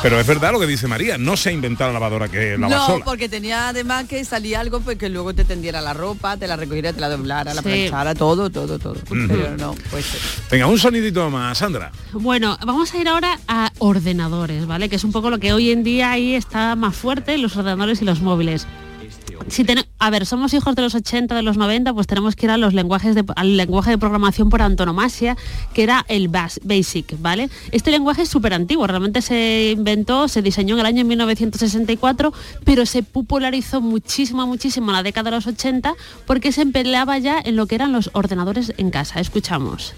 Pero 0.00 0.18
es 0.18 0.26
verdad 0.26 0.52
lo 0.52 0.58
que 0.58 0.66
dice 0.66 0.88
María, 0.88 1.18
no 1.18 1.36
se 1.36 1.50
ha 1.50 1.52
inventado 1.52 1.90
la 1.90 2.00
lavadora 2.00 2.28
que 2.28 2.56
lava 2.56 2.74
No, 2.74 2.86
sola. 2.86 3.04
porque 3.04 3.28
tenía 3.28 3.68
además 3.68 4.06
que 4.08 4.24
salía 4.24 4.58
algo 4.60 4.80
pues 4.80 4.96
que 4.96 5.10
luego 5.10 5.34
te 5.34 5.44
tendiera 5.44 5.82
la 5.82 5.92
ropa, 5.92 6.38
te 6.38 6.46
la 6.46 6.56
recogiera, 6.56 6.94
te 6.94 7.00
la 7.02 7.10
doblara, 7.10 7.52
la 7.52 7.60
Sí. 7.60 7.68
planchara, 7.68 8.14
todo, 8.14 8.48
todo, 8.48 8.78
todo. 8.78 8.94
Pero 9.06 9.54
no, 9.58 9.74
pues 9.90 10.06
Venga, 10.50 10.66
un 10.66 10.78
sonidito 10.78 11.28
más, 11.28 11.58
Sandra. 11.58 11.92
Bueno, 12.14 12.56
vamos 12.64 12.94
a 12.94 12.96
ir 12.98 13.06
ahora 13.06 13.38
a 13.48 13.70
ordenadores, 13.80 14.66
¿vale? 14.66 14.88
Que 14.88 14.96
es 14.96 15.04
un 15.04 15.12
poco 15.12 15.28
lo 15.28 15.38
que 15.38 15.52
hoy 15.52 15.70
en 15.70 15.84
día 15.84 16.12
ahí 16.12 16.34
está 16.34 16.74
más 16.74 16.96
fuerte, 16.96 17.36
los 17.36 17.54
ordenadores 17.58 18.00
y 18.00 18.06
los 18.06 18.22
móviles. 18.22 18.66
Si 19.48 19.64
ten- 19.64 19.84
a 19.98 20.10
ver, 20.10 20.26
somos 20.26 20.52
hijos 20.54 20.74
de 20.74 20.82
los 20.82 20.94
80, 20.94 21.34
de 21.34 21.42
los 21.42 21.56
90, 21.56 21.92
pues 21.94 22.06
tenemos 22.06 22.36
que 22.36 22.46
ir 22.46 22.50
a 22.50 22.56
los 22.56 22.74
lenguajes 22.74 23.14
de- 23.14 23.24
al 23.36 23.56
lenguaje 23.56 23.90
de 23.90 23.98
programación 23.98 24.48
por 24.50 24.62
antonomasia, 24.62 25.36
que 25.74 25.82
era 25.82 26.04
el 26.08 26.28
Bas- 26.30 26.60
BASIC, 26.64 27.16
¿vale? 27.20 27.50
Este 27.70 27.90
lenguaje 27.90 28.22
es 28.22 28.28
súper 28.28 28.54
antiguo, 28.54 28.86
realmente 28.86 29.22
se 29.22 29.72
inventó, 29.76 30.28
se 30.28 30.42
diseñó 30.42 30.74
en 30.74 30.80
el 30.80 30.86
año 30.86 31.04
1964, 31.04 32.32
pero 32.64 32.86
se 32.86 33.02
popularizó 33.02 33.80
muchísimo, 33.80 34.46
muchísimo 34.46 34.90
en 34.90 34.96
la 34.96 35.02
década 35.02 35.30
de 35.30 35.36
los 35.36 35.46
80 35.46 35.94
porque 36.26 36.52
se 36.52 36.62
empleaba 36.62 37.18
ya 37.18 37.40
en 37.44 37.56
lo 37.56 37.66
que 37.66 37.74
eran 37.76 37.92
los 37.92 38.10
ordenadores 38.12 38.72
en 38.76 38.90
casa. 38.90 39.20
Escuchamos. 39.20 39.94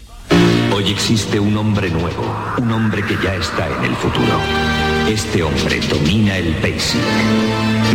Hoy 0.75 0.91
existe 0.91 1.39
un 1.39 1.57
hombre 1.57 1.91
nuevo, 1.91 2.25
un 2.59 2.73
hombre 2.73 3.05
que 3.05 3.17
ya 3.23 3.35
está 3.37 3.69
en 3.79 3.85
el 3.85 3.95
futuro. 3.97 4.39
Este 5.09 5.43
hombre 5.43 5.81
domina 5.89 6.37
el 6.39 6.55
BASIC. 6.55 7.01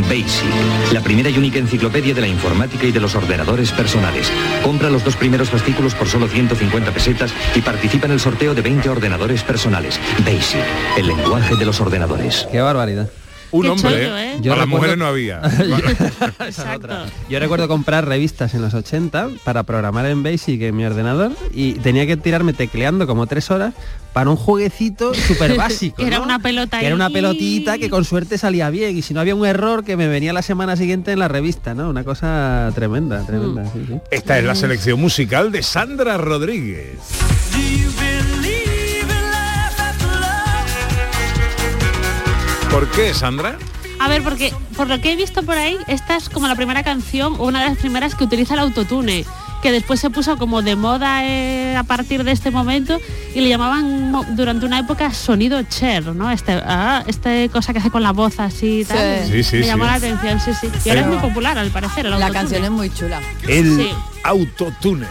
BASIC, 0.01 0.93
la 0.93 1.01
primera 1.01 1.29
y 1.29 1.37
única 1.37 1.59
enciclopedia 1.59 2.13
de 2.13 2.21
la 2.21 2.27
informática 2.27 2.85
y 2.85 2.91
de 2.91 2.99
los 2.99 3.15
ordenadores 3.15 3.71
personales. 3.71 4.31
Compra 4.63 4.89
los 4.89 5.03
dos 5.03 5.15
primeros 5.15 5.49
fascículos 5.49 5.95
por 5.95 6.07
solo 6.07 6.27
150 6.27 6.91
pesetas 6.91 7.33
y 7.55 7.61
participa 7.61 8.05
en 8.05 8.13
el 8.13 8.19
sorteo 8.19 8.53
de 8.53 8.61
20 8.61 8.89
ordenadores 8.89 9.43
personales. 9.43 9.99
BASIC, 10.19 10.61
el 10.97 11.07
lenguaje 11.07 11.55
de 11.55 11.65
los 11.65 11.79
ordenadores. 11.81 12.47
Qué 12.51 12.61
barbaridad. 12.61 13.09
Un 13.51 13.63
Qué 13.63 13.69
hombre, 13.69 13.89
chollo, 13.91 14.17
¿eh? 14.17 14.37
Yo 14.41 14.53
A 14.53 14.55
las 14.57 14.65
recuerdo- 14.65 14.67
mujeres 14.67 14.97
no 14.97 15.05
había. 15.07 15.41
Yo 17.29 17.39
recuerdo 17.39 17.67
comprar 17.67 18.07
revistas 18.07 18.53
en 18.53 18.61
los 18.61 18.73
80 18.73 19.29
para 19.43 19.63
programar 19.63 20.05
en 20.05 20.21
Basic 20.23 20.61
en 20.61 20.75
mi 20.75 20.85
ordenador 20.85 21.31
y 21.53 21.73
tenía 21.73 22.05
que 22.05 22.17
tirarme 22.17 22.53
tecleando 22.53 23.07
como 23.07 23.25
tres 23.27 23.49
horas 23.51 23.73
para 24.13 24.29
un 24.29 24.35
jueguecito 24.35 25.13
súper 25.27 25.55
básico. 25.55 25.97
Que 25.97 26.07
era 26.07 26.19
una 26.21 26.39
pelota 26.39 26.79
Que 26.79 26.85
era 26.87 26.95
una 26.95 27.09
pelotita 27.09 27.77
que 27.77 27.89
con 27.89 28.05
suerte 28.05 28.37
salía 28.37 28.69
bien 28.69 28.97
y 28.97 29.01
si 29.01 29.13
no 29.13 29.19
había 29.21 29.35
un 29.35 29.45
error 29.45 29.83
que 29.83 29.97
me 29.97 30.07
venía 30.07 30.33
la 30.33 30.41
semana 30.41 30.75
siguiente 30.75 31.11
en 31.11 31.19
la 31.19 31.27
revista, 31.27 31.73
¿no? 31.73 31.89
Una 31.89 32.03
cosa 32.03 32.71
tremenda, 32.75 33.25
tremenda. 33.25 33.65
sí, 33.73 33.83
sí. 33.87 33.95
Esta 34.11 34.37
es 34.37 34.43
la 34.45 34.55
selección 34.55 34.99
musical 34.99 35.51
de 35.51 35.63
Sandra 35.63 36.17
Rodríguez. 36.17 36.97
¿Por 42.71 42.87
qué, 42.91 43.13
Sandra? 43.13 43.57
A 43.99 44.07
ver, 44.07 44.23
porque 44.23 44.53
por 44.77 44.87
lo 44.87 45.01
que 45.01 45.11
he 45.11 45.15
visto 45.15 45.43
por 45.43 45.57
ahí, 45.57 45.77
esta 45.87 46.15
es 46.15 46.29
como 46.29 46.47
la 46.47 46.55
primera 46.55 46.83
canción 46.83 47.35
o 47.37 47.45
una 47.47 47.61
de 47.63 47.69
las 47.69 47.77
primeras 47.77 48.15
que 48.15 48.23
utiliza 48.23 48.53
el 48.53 48.61
autotune, 48.61 49.25
que 49.61 49.71
después 49.73 49.99
se 49.99 50.09
puso 50.09 50.37
como 50.37 50.61
de 50.61 50.77
moda 50.77 51.25
eh, 51.25 51.75
a 51.75 51.83
partir 51.83 52.23
de 52.23 52.31
este 52.31 52.49
momento 52.49 52.97
y 53.35 53.41
le 53.41 53.49
llamaban 53.49 54.13
durante 54.37 54.65
una 54.65 54.79
época 54.79 55.11
sonido 55.13 55.61
Cher, 55.63 56.15
¿no? 56.15 56.31
Este, 56.31 56.53
ah, 56.65 57.03
este 57.07 57.49
cosa 57.51 57.73
que 57.73 57.79
hace 57.79 57.89
con 57.91 58.03
la 58.03 58.11
voz 58.13 58.39
así 58.39 58.81
y 58.81 58.85
tal. 58.85 59.25
Sí, 59.25 59.43
sí, 59.43 59.57
Me 59.57 59.63
sí. 59.63 59.67
llamó 59.67 59.83
la 59.85 59.95
atención, 59.95 60.39
sí, 60.39 60.51
sí. 60.61 60.67
Y 60.85 60.89
ahora 60.89 61.01
es 61.01 61.07
muy 61.07 61.17
popular 61.17 61.57
al 61.57 61.69
parecer. 61.71 62.05
el 62.05 62.17
la 62.17 62.31
canción 62.31 62.63
es 62.63 62.71
muy 62.71 62.89
chula. 62.93 63.19
El 63.47 63.75
Sí. 63.75 63.89
autotune. 64.23 65.07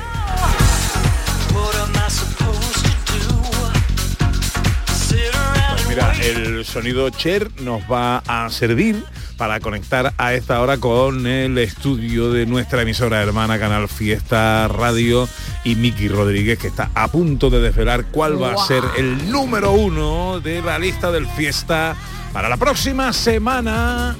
El 6.29 6.65
sonido 6.65 7.09
Cher 7.11 7.51
nos 7.63 7.83
va 7.91 8.19
a 8.27 8.51
servir 8.51 9.03
para 9.37 9.61
conectar 9.61 10.13
a 10.19 10.35
esta 10.35 10.61
hora 10.61 10.77
con 10.79 11.27
el 11.27 11.57
estudio 11.57 12.31
de 12.31 12.45
nuestra 12.45 12.83
emisora 12.83 13.23
hermana 13.23 13.59
Canal 13.59 13.89
Fiesta 13.89 14.69
Radio 14.69 15.27
y 15.65 15.77
Miki 15.77 16.09
Rodríguez 16.09 16.59
que 16.59 16.69
está 16.69 16.91
a 16.95 17.09
punto 17.09 17.49
de 17.49 17.61
desvelar 17.61 18.07
cuál 18.07 18.43
va 18.43 18.53
a 18.53 18.67
ser 18.67 18.83
el 18.99 19.31
número 19.31 19.73
uno 19.73 20.41
de 20.41 20.61
la 20.61 20.79
lista 20.79 21.11
del 21.11 21.27
Fiesta 21.27 21.97
para 22.33 22.49
la 22.49 22.57
próxima 22.57 23.13
semana. 23.13 24.17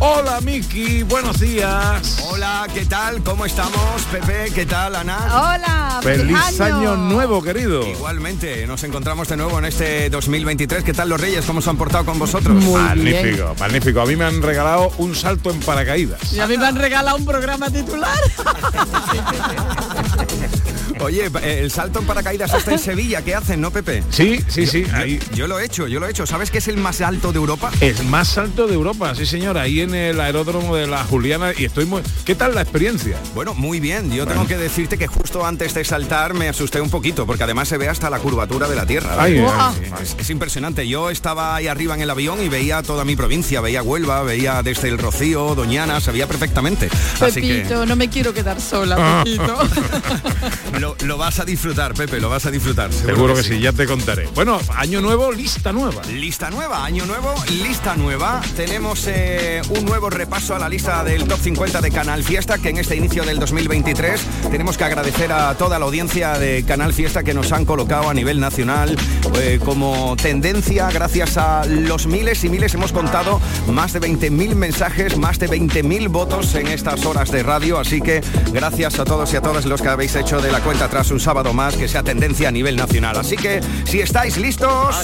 Hola 0.00 0.40
Miki, 0.42 1.02
buenos 1.02 1.40
días. 1.40 2.24
Hola, 2.30 2.68
¿qué 2.72 2.86
tal? 2.86 3.20
¿Cómo 3.24 3.44
estamos? 3.44 4.00
Pepe, 4.12 4.52
¿qué 4.54 4.64
tal, 4.64 4.94
Ana? 4.94 5.18
Hola, 5.26 5.98
Feliz 6.02 6.60
año 6.60 6.94
nuevo, 6.96 7.42
querido. 7.42 7.84
Igualmente, 7.84 8.64
nos 8.68 8.84
encontramos 8.84 9.26
de 9.26 9.36
nuevo 9.36 9.58
en 9.58 9.64
este 9.64 10.08
2023. 10.08 10.84
¿Qué 10.84 10.94
tal 10.94 11.08
los 11.08 11.20
Reyes? 11.20 11.44
¿Cómo 11.46 11.60
se 11.60 11.70
han 11.70 11.76
portado 11.76 12.04
con 12.04 12.16
vosotros? 12.16 12.64
magnífico, 12.64 13.56
magnífico. 13.58 14.00
A 14.00 14.06
mí 14.06 14.14
me 14.14 14.24
han 14.24 14.40
regalado 14.40 14.92
un 14.98 15.16
salto 15.16 15.50
en 15.50 15.58
paracaídas. 15.60 16.32
Y 16.32 16.38
a 16.38 16.46
mí 16.46 16.56
me 16.56 16.66
han 16.66 16.76
regalado 16.76 17.16
un 17.16 17.24
programa 17.24 17.68
titular. 17.68 18.16
Oye, 21.00 21.26
eh, 21.42 21.60
el 21.62 21.70
salto 21.70 22.00
en 22.00 22.06
paracaídas 22.06 22.52
está 22.52 22.72
en 22.72 22.78
Sevilla. 22.88 23.22
¿Qué 23.22 23.34
hacen, 23.34 23.60
no, 23.60 23.70
Pepe? 23.70 24.02
Sí, 24.10 24.40
sí, 24.48 24.66
sí. 24.66 24.84
Yo, 24.84 24.96
Ahí 24.96 25.18
yo 25.34 25.46
lo 25.46 25.58
he 25.58 25.64
hecho, 25.64 25.86
yo 25.86 26.00
lo 26.00 26.06
he 26.06 26.10
hecho. 26.10 26.26
¿Sabes 26.26 26.50
qué 26.50 26.58
es 26.58 26.68
el 26.68 26.76
más 26.76 27.00
alto 27.00 27.32
de 27.32 27.38
Europa? 27.38 27.70
el 27.80 28.04
más 28.06 28.36
alto 28.38 28.66
de 28.66 28.74
Europa, 28.74 29.14
sí 29.14 29.26
señor, 29.26 29.58
ahí 29.58 29.80
en 29.80 29.94
el 29.94 30.20
aeródromo 30.20 30.74
de 30.76 30.86
la 30.86 31.04
Juliana 31.04 31.52
y 31.56 31.64
estoy 31.64 31.84
muy. 31.86 32.02
¿Qué 32.24 32.34
tal 32.34 32.54
la 32.54 32.62
experiencia? 32.62 33.16
Bueno, 33.34 33.54
muy 33.54 33.80
bien. 33.80 34.10
Yo 34.12 34.26
tengo 34.26 34.46
que 34.46 34.56
decirte 34.56 34.98
que 34.98 35.06
justo 35.06 35.44
antes 35.46 35.74
de 35.74 35.84
saltar 35.84 36.34
me 36.34 36.48
asusté 36.48 36.80
un 36.80 36.90
poquito, 36.90 37.26
porque 37.26 37.44
además 37.44 37.68
se 37.68 37.78
ve 37.78 37.88
hasta 37.88 38.10
la 38.10 38.18
curvatura 38.18 38.68
de 38.68 38.76
la 38.76 38.86
Tierra. 38.86 39.16
Ay, 39.18 39.38
ay, 39.38 39.74
es, 40.02 40.16
es 40.18 40.30
impresionante. 40.30 40.86
Yo 40.88 41.10
estaba 41.10 41.54
ahí 41.54 41.66
arriba 41.68 41.94
en 41.94 42.02
el 42.02 42.10
avión 42.10 42.42
y 42.42 42.48
veía 42.48 42.82
toda 42.82 43.04
mi 43.04 43.16
provincia, 43.16 43.60
veía 43.60 43.82
Huelva, 43.82 44.22
veía 44.22 44.62
desde 44.62 44.88
el 44.88 44.98
Rocío, 44.98 45.54
Doñana, 45.54 46.00
se 46.00 46.10
veía 46.12 46.26
perfectamente. 46.26 46.88
Así 47.20 47.40
que 47.40 47.54
Pepito, 47.58 47.86
no 47.86 47.96
me 47.96 48.08
quiero 48.08 48.32
quedar 48.34 48.56
Ah. 48.58 48.60
sola, 48.60 49.22
Pepito. 49.24 49.58
lo, 50.88 51.06
lo 51.06 51.18
vas 51.18 51.38
a 51.40 51.44
disfrutar, 51.44 51.94
Pepe, 51.94 52.20
lo 52.20 52.28
vas 52.28 52.46
a 52.46 52.50
disfrutar. 52.50 52.92
Seguro 52.92 53.34
que 53.34 53.42
sí, 53.42 53.60
ya 53.60 53.72
te 53.72 53.86
contaré. 53.86 54.28
Bueno, 54.34 54.60
año 54.76 55.00
nuevo, 55.00 55.32
lista 55.32 55.72
nueva. 55.72 56.02
Lista 56.04 56.50
nueva, 56.50 56.84
año 56.84 57.04
nuevo, 57.06 57.34
lista 57.62 57.96
nueva. 57.96 58.40
Tenemos 58.56 59.06
eh, 59.06 59.60
un 59.70 59.84
nuevo 59.84 60.10
repaso 60.10 60.54
a 60.54 60.58
la 60.58 60.68
lista 60.68 61.04
del 61.04 61.24
top 61.24 61.40
50 61.40 61.80
de 61.80 61.90
Canal 61.90 62.24
Fiesta, 62.24 62.58
que 62.58 62.70
en 62.70 62.78
este 62.78 62.96
inicio 62.96 63.24
del 63.24 63.38
2023 63.38 64.20
tenemos 64.50 64.78
que 64.78 64.84
agradecer 64.84 65.32
a 65.32 65.54
toda 65.56 65.78
la 65.78 65.86
audiencia 65.86 66.38
de 66.38 66.64
Canal 66.64 66.92
Fiesta 66.92 67.22
que 67.22 67.34
nos 67.34 67.52
han 67.52 67.64
colocado 67.64 68.08
a 68.08 68.14
nivel 68.14 68.40
nacional 68.40 68.96
eh, 69.36 69.60
como 69.64 70.16
tendencia. 70.16 70.90
Gracias 70.90 71.36
a 71.36 71.64
los 71.66 72.06
miles 72.06 72.44
y 72.44 72.48
miles 72.48 72.74
hemos 72.74 72.92
contado 72.92 73.40
más 73.68 73.92
de 73.92 74.00
20.000 74.00 74.54
mensajes, 74.54 75.18
más 75.18 75.38
de 75.38 75.48
20.000 75.48 76.08
votos 76.08 76.54
en 76.54 76.68
estas 76.68 77.04
horas 77.04 77.30
de 77.30 77.42
radio. 77.42 77.78
Así 77.78 78.00
que 78.00 78.22
gracias 78.52 78.98
a 78.98 79.04
todos 79.04 79.32
y 79.32 79.36
a 79.36 79.42
todas 79.42 79.64
los 79.66 79.82
que 79.82 79.88
habéis 79.88 80.14
hecho 80.14 80.40
de 80.40 80.52
la 80.52 80.60
cuenta 80.60 80.77
atrás 80.84 81.10
un 81.10 81.20
sábado 81.20 81.52
más 81.52 81.76
que 81.76 81.88
sea 81.88 82.02
tendencia 82.02 82.48
a 82.48 82.52
nivel 82.52 82.76
nacional. 82.76 83.16
Así 83.18 83.36
que 83.36 83.60
si 83.84 84.00
estáis 84.00 84.36
listos... 84.36 84.96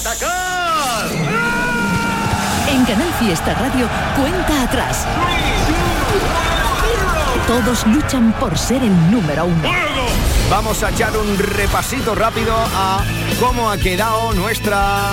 En 2.68 2.84
Canal 2.84 3.12
Fiesta 3.18 3.54
Radio, 3.54 3.88
cuenta 4.16 4.62
atrás. 4.62 5.06
Todos 7.46 7.86
luchan 7.86 8.32
por 8.40 8.58
ser 8.58 8.82
el 8.82 9.10
número 9.10 9.44
uno. 9.46 9.68
Vamos 10.50 10.82
a 10.82 10.90
echar 10.90 11.16
un 11.16 11.38
repasito 11.38 12.14
rápido 12.14 12.54
a 12.56 13.04
cómo 13.40 13.70
ha 13.70 13.76
quedado 13.76 14.32
nuestra 14.32 15.12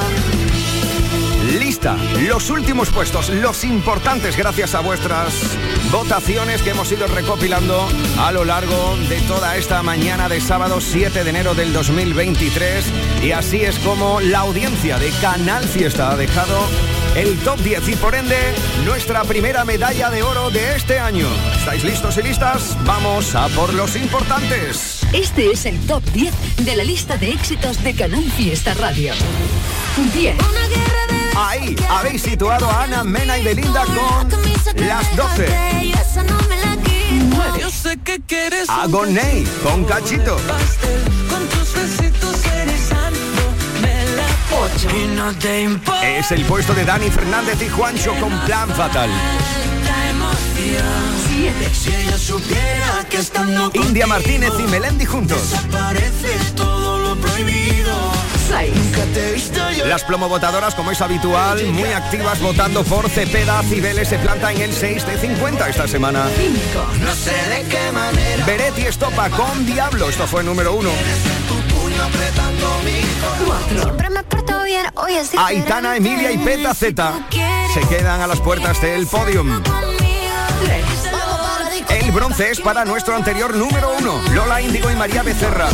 lista. 1.59 1.97
Los 2.27 2.49
últimos 2.49 2.89
puestos, 2.89 3.29
los 3.29 3.63
importantes 3.63 4.37
gracias 4.37 4.75
a 4.75 4.79
vuestras 4.79 5.33
votaciones 5.91 6.61
que 6.61 6.71
hemos 6.71 6.91
ido 6.91 7.07
recopilando 7.07 7.87
a 8.19 8.31
lo 8.31 8.45
largo 8.45 8.97
de 9.09 9.19
toda 9.21 9.57
esta 9.57 9.83
mañana 9.83 10.29
de 10.29 10.39
sábado 10.41 10.79
7 10.81 11.23
de 11.23 11.29
enero 11.29 11.53
del 11.53 11.73
2023. 11.73 12.85
Y 13.23 13.31
así 13.31 13.61
es 13.61 13.79
como 13.79 14.21
la 14.21 14.39
audiencia 14.39 14.97
de 14.99 15.09
Canal 15.21 15.63
Fiesta 15.65 16.11
ha 16.11 16.17
dejado 16.17 16.57
el 17.15 17.37
top 17.39 17.59
10 17.59 17.89
y 17.89 17.95
por 17.95 18.15
ende 18.15 18.37
nuestra 18.85 19.23
primera 19.23 19.65
medalla 19.65 20.09
de 20.09 20.23
oro 20.23 20.49
de 20.49 20.75
este 20.75 20.99
año. 20.99 21.27
¿Estáis 21.57 21.83
listos 21.83 22.17
y 22.17 22.23
listas? 22.23 22.77
Vamos 22.85 23.35
a 23.35 23.47
por 23.49 23.73
los 23.73 23.95
importantes. 23.95 25.01
Este 25.13 25.51
es 25.51 25.65
el 25.65 25.79
top 25.85 26.03
10 26.13 26.33
de 26.65 26.75
la 26.75 26.83
lista 26.83 27.17
de 27.17 27.31
éxitos 27.31 27.83
de 27.83 27.93
Canal 27.93 28.23
Fiesta 28.31 28.73
Radio. 28.73 29.13
10. 30.13 30.35
Ahí 31.41 31.75
habéis 31.89 32.21
situado 32.21 32.69
a 32.69 32.83
Ana, 32.83 33.03
Mena 33.03 33.37
y 33.37 33.43
Belinda 33.43 33.83
con 33.85 34.29
las 34.75 35.15
12. 35.15 35.91
Yo 37.59 37.69
sé 37.71 37.97
que 37.97 38.21
quieres 38.21 38.69
Agoney 38.69 39.43
con 39.63 39.83
Cachito. 39.85 40.37
Es 46.03 46.31
el 46.31 46.45
puesto 46.45 46.73
de 46.75 46.85
Dani 46.85 47.09
Fernández 47.09 47.59
y 47.61 47.69
Juancho 47.69 48.13
con 48.19 48.37
Plan 48.41 48.69
Fatal. 48.69 49.09
la 49.09 50.09
emoción. 50.09 51.11
Si 51.73 51.89
ella 51.93 52.17
supiera 52.17 53.05
que 53.09 53.17
estando 53.17 53.71
India 53.73 54.05
Martínez 54.05 54.51
y 54.59 54.63
Melendi 54.63 55.05
juntos. 55.05 55.49
desaparece 55.49 56.37
todo 56.55 56.99
lo 56.99 57.15
prohibido. 57.15 57.80
Nunca 58.51 59.03
te 59.13 59.29
he 59.29 59.31
visto 59.33 59.71
yo. 59.71 59.85
Las 59.85 60.03
plomobotadoras, 60.03 60.75
como 60.75 60.91
es 60.91 61.01
habitual, 61.01 61.63
muy 61.67 61.89
activas 61.89 62.39
votando 62.41 62.83
por 62.83 63.09
Cepeda. 63.09 63.63
Cibeles 63.63 64.09
se 64.09 64.17
planta 64.19 64.51
en 64.51 64.61
el 64.61 64.73
6 64.73 65.05
de 65.05 65.17
50 65.17 65.69
esta 65.69 65.87
semana. 65.87 66.25
No 66.99 67.15
sé 67.15 67.31
de 67.49 67.67
qué 67.69 67.91
manera. 67.91 68.45
Beretti 68.45 68.81
estopa 68.81 69.29
con 69.29 69.65
Diablo. 69.65 70.09
Esto 70.09 70.27
fue 70.27 70.43
número 70.43 70.73
uno. 70.75 70.89
Tu 71.47 71.55
puño 71.73 72.03
apretando 72.03 72.79
mi 72.83 73.81
Siempre 73.81 74.09
me 74.09 74.23
porto 74.23 74.63
bien, 74.63 74.85
hoy 74.95 75.13
es 75.13 75.31
Aitana, 75.37 75.95
Emilia 75.95 76.31
y 76.31 76.37
Peta 76.37 76.73
Z 76.73 77.13
se 77.73 77.81
quedan 77.87 78.19
a 78.19 78.27
las 78.27 78.39
puertas 78.41 78.81
del 78.81 79.07
podium. 79.07 79.61
El 81.89 82.11
bronce 82.11 82.51
es 82.51 82.59
para 82.59 82.83
nuestro 82.83 83.15
anterior 83.15 83.55
número 83.55 83.93
uno, 83.97 84.21
Lola 84.33 84.61
Índigo 84.61 84.91
y 84.91 84.95
María 84.95 85.23
Becerra. 85.23 85.69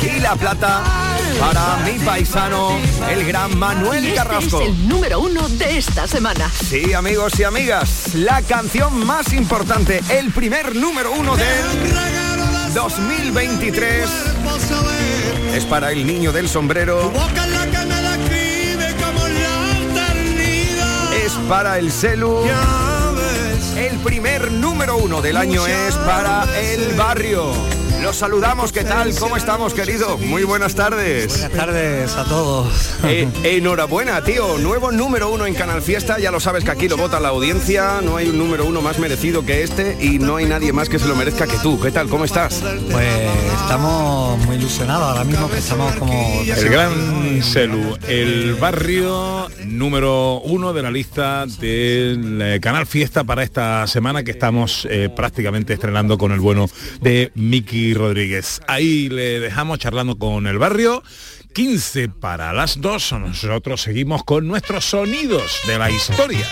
Y 0.00 0.20
la 0.20 0.36
plata 0.36 0.82
para 1.40 1.76
mi 1.84 1.98
paisano, 1.98 2.78
el 3.10 3.26
gran 3.26 3.58
Manuel 3.58 4.04
Y 4.04 4.08
este 4.08 4.16
Carrasco. 4.16 4.60
es 4.60 4.68
el 4.68 4.88
número 4.88 5.20
uno 5.20 5.48
de 5.48 5.78
esta 5.78 6.06
semana. 6.06 6.50
Sí, 6.50 6.92
amigos 6.92 7.38
y 7.38 7.44
amigas, 7.44 8.14
la 8.14 8.42
canción 8.42 9.04
más 9.06 9.32
importante, 9.32 10.02
el 10.10 10.32
primer 10.32 10.74
número 10.74 11.12
uno 11.12 11.36
del 11.36 12.74
2023 12.74 14.08
es 15.54 15.64
para 15.64 15.92
el 15.92 16.06
niño 16.06 16.32
del 16.32 16.48
sombrero. 16.48 17.12
Es 21.24 21.32
para 21.48 21.78
el 21.78 21.90
celu. 21.92 22.42
El 23.76 23.98
primer 23.98 24.50
número 24.52 24.96
uno 24.96 25.20
del 25.22 25.36
año 25.36 25.66
es 25.66 25.94
para 25.96 26.44
el 26.58 26.94
barrio. 26.94 27.77
Los 28.02 28.16
saludamos, 28.16 28.72
¿qué 28.72 28.84
tal? 28.84 29.14
¿Cómo 29.18 29.36
estamos, 29.36 29.74
querido? 29.74 30.16
Muy 30.18 30.44
buenas 30.44 30.74
tardes. 30.74 31.28
Buenas 31.28 31.50
tardes 31.50 32.16
a 32.16 32.24
todos. 32.24 32.94
Eh, 33.04 33.28
enhorabuena, 33.42 34.22
tío. 34.22 34.58
Nuevo 34.58 34.92
número 34.92 35.30
uno 35.30 35.46
en 35.46 35.54
Canal 35.54 35.82
Fiesta. 35.82 36.18
Ya 36.18 36.30
lo 36.30 36.40
sabes 36.40 36.64
que 36.64 36.70
aquí 36.70 36.88
lo 36.88 36.96
vota 36.96 37.18
la 37.20 37.28
audiencia. 37.28 38.00
No 38.02 38.16
hay 38.16 38.28
un 38.28 38.38
número 38.38 38.64
uno 38.64 38.80
más 38.82 38.98
merecido 38.98 39.44
que 39.44 39.62
este 39.62 39.96
y 40.00 40.18
no 40.18 40.36
hay 40.36 40.46
nadie 40.46 40.72
más 40.72 40.88
que 40.88 40.98
se 40.98 41.08
lo 41.08 41.16
merezca 41.16 41.46
que 41.46 41.58
tú. 41.58 41.80
¿Qué 41.80 41.90
tal? 41.90 42.08
¿Cómo 42.08 42.24
estás? 42.24 42.62
Pues 42.90 43.06
estamos 43.62 44.38
muy 44.46 44.56
ilusionados 44.56 45.04
ahora 45.10 45.24
mismo 45.24 45.50
que 45.50 45.58
estamos 45.58 45.94
como... 45.96 46.42
El 46.42 46.68
gran 46.68 47.42
Celu, 47.42 47.98
el 48.06 48.54
barrio 48.54 49.48
número 49.64 50.40
uno 50.40 50.72
de 50.72 50.82
la 50.82 50.90
lista 50.90 51.46
del 51.46 52.40
eh, 52.40 52.60
Canal 52.60 52.86
Fiesta 52.86 53.24
para 53.24 53.42
esta 53.42 53.86
semana 53.86 54.22
que 54.22 54.30
estamos 54.30 54.86
eh, 54.90 55.08
prácticamente 55.14 55.74
estrenando 55.74 56.16
con 56.16 56.32
el 56.32 56.40
bueno 56.40 56.68
de 57.00 57.30
Rodríguez. 57.94 58.60
Ahí 58.66 59.08
le 59.08 59.40
dejamos 59.40 59.78
charlando 59.78 60.18
con 60.18 60.46
el 60.46 60.58
barrio. 60.58 61.02
15 61.54 62.08
para 62.08 62.52
las 62.52 62.80
2, 62.80 63.12
nosotros 63.12 63.82
seguimos 63.82 64.22
con 64.24 64.46
nuestros 64.46 64.84
sonidos 64.84 65.60
de 65.66 65.78
la 65.78 65.90
historia. 65.90 66.46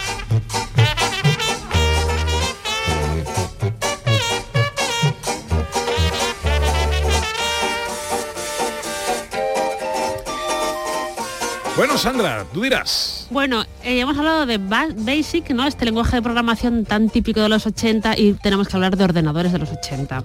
Bueno, 11.76 11.98
Sandra, 11.98 12.46
tú 12.54 12.62
dirás. 12.62 13.15
Bueno, 13.30 13.62
eh, 13.82 14.00
hemos 14.00 14.16
hablado 14.16 14.46
de 14.46 14.58
Ba- 14.58 14.88
Basic, 14.94 15.50
¿no? 15.50 15.66
Este 15.66 15.84
lenguaje 15.84 16.16
de 16.16 16.22
programación 16.22 16.84
tan 16.84 17.08
típico 17.10 17.40
de 17.40 17.48
los 17.48 17.66
80 17.66 18.16
y 18.18 18.34
tenemos 18.34 18.68
que 18.68 18.76
hablar 18.76 18.96
de 18.96 19.04
ordenadores 19.04 19.52
de 19.52 19.58
los 19.58 19.70
80. 19.70 20.24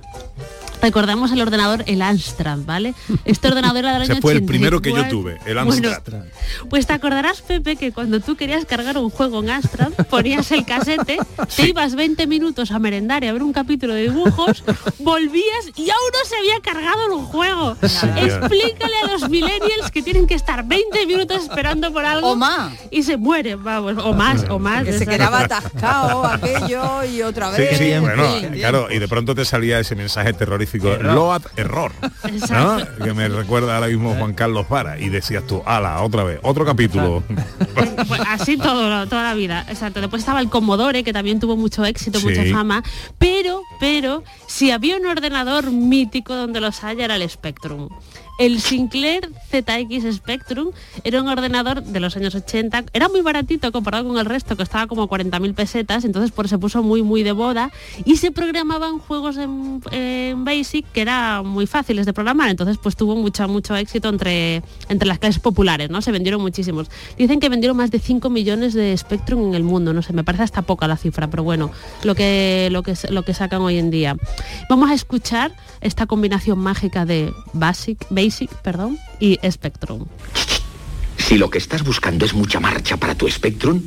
Recordamos 0.81 1.31
el 1.31 1.39
ordenador, 1.39 1.83
el 1.85 2.01
Amstrad, 2.01 2.57
¿vale? 2.65 2.95
Este 3.23 3.47
ordenador 3.49 3.85
era 3.85 3.99
del 3.99 4.01
año 4.11 4.19
fue 4.19 4.33
el 4.33 4.43
primero 4.43 4.81
que 4.81 4.89
yo 4.89 4.95
84. 5.01 5.15
tuve, 5.19 5.33
el 5.51 5.63
Bueno, 5.63 5.89
Amstrad. 5.89 6.23
pues 6.71 6.87
te 6.87 6.93
acordarás, 6.93 7.41
Pepe, 7.43 7.75
que 7.75 7.91
cuando 7.91 8.19
tú 8.19 8.35
querías 8.35 8.65
cargar 8.65 8.97
un 8.97 9.11
juego 9.11 9.41
en 9.43 9.51
Amstrad, 9.51 9.91
ponías 10.09 10.51
el 10.51 10.65
casete, 10.65 11.19
te 11.55 11.67
ibas 11.69 11.93
20 11.93 12.25
minutos 12.25 12.71
a 12.71 12.79
merendar 12.79 13.23
y 13.23 13.27
a 13.27 13.33
ver 13.33 13.43
un 13.43 13.53
capítulo 13.53 13.93
de 13.93 14.09
dibujos, 14.09 14.63
volvías 14.97 15.67
y 15.75 15.81
aún 15.91 16.11
no 16.13 16.27
se 16.27 16.35
había 16.37 16.59
cargado 16.63 17.05
el 17.15 17.25
juego. 17.25 17.77
Explícale 17.83 18.93
a 19.03 19.11
los 19.11 19.29
millennials 19.29 19.91
que 19.91 20.01
tienen 20.01 20.25
que 20.25 20.33
estar 20.33 20.65
20 20.65 21.05
minutos 21.05 21.43
esperando 21.43 21.93
por 21.93 22.05
algo 22.05 22.31
O 22.31 22.35
más. 22.35 22.73
Y 22.91 23.03
se 23.03 23.15
mueren, 23.17 23.63
vamos, 23.63 23.95
o 24.03 24.13
más, 24.13 24.45
o 24.49 24.59
más. 24.59 24.83
Que 24.83 24.93
se 24.93 25.07
quedaba 25.07 25.39
atascado 25.41 26.25
aquello 26.25 27.03
y 27.05 27.21
otra 27.21 27.49
vez. 27.49 27.77
sí, 27.77 27.91
en 27.91 28.01
bueno, 28.01 28.23
fin. 28.35 28.49
claro, 28.51 28.91
y 28.91 28.99
de 28.99 29.07
pronto 29.07 29.33
te 29.33 29.45
salía 29.45 29.79
ese 29.79 29.95
mensaje 29.95 30.33
terrorífico, 30.33 30.89
Load 30.97 31.43
error, 31.55 31.91
¿no? 32.01 32.29
Exacto. 32.29 33.03
Que 33.03 33.13
me 33.13 33.27
recuerda 33.29 33.75
ahora 33.75 33.87
mismo 33.87 34.13
Juan 34.15 34.33
Carlos 34.33 34.67
Vara 34.69 34.99
y 34.99 35.09
decías 35.09 35.47
tú, 35.47 35.63
ala, 35.65 36.01
otra 36.01 36.23
vez, 36.23 36.39
otro 36.43 36.65
capítulo. 36.65 37.23
Pues 38.07 38.21
así 38.27 38.57
todo, 38.57 39.07
toda 39.07 39.23
la 39.23 39.33
vida, 39.33 39.65
exacto. 39.69 40.01
Después 40.01 40.21
estaba 40.21 40.41
el 40.41 40.49
Commodore, 40.49 41.03
que 41.03 41.13
también 41.13 41.39
tuvo 41.39 41.55
mucho 41.55 41.85
éxito, 41.85 42.19
Sí. 42.19 42.27
mucha 42.27 42.43
fama. 42.51 42.83
Pero, 43.17 43.61
pero, 43.79 44.23
si 44.47 44.71
había 44.71 44.97
un 44.97 45.05
ordenador 45.05 45.71
mítico 45.71 46.35
donde 46.35 46.59
los 46.59 46.83
haya 46.83 47.05
era 47.05 47.15
el 47.15 47.27
Spectrum. 47.29 47.89
El 48.41 48.59
Sinclair 48.59 49.29
ZX 49.51 50.15
Spectrum 50.15 50.71
era 51.03 51.21
un 51.21 51.27
ordenador 51.27 51.83
de 51.83 51.99
los 51.99 52.17
años 52.17 52.33
80, 52.33 52.85
era 52.91 53.07
muy 53.07 53.21
baratito 53.21 53.71
comparado 53.71 54.07
con 54.07 54.17
el 54.17 54.25
resto, 54.25 54.57
costaba 54.57 54.87
como 54.87 55.07
40.000 55.07 55.53
pesetas, 55.53 56.05
entonces 56.05 56.31
por 56.31 56.47
se 56.47 56.57
puso 56.57 56.81
muy 56.81 57.03
muy 57.03 57.21
de 57.21 57.33
boda 57.33 57.71
y 58.03 58.17
se 58.17 58.31
programaban 58.31 58.97
juegos 58.97 59.37
en, 59.37 59.83
en 59.91 60.43
Basic 60.43 60.91
que 60.91 61.01
eran 61.01 61.45
muy 61.45 61.67
fáciles 61.67 62.07
de 62.07 62.13
programar, 62.13 62.49
entonces 62.49 62.79
pues 62.81 62.95
tuvo 62.95 63.15
mucho 63.15 63.47
mucho 63.47 63.75
éxito 63.75 64.09
entre, 64.09 64.63
entre 64.89 65.07
las 65.07 65.19
clases 65.19 65.39
populares, 65.39 65.91
¿no? 65.91 66.01
Se 66.01 66.11
vendieron 66.11 66.41
muchísimos. 66.41 66.89
Dicen 67.19 67.39
que 67.39 67.47
vendieron 67.47 67.77
más 67.77 67.91
de 67.91 67.99
5 67.99 68.27
millones 68.31 68.73
de 68.73 68.97
Spectrum 68.97 69.49
en 69.49 69.53
el 69.53 69.61
mundo, 69.61 69.93
no 69.93 70.01
sé, 70.01 70.13
me 70.13 70.23
parece 70.23 70.45
hasta 70.45 70.63
poca 70.63 70.87
la 70.87 70.97
cifra, 70.97 71.29
pero 71.29 71.43
bueno, 71.43 71.69
lo 72.03 72.15
que, 72.15 72.69
lo 72.71 72.81
que, 72.81 72.95
lo 73.11 73.21
que 73.21 73.35
sacan 73.35 73.61
hoy 73.61 73.77
en 73.77 73.91
día. 73.91 74.17
Vamos 74.67 74.89
a 74.89 74.95
escuchar 74.95 75.51
esta 75.81 76.07
combinación 76.07 76.57
mágica 76.57 77.05
de 77.05 77.31
Basic, 77.53 78.03
Basic 78.09 78.30
perdón, 78.63 78.97
y 79.19 79.39
Spectrum. 79.49 80.05
Si 81.17 81.37
lo 81.37 81.49
que 81.49 81.57
estás 81.57 81.83
buscando 81.83 82.25
es 82.25 82.33
mucha 82.33 82.59
marcha 82.59 82.97
para 82.97 83.15
tu 83.15 83.29
Spectrum, 83.29 83.83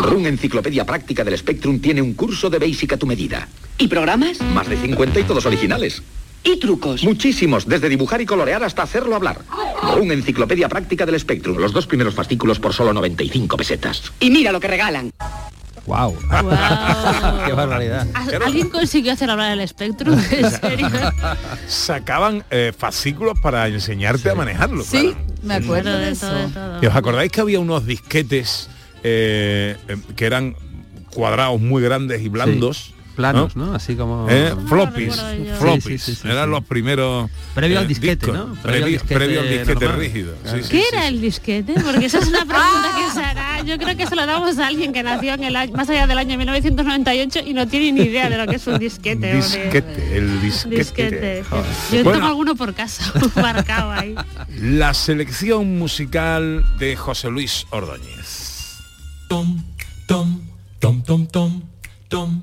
Run 0.00 0.26
Enciclopedia 0.26 0.84
Práctica 0.84 1.24
del 1.24 1.38
Spectrum 1.38 1.80
tiene 1.80 2.02
un 2.02 2.14
curso 2.14 2.50
de 2.50 2.58
Basic 2.58 2.92
a 2.92 2.96
tu 2.96 3.06
medida. 3.06 3.48
¿Y 3.78 3.88
programas? 3.88 4.40
Más 4.40 4.68
de 4.68 4.76
50 4.76 5.20
y 5.20 5.24
todos 5.24 5.46
originales. 5.46 6.02
¿Y 6.42 6.58
trucos? 6.58 7.04
Muchísimos, 7.04 7.66
desde 7.66 7.88
dibujar 7.88 8.20
y 8.20 8.26
colorear 8.26 8.62
hasta 8.64 8.82
hacerlo 8.82 9.16
hablar. 9.16 9.40
Run 9.94 10.12
Enciclopedia 10.12 10.68
Práctica 10.68 11.06
del 11.06 11.18
Spectrum, 11.18 11.56
los 11.56 11.72
dos 11.72 11.86
primeros 11.86 12.14
fascículos 12.14 12.58
por 12.58 12.74
solo 12.74 12.92
95 12.92 13.56
pesetas. 13.56 14.12
Y 14.20 14.30
mira 14.30 14.52
lo 14.52 14.60
que 14.60 14.68
regalan. 14.68 15.10
Wow. 15.86 16.16
Qué 17.46 17.52
barbaridad. 17.52 18.06
¿Al- 18.14 18.42
¿Alguien 18.42 18.70
consiguió 18.70 19.12
hacer 19.12 19.28
hablar 19.30 19.58
el 19.58 19.68
Spectrum? 19.68 20.18
¿En 20.30 20.50
serio? 20.60 20.88
Sacaban 21.66 22.44
eh, 22.50 22.72
fascículos 22.76 23.38
para 23.40 23.68
enseñarte 23.68 24.30
a 24.30 24.34
manejarlo. 24.34 24.82
Sí, 24.82 25.12
claro. 25.14 25.26
me 25.42 25.54
acuerdo 25.54 25.92
de 25.98 26.06
de 26.06 26.10
eso. 26.12 26.26
todo, 26.28 26.38
de 26.38 26.48
todo. 26.48 26.82
¿Y 26.82 26.86
os 26.86 26.96
acordáis 26.96 27.30
que 27.30 27.40
había 27.40 27.60
unos 27.60 27.84
disquetes 27.86 28.68
eh, 29.02 29.76
eh, 29.88 29.96
que 30.16 30.24
eran 30.26 30.56
cuadrados 31.12 31.60
muy 31.60 31.82
grandes 31.82 32.22
y 32.22 32.28
blandos? 32.28 32.94
Planos, 33.14 33.54
¿no? 33.56 33.74
Así 33.74 33.94
como... 33.94 34.26
Eh, 34.28 34.54
floppies, 34.68 35.16
yo. 35.16 35.54
floppies. 35.56 35.84
Sí, 35.84 35.98
sí, 35.98 36.14
sí, 36.14 36.20
sí, 36.22 36.28
eran 36.28 36.44
sí. 36.46 36.50
los 36.50 36.64
primeros 36.64 37.30
Previo 37.54 37.78
al 37.78 37.84
eh, 37.84 37.88
disquete, 37.88 38.26
discos. 38.26 38.34
¿no? 38.36 38.54
Previo 38.62 38.62
al 38.62 38.62
Previo, 38.62 38.90
disquete 38.90 39.14
previo 39.14 39.40
al 39.40 39.48
disquete 39.48 39.84
normal. 39.84 40.00
rígido. 40.00 40.34
¿Qué 40.42 40.62
sí, 40.62 40.82
era 40.92 41.02
sí. 41.02 41.06
el 41.08 41.20
disquete? 41.20 41.74
Porque 41.84 42.06
esa 42.06 42.18
es 42.18 42.28
una 42.28 42.44
pregunta 42.44 42.90
que 42.98 43.12
se 43.14 43.24
hará. 43.24 43.62
Yo 43.62 43.78
creo 43.78 43.96
que 43.96 44.06
se 44.06 44.16
lo 44.16 44.26
damos 44.26 44.58
a 44.58 44.66
alguien 44.66 44.92
que 44.92 45.02
nació 45.02 45.34
en 45.34 45.44
el 45.44 45.56
año, 45.56 45.72
más 45.74 45.88
allá 45.88 46.06
del 46.06 46.18
año 46.18 46.36
1998 46.36 47.40
y 47.46 47.54
no 47.54 47.66
tiene 47.68 47.92
ni 47.92 48.08
idea 48.10 48.28
de 48.28 48.36
lo 48.36 48.46
que 48.46 48.56
es 48.56 48.66
un 48.66 48.78
disquete. 48.78 49.34
Disquete, 49.36 50.16
el 50.16 50.40
disquete. 50.40 51.44
Yo 51.92 52.02
Bueno, 52.04 52.12
tengo 52.12 52.26
alguno 52.26 52.56
por 52.56 52.74
casa, 52.74 53.12
marcado 53.36 53.92
ahí. 53.92 54.14
la 54.60 54.92
selección 54.94 55.78
musical 55.78 56.64
de 56.78 56.96
José 56.96 57.30
Luis 57.30 57.66
Ordóñez. 57.70 58.78
Tom, 59.28 59.62
tom, 60.06 60.40
tom, 60.80 61.02
tom, 61.02 61.26
tom, 61.26 61.62
tom, 62.08 62.42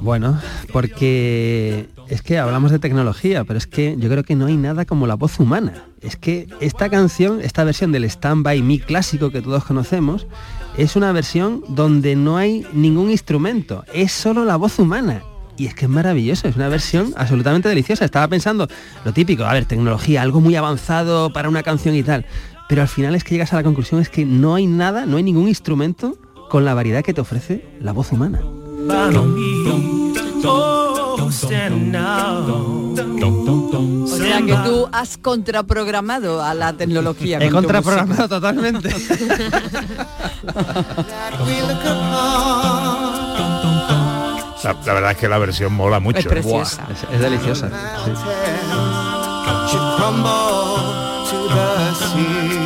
Bueno, 0.00 0.38
porque 0.72 1.88
Es 2.10 2.22
que 2.22 2.38
hablamos 2.38 2.72
de 2.72 2.80
tecnología, 2.80 3.44
pero 3.44 3.56
es 3.56 3.68
que 3.68 3.94
yo 3.96 4.08
creo 4.08 4.24
que 4.24 4.34
no 4.34 4.46
hay 4.46 4.56
nada 4.56 4.84
como 4.84 5.06
la 5.06 5.14
voz 5.14 5.38
humana. 5.38 5.84
Es 6.00 6.16
que 6.16 6.48
esta 6.58 6.88
canción, 6.88 7.40
esta 7.40 7.62
versión 7.62 7.92
del 7.92 8.02
Stand 8.02 8.42
By 8.42 8.62
Me 8.62 8.80
clásico 8.80 9.30
que 9.30 9.40
todos 9.40 9.64
conocemos, 9.64 10.26
es 10.76 10.96
una 10.96 11.12
versión 11.12 11.62
donde 11.68 12.16
no 12.16 12.36
hay 12.36 12.66
ningún 12.72 13.10
instrumento, 13.10 13.84
es 13.94 14.10
solo 14.10 14.44
la 14.44 14.56
voz 14.56 14.80
humana. 14.80 15.22
Y 15.56 15.66
es 15.66 15.74
que 15.74 15.84
es 15.84 15.90
maravilloso, 15.90 16.48
es 16.48 16.56
una 16.56 16.68
versión 16.68 17.12
absolutamente 17.16 17.68
deliciosa. 17.68 18.04
Estaba 18.04 18.26
pensando 18.26 18.66
lo 19.04 19.12
típico, 19.12 19.44
a 19.44 19.52
ver, 19.52 19.66
tecnología, 19.66 20.22
algo 20.22 20.40
muy 20.40 20.56
avanzado 20.56 21.32
para 21.32 21.48
una 21.48 21.62
canción 21.62 21.94
y 21.94 22.02
tal. 22.02 22.26
Pero 22.68 22.82
al 22.82 22.88
final 22.88 23.14
es 23.14 23.22
que 23.22 23.34
llegas 23.34 23.52
a 23.52 23.56
la 23.56 23.62
conclusión 23.62 24.00
es 24.00 24.08
que 24.08 24.24
no 24.24 24.56
hay 24.56 24.66
nada, 24.66 25.06
no 25.06 25.16
hay 25.16 25.22
ningún 25.22 25.46
instrumento 25.46 26.18
con 26.48 26.64
la 26.64 26.74
variedad 26.74 27.04
que 27.04 27.14
te 27.14 27.20
ofrece 27.20 27.64
la 27.78 27.92
voz 27.92 28.10
humana. 28.10 28.40
O 34.02 34.16
sea 34.16 34.42
que 34.42 34.56
tú 34.68 34.88
has 34.92 35.16
contraprogramado 35.18 36.42
a 36.42 36.54
la 36.54 36.72
tecnología. 36.72 37.38
He 37.38 37.50
con 37.50 37.62
contraprogramado 37.64 38.28
totalmente. 38.28 38.90
La, 44.62 44.74
la 44.74 44.92
verdad 44.92 45.12
es 45.12 45.16
que 45.16 45.28
la 45.28 45.38
versión 45.38 45.72
mola 45.72 46.00
mucho. 46.00 46.18
Es 46.18 46.26
preciosa. 46.26 46.84
Buah, 46.84 46.92
es, 46.92 47.14
es 47.14 47.20
deliciosa. 47.20 47.70
sí. 52.12 52.59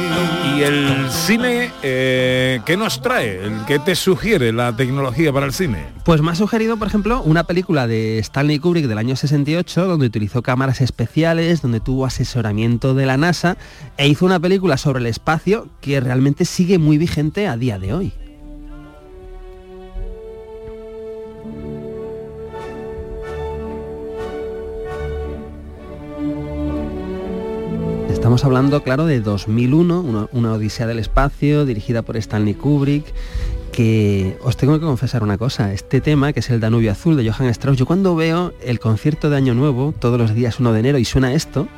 Y 0.57 0.63
el 0.63 1.11
cine, 1.11 1.73
eh, 1.83 2.61
¿qué 2.65 2.77
nos 2.77 3.03
trae? 3.03 3.41
¿Qué 3.67 3.81
te 3.81 3.97
sugiere 3.97 4.53
la 4.53 4.77
tecnología 4.77 5.33
para 5.33 5.47
el 5.47 5.53
cine? 5.53 5.87
Pues 6.05 6.23
me 6.23 6.31
ha 6.31 6.35
sugerido, 6.37 6.77
por 6.77 6.87
ejemplo, 6.87 7.23
una 7.23 7.43
película 7.45 7.89
de 7.89 8.19
Stanley 8.21 8.61
Kubrick 8.61 8.87
del 8.87 8.99
año 8.99 9.17
68, 9.17 9.87
donde 9.87 10.07
utilizó 10.07 10.43
cámaras 10.43 10.81
especiales, 10.81 11.61
donde 11.61 11.81
tuvo 11.81 12.07
asesoramiento 12.07 12.95
de 12.95 13.07
la 13.07 13.17
NASA, 13.17 13.57
e 13.97 14.07
hizo 14.07 14.27
una 14.27 14.39
película 14.39 14.77
sobre 14.77 15.01
el 15.01 15.07
espacio 15.07 15.69
que 15.81 15.99
realmente 15.99 16.45
sigue 16.45 16.79
muy 16.79 16.99
vigente 16.99 17.49
a 17.49 17.57
día 17.57 17.81
de 17.81 17.93
hoy. 17.93 18.13
Estamos 28.35 28.47
hablando, 28.47 28.83
claro, 28.83 29.07
de 29.07 29.21
2001, 29.21 30.29
una, 30.33 30.53
Odisea 30.55 30.89
del 30.89 30.99
Espacio, 30.99 31.65
dirigida 31.65 32.03
por 32.03 32.17
Stanley 32.17 32.55
Kubrick, 32.55 33.05
que 33.71 34.37
os 34.43 34.57
tengo 34.57 34.81
que 34.81 34.85
confesar 34.85 35.23
una 35.23 35.39
cosa, 35.39 35.73
este 35.73 36.01
tema, 36.01 36.33
que 36.33 36.41
es 36.41 36.51
el 36.51 36.59
Danubio 36.59 36.91
Azul 36.91 37.17
de 37.17 37.31
Johann 37.31 37.49
Strauss, 37.51 37.79
yo 37.79 37.87
cuando 37.87 38.17
veo 38.17 38.53
el 38.61 38.81
concierto 38.81 39.31
de 39.31 39.37
Año 39.37 39.55
Nuevo, 39.55 39.95
todos 39.97 40.19
los 40.19 40.35
días 40.35 40.59
1 40.59 40.73
de 40.73 40.81
enero, 40.81 40.99
y 40.99 41.05
suena 41.05 41.33
esto, 41.33 41.69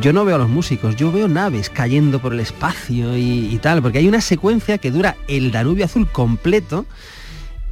yo 0.00 0.12
no 0.12 0.24
veo 0.24 0.36
a 0.36 0.38
los 0.38 0.48
músicos, 0.48 0.94
yo 0.94 1.10
veo 1.10 1.26
naves 1.26 1.70
cayendo 1.70 2.20
por 2.20 2.34
el 2.34 2.38
espacio 2.38 3.16
y, 3.16 3.52
y 3.52 3.58
tal, 3.58 3.82
porque 3.82 3.98
hay 3.98 4.06
una 4.06 4.20
secuencia 4.20 4.78
que 4.78 4.92
dura 4.92 5.16
el 5.26 5.50
Danubio 5.50 5.86
Azul 5.86 6.08
completo 6.08 6.86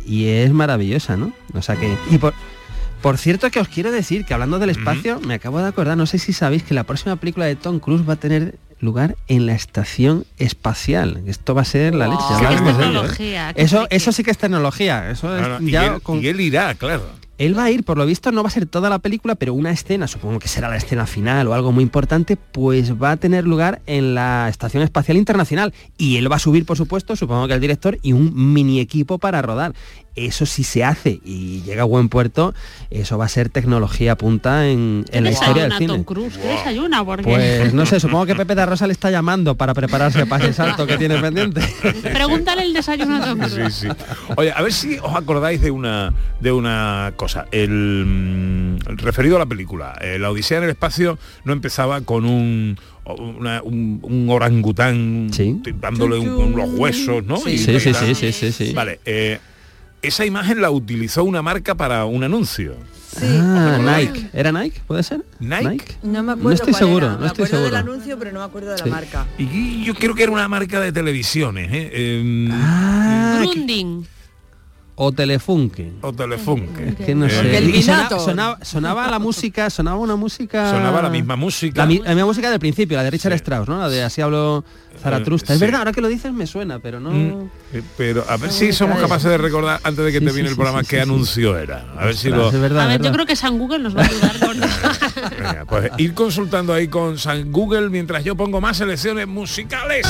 y 0.05 0.27
es 0.27 0.51
maravillosa, 0.53 1.17
¿no? 1.17 1.33
O 1.55 1.63
sea 1.63 1.77
que... 1.77 1.97
Y 2.11 2.19
por, 2.19 2.35
por 3.03 3.19
cierto 3.19 3.51
que 3.51 3.61
os 3.61 3.69
quiero 3.69 3.91
decir 3.93 4.25
que 4.25 4.35
hablando 4.35 4.59
del 4.59 4.71
espacio, 4.71 5.21
me 5.21 5.35
acabo 5.35 5.59
de 5.61 5.69
acordar, 5.69 5.97
no 5.97 6.07
sé 6.07 6.19
si 6.19 6.33
sabéis 6.33 6.63
que 6.63 6.75
la 6.75 6.85
próxima 6.85 7.17
película 7.17 7.47
de 7.47 7.57
Tom 7.57 7.79
Cruise 7.79 8.09
va 8.09 8.15
a 8.15 8.17
tener 8.17 8.57
lugar 8.81 9.17
en 9.27 9.47
la 9.47 9.55
estación 9.55 10.25
espacial. 10.39 11.23
Esto 11.27 11.55
va 11.55 11.63
a 11.63 11.65
ser 11.65 11.95
la 11.95 12.09
leche. 12.09 12.23
Es 12.31 12.39
ello, 12.41 12.51
¿eh? 12.51 12.75
tecnología, 12.79 13.51
Eso, 13.57 13.87
eso 13.91 14.13
sí 14.13 14.23
que 14.23 14.31
es 14.31 14.39
tecnología. 14.39 15.11
Eso 15.11 15.35
es 15.37 15.45
Claro, 15.47 15.65
y, 15.65 15.71
ya 15.71 15.95
él, 15.95 16.01
con- 16.03 16.23
y 16.23 16.27
él 16.29 16.41
irá, 16.41 16.75
claro. 16.75 17.03
él 17.39 17.59
va 17.59 17.65
a 17.65 17.71
ir, 17.73 17.83
por 17.85 17.99
lo 17.99 18.07
visto, 18.07 18.31
no 18.31 18.43
va 18.45 18.49
a 18.49 18.53
ser 18.53 18.67
toda 18.67 18.89
la 18.89 18.99
película, 19.01 19.35
pero 19.35 19.53
una 19.55 19.71
escena, 19.73 20.07
supongo 20.07 20.39
que 20.39 20.47
será 20.49 20.69
la 20.69 20.77
escena 20.77 21.07
final 21.07 21.49
o 21.49 21.55
algo 21.55 21.73
muy 21.73 21.83
importante, 21.83 22.37
pues 22.37 22.95
va 23.01 23.13
a 23.13 23.17
tener 23.17 23.45
lugar 23.45 23.81
en 23.87 24.15
la 24.15 24.49
Estación 24.49 24.83
Espacial 24.85 25.17
Internacional. 25.17 25.75
Y 25.97 26.17
él 26.17 26.31
va 26.31 26.37
a 26.37 26.41
subir, 26.41 26.65
por 26.65 26.77
supuesto, 26.77 27.17
supongo 27.17 27.49
que 27.49 27.55
el 27.55 27.61
director, 27.61 27.99
y 28.03 28.13
un 28.13 28.53
mini 28.53 28.79
equipo 28.81 29.19
para 29.19 29.43
rodar. 29.43 29.75
Eso 30.17 30.47
sí 30.47 30.65
se 30.65 30.83
hace 30.83 31.21
y 31.25 31.63
llega 31.63 31.83
a 31.83 31.85
buen 31.85 32.09
puerto, 32.09 32.53
eso 32.91 33.19
va 33.19 33.27
a 33.27 33.29
ser 33.29 33.51
tecnología 33.51 34.17
punta 34.17 34.67
en, 34.69 35.05
en 35.13 35.23
la 35.25 35.31
historia 35.31 35.63
del 35.65 35.75
cine. 35.75 35.93
Tom 35.93 36.03
Cruise? 36.03 36.37
¿Qué 36.37 36.49
desayuna? 36.49 37.05
Porque 37.05 37.23
Pues 37.23 37.73
no 37.73 37.87
sé, 37.87 38.01
supongo 38.01 38.27
que 38.27 38.35
Pepe 38.35 38.57
de 38.57 38.67
Rosa 38.67 38.89
le 38.89 38.95
está 38.95 39.13
llamando 39.13 39.55
para 39.55 39.75
prepararse 39.75 40.27
para 40.27 40.45
ese 40.45 40.55
salto 40.55 40.89
que 40.89 40.99
tiene 40.99 41.19
pendiente. 41.19 41.61
pregúntale 42.03 42.63
el 42.63 42.73
desayuno 42.73 43.17
a 43.17 43.27
Tom 43.27 43.39
Cruise. 43.39 43.73
Sí, 43.75 43.87
sí. 43.87 43.95
Oye, 44.37 44.51
a 44.51 44.61
ver 44.61 44.73
si 44.73 44.99
os 44.99 45.15
acordáis 45.15 45.61
de 45.61 45.71
una 45.71 46.13
de 46.41 46.51
una 46.51 47.13
cosa. 47.15 47.47
El, 47.53 47.71
mm, 47.71 48.91
el 48.91 48.99
referido 48.99 49.37
a 49.37 49.39
la 49.39 49.47
película, 49.47 49.97
eh, 50.01 50.19
la 50.19 50.31
Odisea 50.33 50.59
en 50.59 50.65
el 50.65 50.71
espacio 50.71 51.17
no 51.45 51.53
empezaba 51.53 52.01
con 52.01 52.25
un 52.25 52.77
una- 53.39 53.63
un, 53.63 54.01
un 54.03 54.29
orangután 54.31 55.31
dándole 55.81 56.19
un- 56.19 56.29
un- 56.29 56.57
los 56.57 56.69
huesos, 56.73 57.25
¿no? 57.25 57.37
Sí. 57.39 57.51
Y 57.53 57.59
Sí, 57.59 57.81
sí, 57.81 57.93
tal. 57.93 58.07
sí, 58.07 58.15
sí, 58.15 58.33
sí, 58.33 58.53
sí. 58.53 58.73
Vale, 58.75 59.01
eh, 59.07 59.39
esa 60.03 60.25
imagen 60.25 60.61
la 60.63 60.71
utilizó 60.71 61.25
una 61.25 61.43
marca 61.43 61.75
para 61.75 62.05
un 62.05 62.25
anuncio. 62.25 62.77
Ah, 63.21 63.79
Nike. 63.81 64.29
¿Era 64.33 64.53
Nike? 64.53 64.81
¿Puede 64.87 65.03
ser? 65.03 65.25
Nike. 65.41 65.97
No 66.03 66.23
me 66.23 66.33
acuerdo 66.33 66.49
No 66.51 66.55
estoy 66.55 66.73
cuál 66.73 66.79
seguro, 66.85 67.07
era. 67.07 67.15
no 67.15 67.21
me 67.21 67.27
estoy 67.27 67.45
acuerdo 67.47 67.65
del 67.65 67.73
seguro. 67.75 67.93
anuncio, 67.93 68.19
pero 68.19 68.33
no 68.33 68.39
me 68.41 68.45
acuerdo 68.45 68.71
de 68.73 68.79
Sí. 68.79 68.85
la 68.85 68.91
marca. 68.91 69.27
Y 69.39 69.85
yo 69.85 69.95
creo 69.95 70.15
que 70.15 70.23
era 70.25 70.33
una 70.33 70.47
marca 70.49 70.81
de 70.81 70.93
televisiones, 70.93 71.71
¿eh? 71.73 71.91
Em, 72.21 72.51
Ah, 72.53 73.41
Grunding. 73.43 74.07
O 75.01 75.13
Telefunke. 75.13 75.93
o 76.03 76.13
Telefunke. 76.13 76.89
Es 76.89 76.95
que 77.07 77.15
no 77.15 77.27
Eh, 77.27 77.31
sé. 77.31 77.57
el 77.57 77.83
sonaba, 77.85 78.19
sonaba- 78.19 78.59
sonaba 78.65 79.09
la 79.09 79.21
música, 79.21 79.71
sonaba 79.71 79.97
una 79.99 80.17
música. 80.17 80.71
Sonaba 80.73 81.03
la 81.03 81.09
misma 81.09 81.37
música. 81.37 81.83
La, 81.83 81.87
mi- 81.87 81.99
la 81.99 82.11
misma 82.17 82.27
música 82.27 82.51
del 82.51 82.59
principio, 82.59 82.97
la 82.97 83.05
de 83.05 83.11
Richard 83.13 83.33
Strauss, 83.35 83.69
¿no? 83.69 83.79
La 83.79 83.89
de 83.89 84.03
Así 84.03 84.21
hablo 84.21 84.65
Zaratrusta. 85.01 85.53
Eh, 85.53 85.55
es 85.55 85.61
sí. 85.61 85.65
verdad, 85.67 85.81
ahora 85.83 85.93
que 85.93 86.01
lo 86.01 86.09
dices 86.09 86.33
me 86.33 86.49
suena, 86.49 86.81
pero 86.81 86.99
no. 86.99 87.13
Mm, 87.13 87.49
eh, 87.75 87.83
Pero 87.97 88.25
a 88.29 88.37
ver 88.39 88.51
si 88.51 88.73
somos 88.73 88.99
capaces 88.99 89.31
de 89.31 89.39
recordar 89.39 89.79
antes 89.85 90.05
de 90.05 90.11
que 90.11 90.19
Sí, 90.19 90.25
termine 90.25 90.49
sí, 90.49 90.51
el 90.51 90.57
programa 90.57 90.83
sí, 90.83 90.89
qué 90.89 90.97
sí, 90.97 91.03
anuncio 91.03 91.57
era. 91.57 91.85
A 91.97 92.05
ver 92.07 92.17
si 92.17 92.29
Ostras, 92.31 92.43
lo. 92.53 92.57
es 92.57 92.61
verdad, 92.61 92.83
A 92.83 92.87
ver, 92.89 93.01
es 93.01 93.07
yo 93.07 93.13
creo 93.13 93.25
que 93.27 93.37
San 93.37 93.57
Google 93.57 93.79
nos 93.79 93.97
va 93.97 94.03
a 94.03 94.07
ayudar 94.07 94.39
con 94.41 94.59
Venga, 95.39 95.65
pues 95.69 95.93
ir 95.99 96.13
consultando 96.15 96.75
ahí 96.75 96.89
con 96.89 97.19
San 97.19 97.53
Google 97.53 97.89
mientras 97.89 98.25
yo 98.25 98.35
pongo 98.35 98.61
más 98.61 98.77
selecciones 98.79 99.29
musicales. 99.29 100.05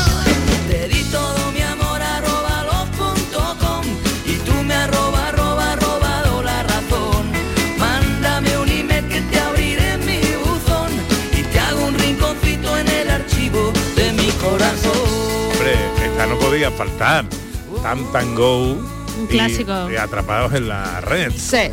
Podía 16.70 16.76
faltar. 16.76 17.24
Tam 17.82 18.12
Tam 18.12 18.34
Go. 18.34 18.72
Un 18.72 19.24
y- 19.24 19.26
clásico. 19.28 19.90
y 19.90 19.96
atrapados 19.96 20.52
en 20.54 20.68
la 20.68 21.00
red. 21.00 21.32
Sí. 21.36 21.70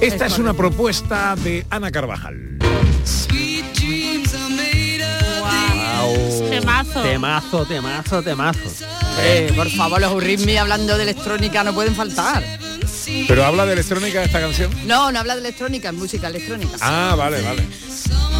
Esta 0.00 0.26
es 0.26 0.38
una 0.38 0.54
propuesta 0.54 1.34
de 1.36 1.64
Ana 1.70 1.90
Carvajal. 1.90 2.58
Temazo. 6.50 7.02
Temazo, 7.02 7.64
temazo, 7.66 8.22
temazo. 8.22 8.58
Eh, 9.20 9.52
por 9.56 9.68
favor, 9.70 10.00
los 10.00 10.12
Eurythmics 10.12 10.58
hablando 10.60 10.96
de 10.96 11.02
electrónica 11.02 11.64
no 11.64 11.74
pueden 11.74 11.94
faltar. 11.94 12.42
Pero 13.26 13.44
habla 13.44 13.66
de 13.66 13.72
electrónica 13.74 14.22
esta 14.22 14.40
canción. 14.40 14.70
No, 14.86 15.10
no 15.10 15.18
habla 15.18 15.34
de 15.34 15.40
electrónica, 15.40 15.88
es 15.88 15.94
música 15.94 16.28
electrónica. 16.28 16.76
Ah, 16.80 17.14
vale, 17.16 17.40
vale. 17.42 17.62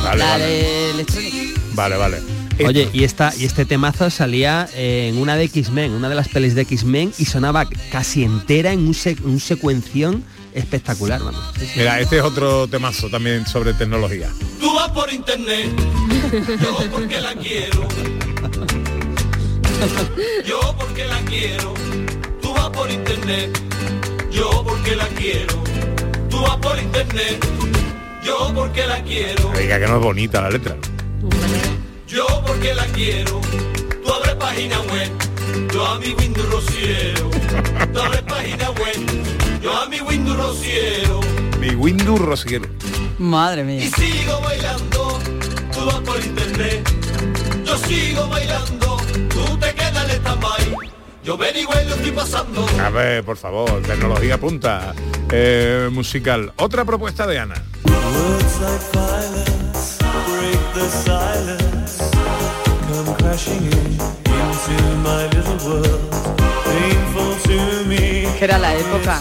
Vale, 0.03 0.19
la 0.19 0.27
vale. 0.27 0.45
de 0.45 0.91
electrónica. 0.91 1.61
Vale, 1.73 1.97
vale. 1.97 2.44
Oye, 2.67 2.89
y 2.93 3.05
esta 3.05 3.33
y 3.37 3.45
este 3.45 3.65
temazo 3.65 4.11
salía 4.11 4.69
en 4.77 5.19
una 5.19 5.37
de 5.37 5.45
X-Men, 5.45 5.93
una 5.93 6.09
de 6.09 6.15
las 6.15 6.29
pelis 6.29 6.55
de 6.55 6.63
X-Men 6.63 7.13
y 7.19 7.25
sonaba 7.25 7.67
casi 7.91 8.23
entera 8.25 8.73
en 8.73 8.81
un, 8.81 8.95
sec- 8.95 9.23
un 9.25 9.41
secuención 9.41 10.23
espectacular, 10.55 11.21
vamos. 11.23 11.41
Sí, 11.59 11.67
sí. 11.67 11.73
Mira, 11.79 11.99
este 12.01 12.19
es 12.19 12.23
otro 12.23 12.69
temazo 12.69 13.09
también 13.11 13.45
sobre 13.47 13.75
tecnología. 13.75 14.31
Tú 14.61 14.73
vas 14.75 14.91
por 14.91 15.13
internet, 15.13 15.69
yo 16.63 16.91
porque 16.91 17.21
la 17.21 17.35
quiero. 17.35 17.89
Yo 20.47 20.61
porque 20.79 21.05
la 21.07 21.19
quiero. 21.23 21.75
Tú 22.41 22.53
vas 22.55 22.71
por 22.71 22.91
internet, 22.91 23.59
yo 24.31 24.65
porque 24.65 24.95
la 24.97 25.07
quiero. 25.09 25.55
Tú 26.31 26.41
vas 26.41 26.57
por 26.59 26.79
internet, 26.79 27.45
yo 28.25 28.53
porque 28.55 28.87
la 28.87 29.03
quiero. 29.03 29.51
Diga 29.59 29.81
que 29.81 29.87
no 29.87 29.97
es 29.99 30.03
bonita 30.03 30.41
la 30.43 30.51
letra. 30.51 30.77
Yo 32.15 32.27
porque 32.47 32.73
la 32.75 32.87
quiero. 32.87 33.41
Tú 34.05 34.13
abres 34.13 34.37
página 34.37 34.81
web, 34.83 35.11
yo 35.73 35.85
a 35.85 35.99
mi 35.99 36.15
Windows 36.15 36.49
rociero. 36.49 37.29
Tú 37.93 38.01
abres 38.01 38.23
página 38.23 38.71
web, 38.71 39.61
yo 39.61 39.77
a 39.77 39.89
mi 39.89 40.01
Windows 40.01 40.37
rociero. 40.37 41.21
Mi 41.59 41.71
Windows 41.75 42.21
Rosiero. 42.21 42.69
Madre 43.19 43.65
mía. 43.65 43.85
Y 43.85 43.89
sigo 43.89 44.41
bailando, 44.43 45.19
tú 45.73 45.87
vas 45.87 46.01
por 46.03 46.25
internet. 46.25 46.89
Yo 47.65 47.77
sigo 47.79 48.29
bailando, 48.29 48.97
tú 49.31 49.59
te 49.59 49.75
quedas 49.75 50.05
en 50.05 50.21
stand-by. 50.21 50.77
Yo 51.25 51.35
averigüé 51.35 51.85
lo 51.85 51.95
estoy 51.97 52.13
pasando. 52.13 52.65
A 52.81 52.91
ver, 52.91 53.25
por 53.25 53.37
favor, 53.37 53.83
tecnología 53.83 54.39
punta 54.39 54.95
eh, 55.33 55.89
musical. 55.91 56.53
Otra 56.59 56.85
propuesta 56.85 57.27
de 57.27 57.41
Ana. 57.41 57.61
Words 57.85 58.61
like 58.61 58.93
violence 58.93 59.99
break 59.99 60.75
the 60.75 60.89
silence. 60.89 61.74
Que 68.39 68.45
era 68.45 68.59
la 68.59 68.75
época. 68.77 69.21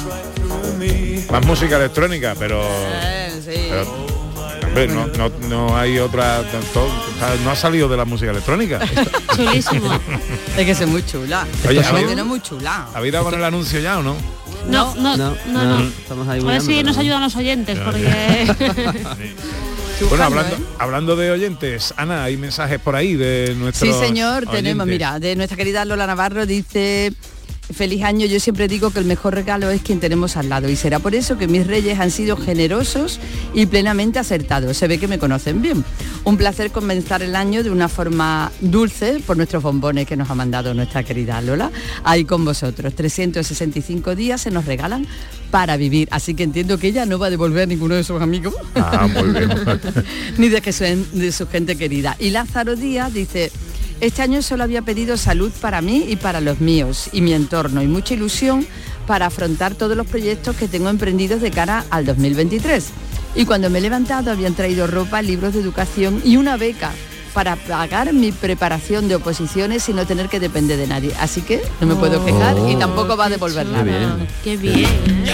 Más 1.31 1.45
música 1.47 1.77
electrónica, 1.77 2.35
pero... 2.37 2.61
Eh, 2.63 3.41
sí. 3.43 3.67
pero, 3.69 4.07
hombre, 4.67 4.87
no, 4.87 5.07
no, 5.07 5.29
no 5.49 5.75
hay 5.77 5.97
otra... 5.97 6.43
to- 6.73 6.89
no 7.43 7.49
ha 7.51 7.55
salido 7.55 7.89
de 7.89 7.97
la 7.97 8.05
música 8.05 8.29
electrónica. 8.29 8.79
Chulísimo. 9.35 9.91
Es 10.55 10.65
que 10.65 10.71
es 10.71 10.87
muy 10.87 11.03
chula. 11.03 11.47
Oye, 11.67 11.79
Esta 11.79 11.91
¿habéis- 11.93 12.23
muy 12.23 12.39
chula. 12.41 12.87
¿Habéis 12.93 13.13
dado 13.13 13.25
con 13.25 13.33
el 13.33 13.43
anuncio 13.43 13.79
ya 13.79 13.97
o 13.97 14.03
no? 14.03 14.15
No, 14.67 14.93
no, 14.95 15.17
no, 15.17 15.35
no. 15.47 15.63
no, 15.63 15.83
estamos 15.87 16.27
ahí 16.27 16.39
A 16.39 16.43
ver 16.43 16.61
si 16.61 16.83
nos 16.83 16.97
ayudan 16.97 17.21
los 17.21 17.35
oyentes, 17.35 17.79
porque... 17.79 18.53
Bueno, 20.09 20.23
hablando, 20.25 20.57
hablando 20.79 21.15
de 21.15 21.31
oyentes, 21.31 21.93
Ana, 21.97 22.23
hay 22.23 22.37
mensajes 22.37 22.79
por 22.79 22.95
ahí 22.95 23.15
de 23.15 23.55
nuestros 23.57 23.95
Sí, 23.95 24.05
señor, 24.05 24.45
tenemos, 24.49 24.85
mira, 24.85 25.19
de 25.19 25.35
nuestra 25.35 25.57
querida 25.57 25.85
Lola 25.85 26.07
Navarro 26.07 26.45
dice, 26.45 27.13
feliz 27.71 28.03
año, 28.03 28.25
yo 28.25 28.39
siempre 28.39 28.67
digo 28.67 28.91
que 28.91 28.99
el 28.99 29.05
mejor 29.05 29.35
regalo 29.35 29.69
es 29.69 29.81
quien 29.81 29.99
tenemos 29.99 30.35
al 30.37 30.49
lado 30.49 30.69
y 30.69 30.75
será 30.75 30.99
por 30.99 31.15
eso 31.15 31.37
que 31.37 31.47
mis 31.47 31.65
reyes 31.65 31.99
han 31.99 32.11
sido 32.11 32.35
generosos 32.35 33.19
y 33.53 33.65
plenamente 33.65 34.19
acertados. 34.19 34.77
Se 34.77 34.87
ve 34.87 34.97
que 34.97 35.07
me 35.07 35.19
conocen 35.19 35.61
bien. 35.61 35.83
Un 36.23 36.37
placer 36.37 36.71
comenzar 36.71 37.23
el 37.23 37.35
año 37.35 37.63
de 37.63 37.69
una 37.69 37.89
forma 37.89 38.51
dulce 38.61 39.21
por 39.25 39.37
nuestros 39.37 39.63
bombones 39.63 40.07
que 40.07 40.17
nos 40.17 40.29
ha 40.29 40.35
mandado 40.35 40.73
nuestra 40.73 41.03
querida 41.03 41.41
Lola. 41.41 41.71
Ahí 42.03 42.25
con 42.25 42.45
vosotros. 42.45 42.93
365 42.95 44.15
días 44.15 44.41
se 44.41 44.51
nos 44.51 44.65
regalan 44.65 45.07
para 45.51 45.77
vivir. 45.77 46.07
Así 46.11 46.33
que 46.33 46.43
entiendo 46.43 46.77
que 46.77 46.87
ella 46.87 47.05
no 47.05 47.19
va 47.19 47.27
a 47.27 47.29
devolver 47.29 47.63
a 47.63 47.65
ninguno 47.65 47.95
de 47.95 48.03
sus 48.03 48.21
amigos. 48.21 48.55
Ah, 48.75 49.07
muy 49.07 49.31
bien. 49.31 49.49
ni 50.37 50.49
de, 50.49 50.61
que 50.61 50.73
su, 50.73 50.83
de 50.83 51.31
su 51.31 51.47
gente 51.47 51.75
querida. 51.75 52.15
Y 52.19 52.31
Lázaro 52.31 52.75
Díaz 52.75 53.13
dice, 53.13 53.51
este 54.05 54.21
año 54.21 54.41
solo 54.41 54.63
había 54.63 54.81
pedido 54.81 55.15
salud 55.17 55.51
para 55.61 55.81
mí 55.81 56.05
y 56.09 56.17
para 56.17 56.41
los 56.41 56.59
míos 56.59 57.09
y 57.13 57.21
mi 57.21 57.33
entorno 57.33 57.81
y 57.81 57.87
mucha 57.87 58.13
ilusión 58.13 58.65
para 59.07 59.27
afrontar 59.27 59.75
todos 59.75 59.95
los 59.95 60.05
proyectos 60.07 60.55
que 60.55 60.67
tengo 60.67 60.89
emprendidos 60.89 61.41
de 61.41 61.51
cara 61.51 61.85
al 61.89 62.05
2023. 62.05 62.85
Y 63.35 63.45
cuando 63.45 63.69
me 63.69 63.79
he 63.79 63.81
levantado 63.81 64.31
habían 64.31 64.55
traído 64.55 64.87
ropa, 64.87 65.21
libros 65.21 65.53
de 65.53 65.61
educación 65.61 66.21
y 66.23 66.35
una 66.37 66.57
beca 66.57 66.91
para 67.33 67.55
pagar 67.55 68.13
mi 68.13 68.31
preparación 68.31 69.07
de 69.07 69.15
oposiciones 69.15 69.87
y 69.89 69.93
no 69.93 70.05
tener 70.05 70.27
que 70.29 70.39
depender 70.39 70.77
de 70.77 70.87
nadie. 70.87 71.13
Así 71.19 71.41
que 71.41 71.61
no 71.81 71.87
me 71.87 71.95
puedo 71.95 72.23
quejar 72.23 72.57
y 72.69 72.75
Oh. 72.75 72.79
tampoco 72.79 73.15
va 73.17 73.25
a 73.25 73.29
devolver 73.29 73.65
nada. 73.65 74.17
Qué 74.43 74.57
bien. 74.57 74.85
¿eh? 74.85 75.33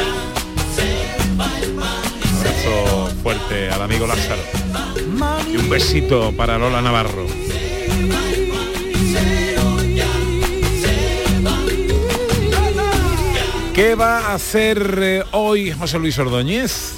abrazo 2.38 3.10
fuerte 3.24 3.70
al 3.70 3.82
amigo 3.82 4.06
Lázaro. 4.08 4.42
Y 5.52 5.58
un 5.58 5.70
besito 5.70 6.32
para 6.38 6.58
Lola 6.58 6.82
Navarro. 6.82 7.26
¿Qué 13.74 13.96
va 13.96 14.20
a 14.20 14.34
hacer 14.34 15.00
eh, 15.02 15.24
hoy 15.32 15.72
José 15.72 16.00
Luis 16.00 16.20
Ordóñez? 16.20 16.96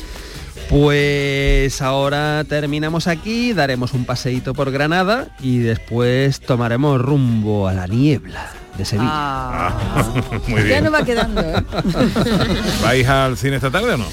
Pues 0.70 1.82
ahora 1.82 2.44
terminamos 2.48 3.08
aquí, 3.08 3.54
daremos 3.54 3.94
un 3.94 4.06
paseíto 4.06 4.54
por 4.56 4.72
Granada 4.72 5.28
y 5.42 5.60
después 5.60 6.40
tomaremos 6.40 7.00
rumbo 7.00 7.68
a 7.68 7.74
la 7.74 7.86
niebla 7.88 8.50
de 8.78 8.86
Sevilla. 8.86 9.10
Ah. 9.14 10.14
Muy 10.48 10.62
Ya 10.62 10.66
bien. 10.68 10.84
no 10.86 10.92
va 10.92 11.04
quedando, 11.06 11.42
¿eh? 11.42 11.56
¿Vais 12.82 13.08
al 13.08 13.38
cine 13.38 13.58
esta 13.58 13.70
tarde 13.70 13.94
o 13.94 13.98
no? 13.98 14.06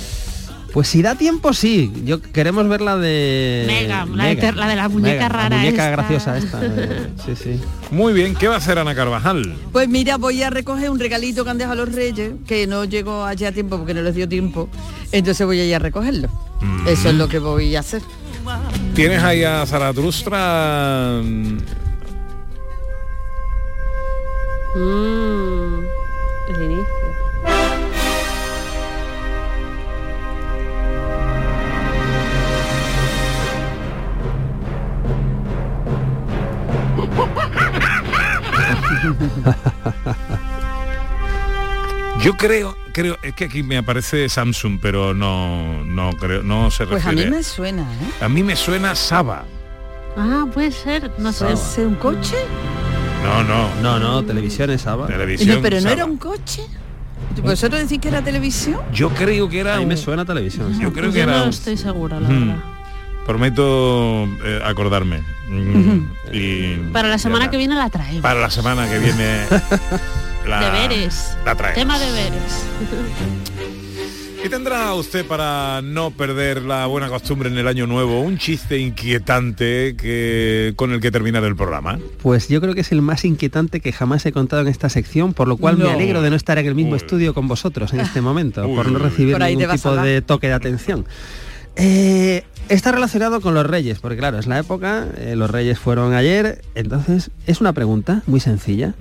Pues 0.72 0.86
si 0.88 1.00
da 1.02 1.14
tiempo 1.14 1.52
sí, 1.54 1.90
yo 2.04 2.20
queremos 2.20 2.68
ver 2.68 2.82
la 2.82 2.96
de 2.98 3.64
Mega, 3.66 4.04
la 4.04 4.26
de 4.26 4.36
ter- 4.36 4.54
la 4.56 4.68
de 4.68 4.76
la 4.76 4.88
muñeca 4.88 5.12
Mega, 5.14 5.28
rara 5.28 5.48
La 5.48 5.56
muñeca 5.56 5.84
esta. 5.84 5.90
graciosa 5.90 6.36
esta. 6.38 6.60
sí, 7.24 7.34
sí. 7.36 7.60
Muy 7.90 8.12
bien, 8.12 8.34
¿qué 8.34 8.48
va 8.48 8.54
a 8.54 8.58
hacer 8.58 8.78
Ana 8.78 8.94
Carvajal? 8.94 9.54
Pues 9.72 9.88
mira, 9.88 10.18
voy 10.18 10.42
a 10.42 10.50
recoger 10.50 10.90
un 10.90 10.98
regalito 11.00 11.42
que 11.42 11.50
han 11.50 11.58
dejado 11.58 11.86
los 11.86 11.94
reyes, 11.94 12.32
que 12.46 12.66
no 12.66 12.84
llegó 12.84 13.24
allá 13.24 13.48
a 13.48 13.52
tiempo 13.52 13.78
porque 13.78 13.94
no 13.94 14.02
les 14.02 14.14
dio 14.14 14.28
tiempo. 14.28 14.68
Entonces 15.10 15.46
voy 15.46 15.58
a 15.60 15.64
ir 15.64 15.74
a 15.74 15.78
recogerlo. 15.78 16.28
Eso 16.86 17.08
es 17.08 17.14
lo 17.14 17.28
que 17.28 17.38
voy 17.38 17.74
a 17.74 17.80
hacer. 17.80 18.02
¿Tienes 18.94 19.22
ahí 19.22 19.44
a 19.44 19.64
Zaratustra? 19.66 21.20
Mm, 21.22 21.58
Yo 42.22 42.36
creo, 42.36 42.76
creo, 42.92 43.16
es 43.22 43.32
que 43.34 43.44
aquí 43.44 43.62
me 43.62 43.76
aparece 43.76 44.28
Samsung, 44.28 44.78
pero 44.82 45.14
no, 45.14 45.84
no 45.84 46.10
creo, 46.14 46.42
no 46.42 46.70
se 46.70 46.84
Pues 46.86 47.04
a 47.04 47.10
refiere. 47.10 47.30
mí 47.30 47.36
me 47.36 47.42
suena, 47.44 47.82
¿eh? 47.82 48.24
A 48.24 48.28
mí 48.28 48.42
me 48.42 48.56
suena 48.56 48.94
Saba. 48.96 49.44
Ah, 50.16 50.46
puede 50.52 50.72
ser, 50.72 51.12
no 51.18 51.32
sé. 51.32 51.52
¿Es 51.52 51.76
un 51.78 51.94
coche? 51.94 52.34
No, 53.22 53.44
no. 53.44 53.68
No, 53.82 53.98
no, 54.00 54.24
televisión 54.24 54.70
es 54.70 54.82
Saba. 54.82 55.06
Televisión. 55.06 55.56
No, 55.56 55.62
pero 55.62 55.76
no 55.76 55.82
Saba. 55.82 55.94
era 55.94 56.04
un 56.06 56.16
coche. 56.16 56.62
¿Vosotros 57.42 57.82
decís 57.82 58.00
que 58.00 58.08
era 58.08 58.22
televisión? 58.22 58.80
Yo 58.92 59.10
creo 59.10 59.48
que 59.48 59.60
era. 59.60 59.76
A 59.76 59.78
mí 59.78 59.86
me 59.86 59.96
suena 59.96 60.24
televisión. 60.24 60.72
Yo 60.80 60.92
creo 60.92 61.04
Pues 61.04 61.14
que 61.14 61.18
yo 61.18 61.22
era. 61.24 61.36
no 61.38 61.42
un- 61.44 61.50
estoy 61.50 61.76
segura, 61.76 62.18
la 62.18 62.28
Mm. 62.28 62.48
verdad. 62.48 62.64
Prometo 63.28 64.24
eh, 64.42 64.58
acordarme. 64.64 65.20
Mm, 65.50 65.98
y 66.32 66.76
Para 66.94 67.08
la 67.10 67.18
semana 67.18 67.50
que 67.50 67.58
viene 67.58 67.74
la 67.74 67.90
traemos. 67.90 68.22
Para 68.22 68.40
la 68.40 68.48
semana 68.48 68.88
que 68.90 68.98
viene. 68.98 69.42
la, 70.48 70.60
Deberes. 70.60 71.36
La 71.44 71.54
traemos. 71.54 71.78
Tema 71.78 71.98
deberes. 71.98 72.64
¿Qué 74.42 74.48
tendrá 74.48 74.94
usted 74.94 75.26
para 75.26 75.82
no 75.82 76.10
perder 76.10 76.62
la 76.62 76.86
buena 76.86 77.08
costumbre 77.10 77.50
en 77.50 77.58
el 77.58 77.68
año 77.68 77.86
nuevo? 77.86 78.22
Un 78.22 78.38
chiste 78.38 78.78
inquietante 78.78 79.94
que 79.94 80.72
con 80.76 80.92
el 80.92 81.00
que 81.02 81.10
terminar 81.10 81.44
el 81.44 81.54
programa. 81.54 81.98
Pues 82.22 82.48
yo 82.48 82.62
creo 82.62 82.74
que 82.74 82.80
es 82.80 82.92
el 82.92 83.02
más 83.02 83.26
inquietante 83.26 83.80
que 83.80 83.92
jamás 83.92 84.24
he 84.24 84.32
contado 84.32 84.62
en 84.62 84.68
esta 84.68 84.88
sección, 84.88 85.34
por 85.34 85.48
lo 85.48 85.58
cual 85.58 85.78
No. 85.78 85.84
me 85.84 85.90
alegro 85.92 86.22
de 86.22 86.30
no 86.30 86.36
estar 86.36 86.56
en 86.56 86.64
el 86.64 86.74
mismo 86.74 86.96
estudio 86.96 87.34
con 87.34 87.46
vosotros 87.46 87.92
en 87.92 88.00
este 88.00 88.22
momento, 88.22 88.66
Uy, 88.66 88.74
por 88.74 88.86
no 88.86 88.92
uy, 88.92 89.04
uy. 89.04 89.10
recibir 89.10 89.38
ningún 89.38 89.70
tipo 89.70 89.94
de 89.96 90.22
toque 90.22 90.46
de 90.46 90.54
atención. 90.54 91.04
Eh, 91.80 92.42
está 92.68 92.92
relacionado 92.92 93.40
con 93.40 93.54
los 93.54 93.66
reyes, 93.66 93.98
porque 94.00 94.16
claro, 94.18 94.38
es 94.38 94.46
la 94.46 94.58
época, 94.58 95.06
eh, 95.16 95.34
los 95.36 95.50
reyes 95.50 95.78
fueron 95.78 96.14
ayer, 96.14 96.62
entonces 96.74 97.30
es 97.46 97.60
una 97.60 97.72
pregunta 97.72 98.22
muy 98.26 98.40
sencilla. 98.40 98.94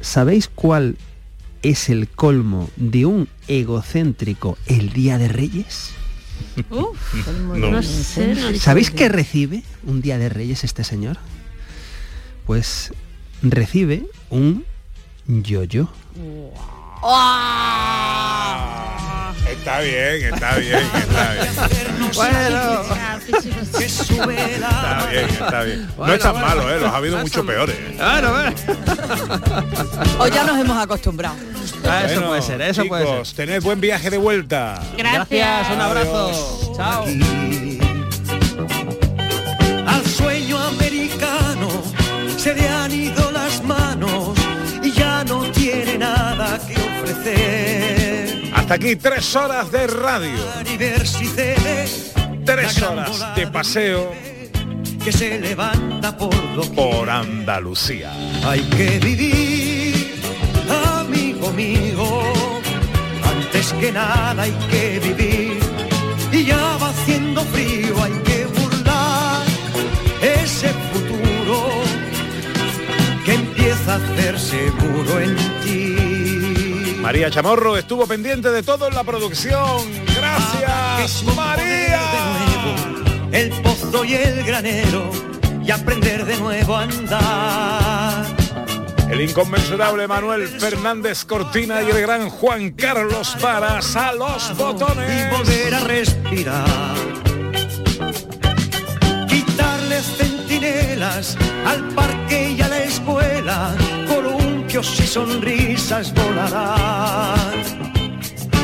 ¿Sabéis 0.00 0.48
cuál 0.54 0.96
es 1.62 1.88
el 1.88 2.08
colmo 2.08 2.68
de 2.76 3.06
un 3.06 3.28
egocéntrico 3.48 4.58
el 4.66 4.92
día 4.92 5.18
de 5.18 5.28
reyes? 5.28 5.90
Uf, 6.70 6.96
No. 7.56 7.70
no 7.70 7.82
sé. 7.82 8.34
no 8.34 8.58
¿Sabéis 8.58 8.90
qué 8.90 9.08
recibe 9.08 9.62
un 9.84 10.00
día 10.02 10.18
de 10.18 10.28
reyes 10.28 10.64
este 10.64 10.84
señor? 10.84 11.16
Pues 12.46 12.92
recibe 13.42 14.06
un 14.30 14.64
yo-yo. 15.26 15.88
Está 19.48 19.80
bien, 19.80 20.34
está 20.34 20.56
bien, 20.56 20.78
está 20.94 21.32
bien. 21.32 21.52
Bueno, 22.14 22.82
Está 23.78 25.06
bien, 25.10 25.28
está 25.28 25.62
bien. 25.62 25.88
No 25.96 26.12
es 26.12 26.20
tan 26.20 26.40
malo, 26.40 26.70
¿eh? 26.70 26.78
Los 26.80 26.92
ha 26.92 26.96
habido 26.96 27.18
mucho 27.18 27.44
peores. 27.44 27.76
¿eh? 27.78 28.54
O 30.18 30.26
ya 30.28 30.44
nos 30.44 30.58
hemos 30.58 30.76
acostumbrado. 30.82 31.34
Ah, 31.86 32.02
eso 32.04 32.14
Bueno, 32.14 32.28
puede 32.28 32.42
ser, 32.42 32.60
eso 32.62 32.84
puede 32.86 33.04
chicos, 33.04 33.28
ser. 33.28 33.36
tened 33.48 33.62
buen 33.62 33.80
viaje 33.80 34.10
de 34.10 34.18
vuelta. 34.18 34.80
Gracias. 34.96 35.70
un 35.74 35.80
abrazo. 35.80 36.72
Chao. 36.76 37.04
al 39.86 40.06
sueño 40.06 40.58
americano 40.58 41.68
se 42.36 42.54
le 42.54 42.68
han 42.68 42.92
ido 42.92 43.30
las 43.32 43.62
manos 43.64 44.36
y 44.82 44.90
ya 44.92 45.24
no 45.24 45.42
tiene 45.52 45.98
nada 45.98 46.58
que 46.66 46.74
ofrecer. 46.74 47.73
Hasta 48.64 48.76
aquí 48.76 48.96
tres 48.96 49.36
horas 49.36 49.70
de 49.70 49.86
radio. 49.86 50.38
Tres 52.46 52.82
horas 52.82 53.36
de 53.36 53.46
paseo 53.48 54.10
que 55.04 55.12
se 55.12 55.38
levanta 55.38 56.16
por 56.16 56.34
por 56.74 57.10
Andalucía. 57.10 58.10
hay 58.42 58.62
que 58.62 58.98
vivir, 59.00 60.18
amigo 60.98 61.52
mío. 61.52 62.22
Antes 63.36 63.70
que 63.74 63.92
nada 63.92 64.44
hay 64.44 64.52
que 64.70 64.98
vivir 64.98 65.58
y 66.32 66.44
ya 66.46 66.78
va 66.78 66.88
haciendo 66.88 67.42
frío, 67.44 68.02
hay 68.02 68.12
que 68.24 68.46
burlar 68.46 69.42
ese 70.22 70.70
futuro 70.90 71.68
que 73.26 73.34
empieza 73.34 73.64
empieza 73.74 73.92
a 73.92 73.96
hacer 73.96 74.40
seguro 74.40 75.20
en 75.20 75.36
ti. 75.62 76.03
María 77.04 77.30
Chamorro 77.30 77.76
estuvo 77.76 78.06
pendiente 78.06 78.50
de 78.50 78.62
todo 78.62 78.88
en 78.88 78.94
la 78.94 79.04
producción. 79.04 79.82
Gracias, 80.16 81.22
María. 81.36 82.00
El 83.30 83.50
pozo 83.60 84.06
y 84.06 84.14
el 84.14 84.42
granero 84.42 85.10
y 85.62 85.70
aprender 85.70 86.24
de 86.24 86.38
nuevo 86.38 86.74
a 86.74 86.84
andar. 86.84 88.24
El 89.10 89.20
inconmensurable 89.20 90.08
Manuel 90.08 90.48
Fernández 90.48 91.26
Cortina 91.26 91.82
y 91.82 91.90
el 91.90 92.00
gran 92.00 92.30
Juan 92.30 92.70
Carlos 92.70 93.36
Varas 93.38 93.94
a 93.96 94.14
los 94.14 94.56
botones. 94.56 95.10
Y 95.10 95.36
volver 95.36 95.74
a 95.74 95.80
respirar. 95.80 96.96
Quitarle 99.28 100.00
centinelas 100.00 101.36
al 101.66 101.86
parque 101.88 102.52
y 102.52 102.62
a 102.62 102.68
la 102.68 102.82
escuela. 102.82 103.76
Y 104.76 105.06
sonrisas 105.06 106.12
volarán. 106.12 107.62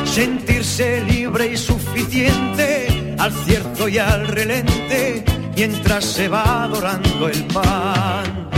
Sentirse 0.05 1.03
libre 1.03 1.53
y 1.53 1.57
suficiente 1.57 3.15
al 3.17 3.33
cierto 3.45 3.89
y 3.89 3.99
al 3.99 4.27
relente 4.27 5.25
mientras 5.55 6.05
se 6.05 6.27
va 6.27 6.67
dorando 6.67 7.29
el 7.29 7.45
pan. 7.45 8.51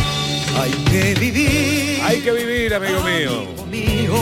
Hay 0.59 0.71
que 0.91 1.15
vivir. 1.21 2.01
Hay 2.03 2.21
que 2.23 2.33
vivir, 2.33 2.75
amigo 2.75 3.03
mío. 3.03 3.45
mío. 3.71 4.15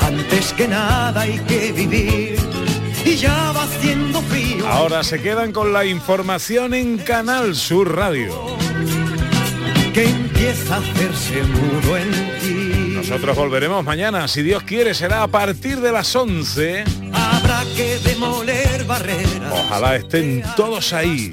Antes 0.00 0.52
que 0.54 0.66
nada 0.66 1.20
hay 1.20 1.38
que 1.46 1.70
vivir. 1.70 2.36
Y 3.04 3.14
ya 3.14 3.52
va 3.52 3.62
haciendo 3.62 4.20
frío. 4.22 4.66
Ahora 4.66 5.04
se 5.04 5.22
quedan 5.22 5.52
con 5.52 5.72
la 5.72 5.84
información 5.84 6.74
en 6.74 6.98
Canal 6.98 7.54
Sur 7.54 7.94
Radio. 7.94 8.58
Que 9.98 10.04
empieza 10.04 10.76
a 10.76 10.78
hacerse 10.78 11.42
mudo 11.42 11.96
en 11.96 12.12
ti. 12.40 12.92
Nosotros 12.94 13.36
volveremos 13.36 13.84
mañana, 13.84 14.28
si 14.28 14.42
Dios 14.42 14.62
quiere, 14.62 14.94
será 14.94 15.24
a 15.24 15.26
partir 15.26 15.80
de 15.80 15.90
las 15.90 16.14
11. 16.14 16.84
Habrá 17.12 17.64
que 17.74 17.98
demoler 18.04 18.84
barreras. 18.84 19.52
Ojalá 19.52 19.96
estén 19.96 20.44
todos 20.54 20.92
ahí. 20.92 21.32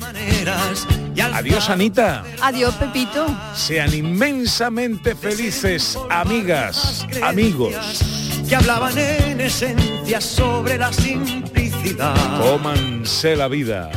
Adiós, 1.36 1.70
Anita. 1.70 2.24
Adiós, 2.42 2.74
Pepito. 2.74 3.28
Sean 3.54 3.94
inmensamente 3.94 5.14
felices, 5.14 5.96
amigas, 6.10 7.06
amigos. 7.22 8.02
Que 8.50 8.56
hablaban 8.56 8.98
en 8.98 9.42
esencia 9.42 10.20
sobre 10.20 10.80
la 10.80 10.92
simplicidad. 10.92 12.16
Cómanse 12.42 13.36
la 13.36 13.48
vida. 13.48 13.92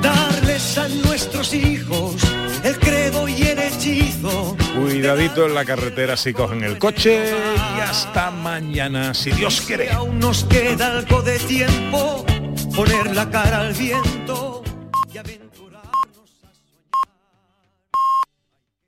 Darles 0.00 0.78
a 0.78 0.86
nuestros 0.86 1.52
hijos 1.52 2.14
el 2.62 2.78
hechizo. 3.78 4.56
Cuidadito 4.76 5.46
en 5.46 5.54
la 5.54 5.64
carretera 5.64 6.16
si 6.16 6.32
cogen 6.32 6.64
el 6.64 6.78
coche 6.78 7.32
y 7.76 7.80
hasta 7.80 8.30
mañana, 8.30 9.14
si 9.14 9.30
Dios 9.30 9.62
quiere. 9.62 9.90
Aún 9.92 10.18
nos 10.18 10.44
queda 10.44 10.98
algo 10.98 11.22
de 11.22 11.38
tiempo, 11.38 12.24
poner 12.74 13.14
la 13.14 13.30
cara 13.30 13.60
al 13.60 13.74
viento. 13.74 14.62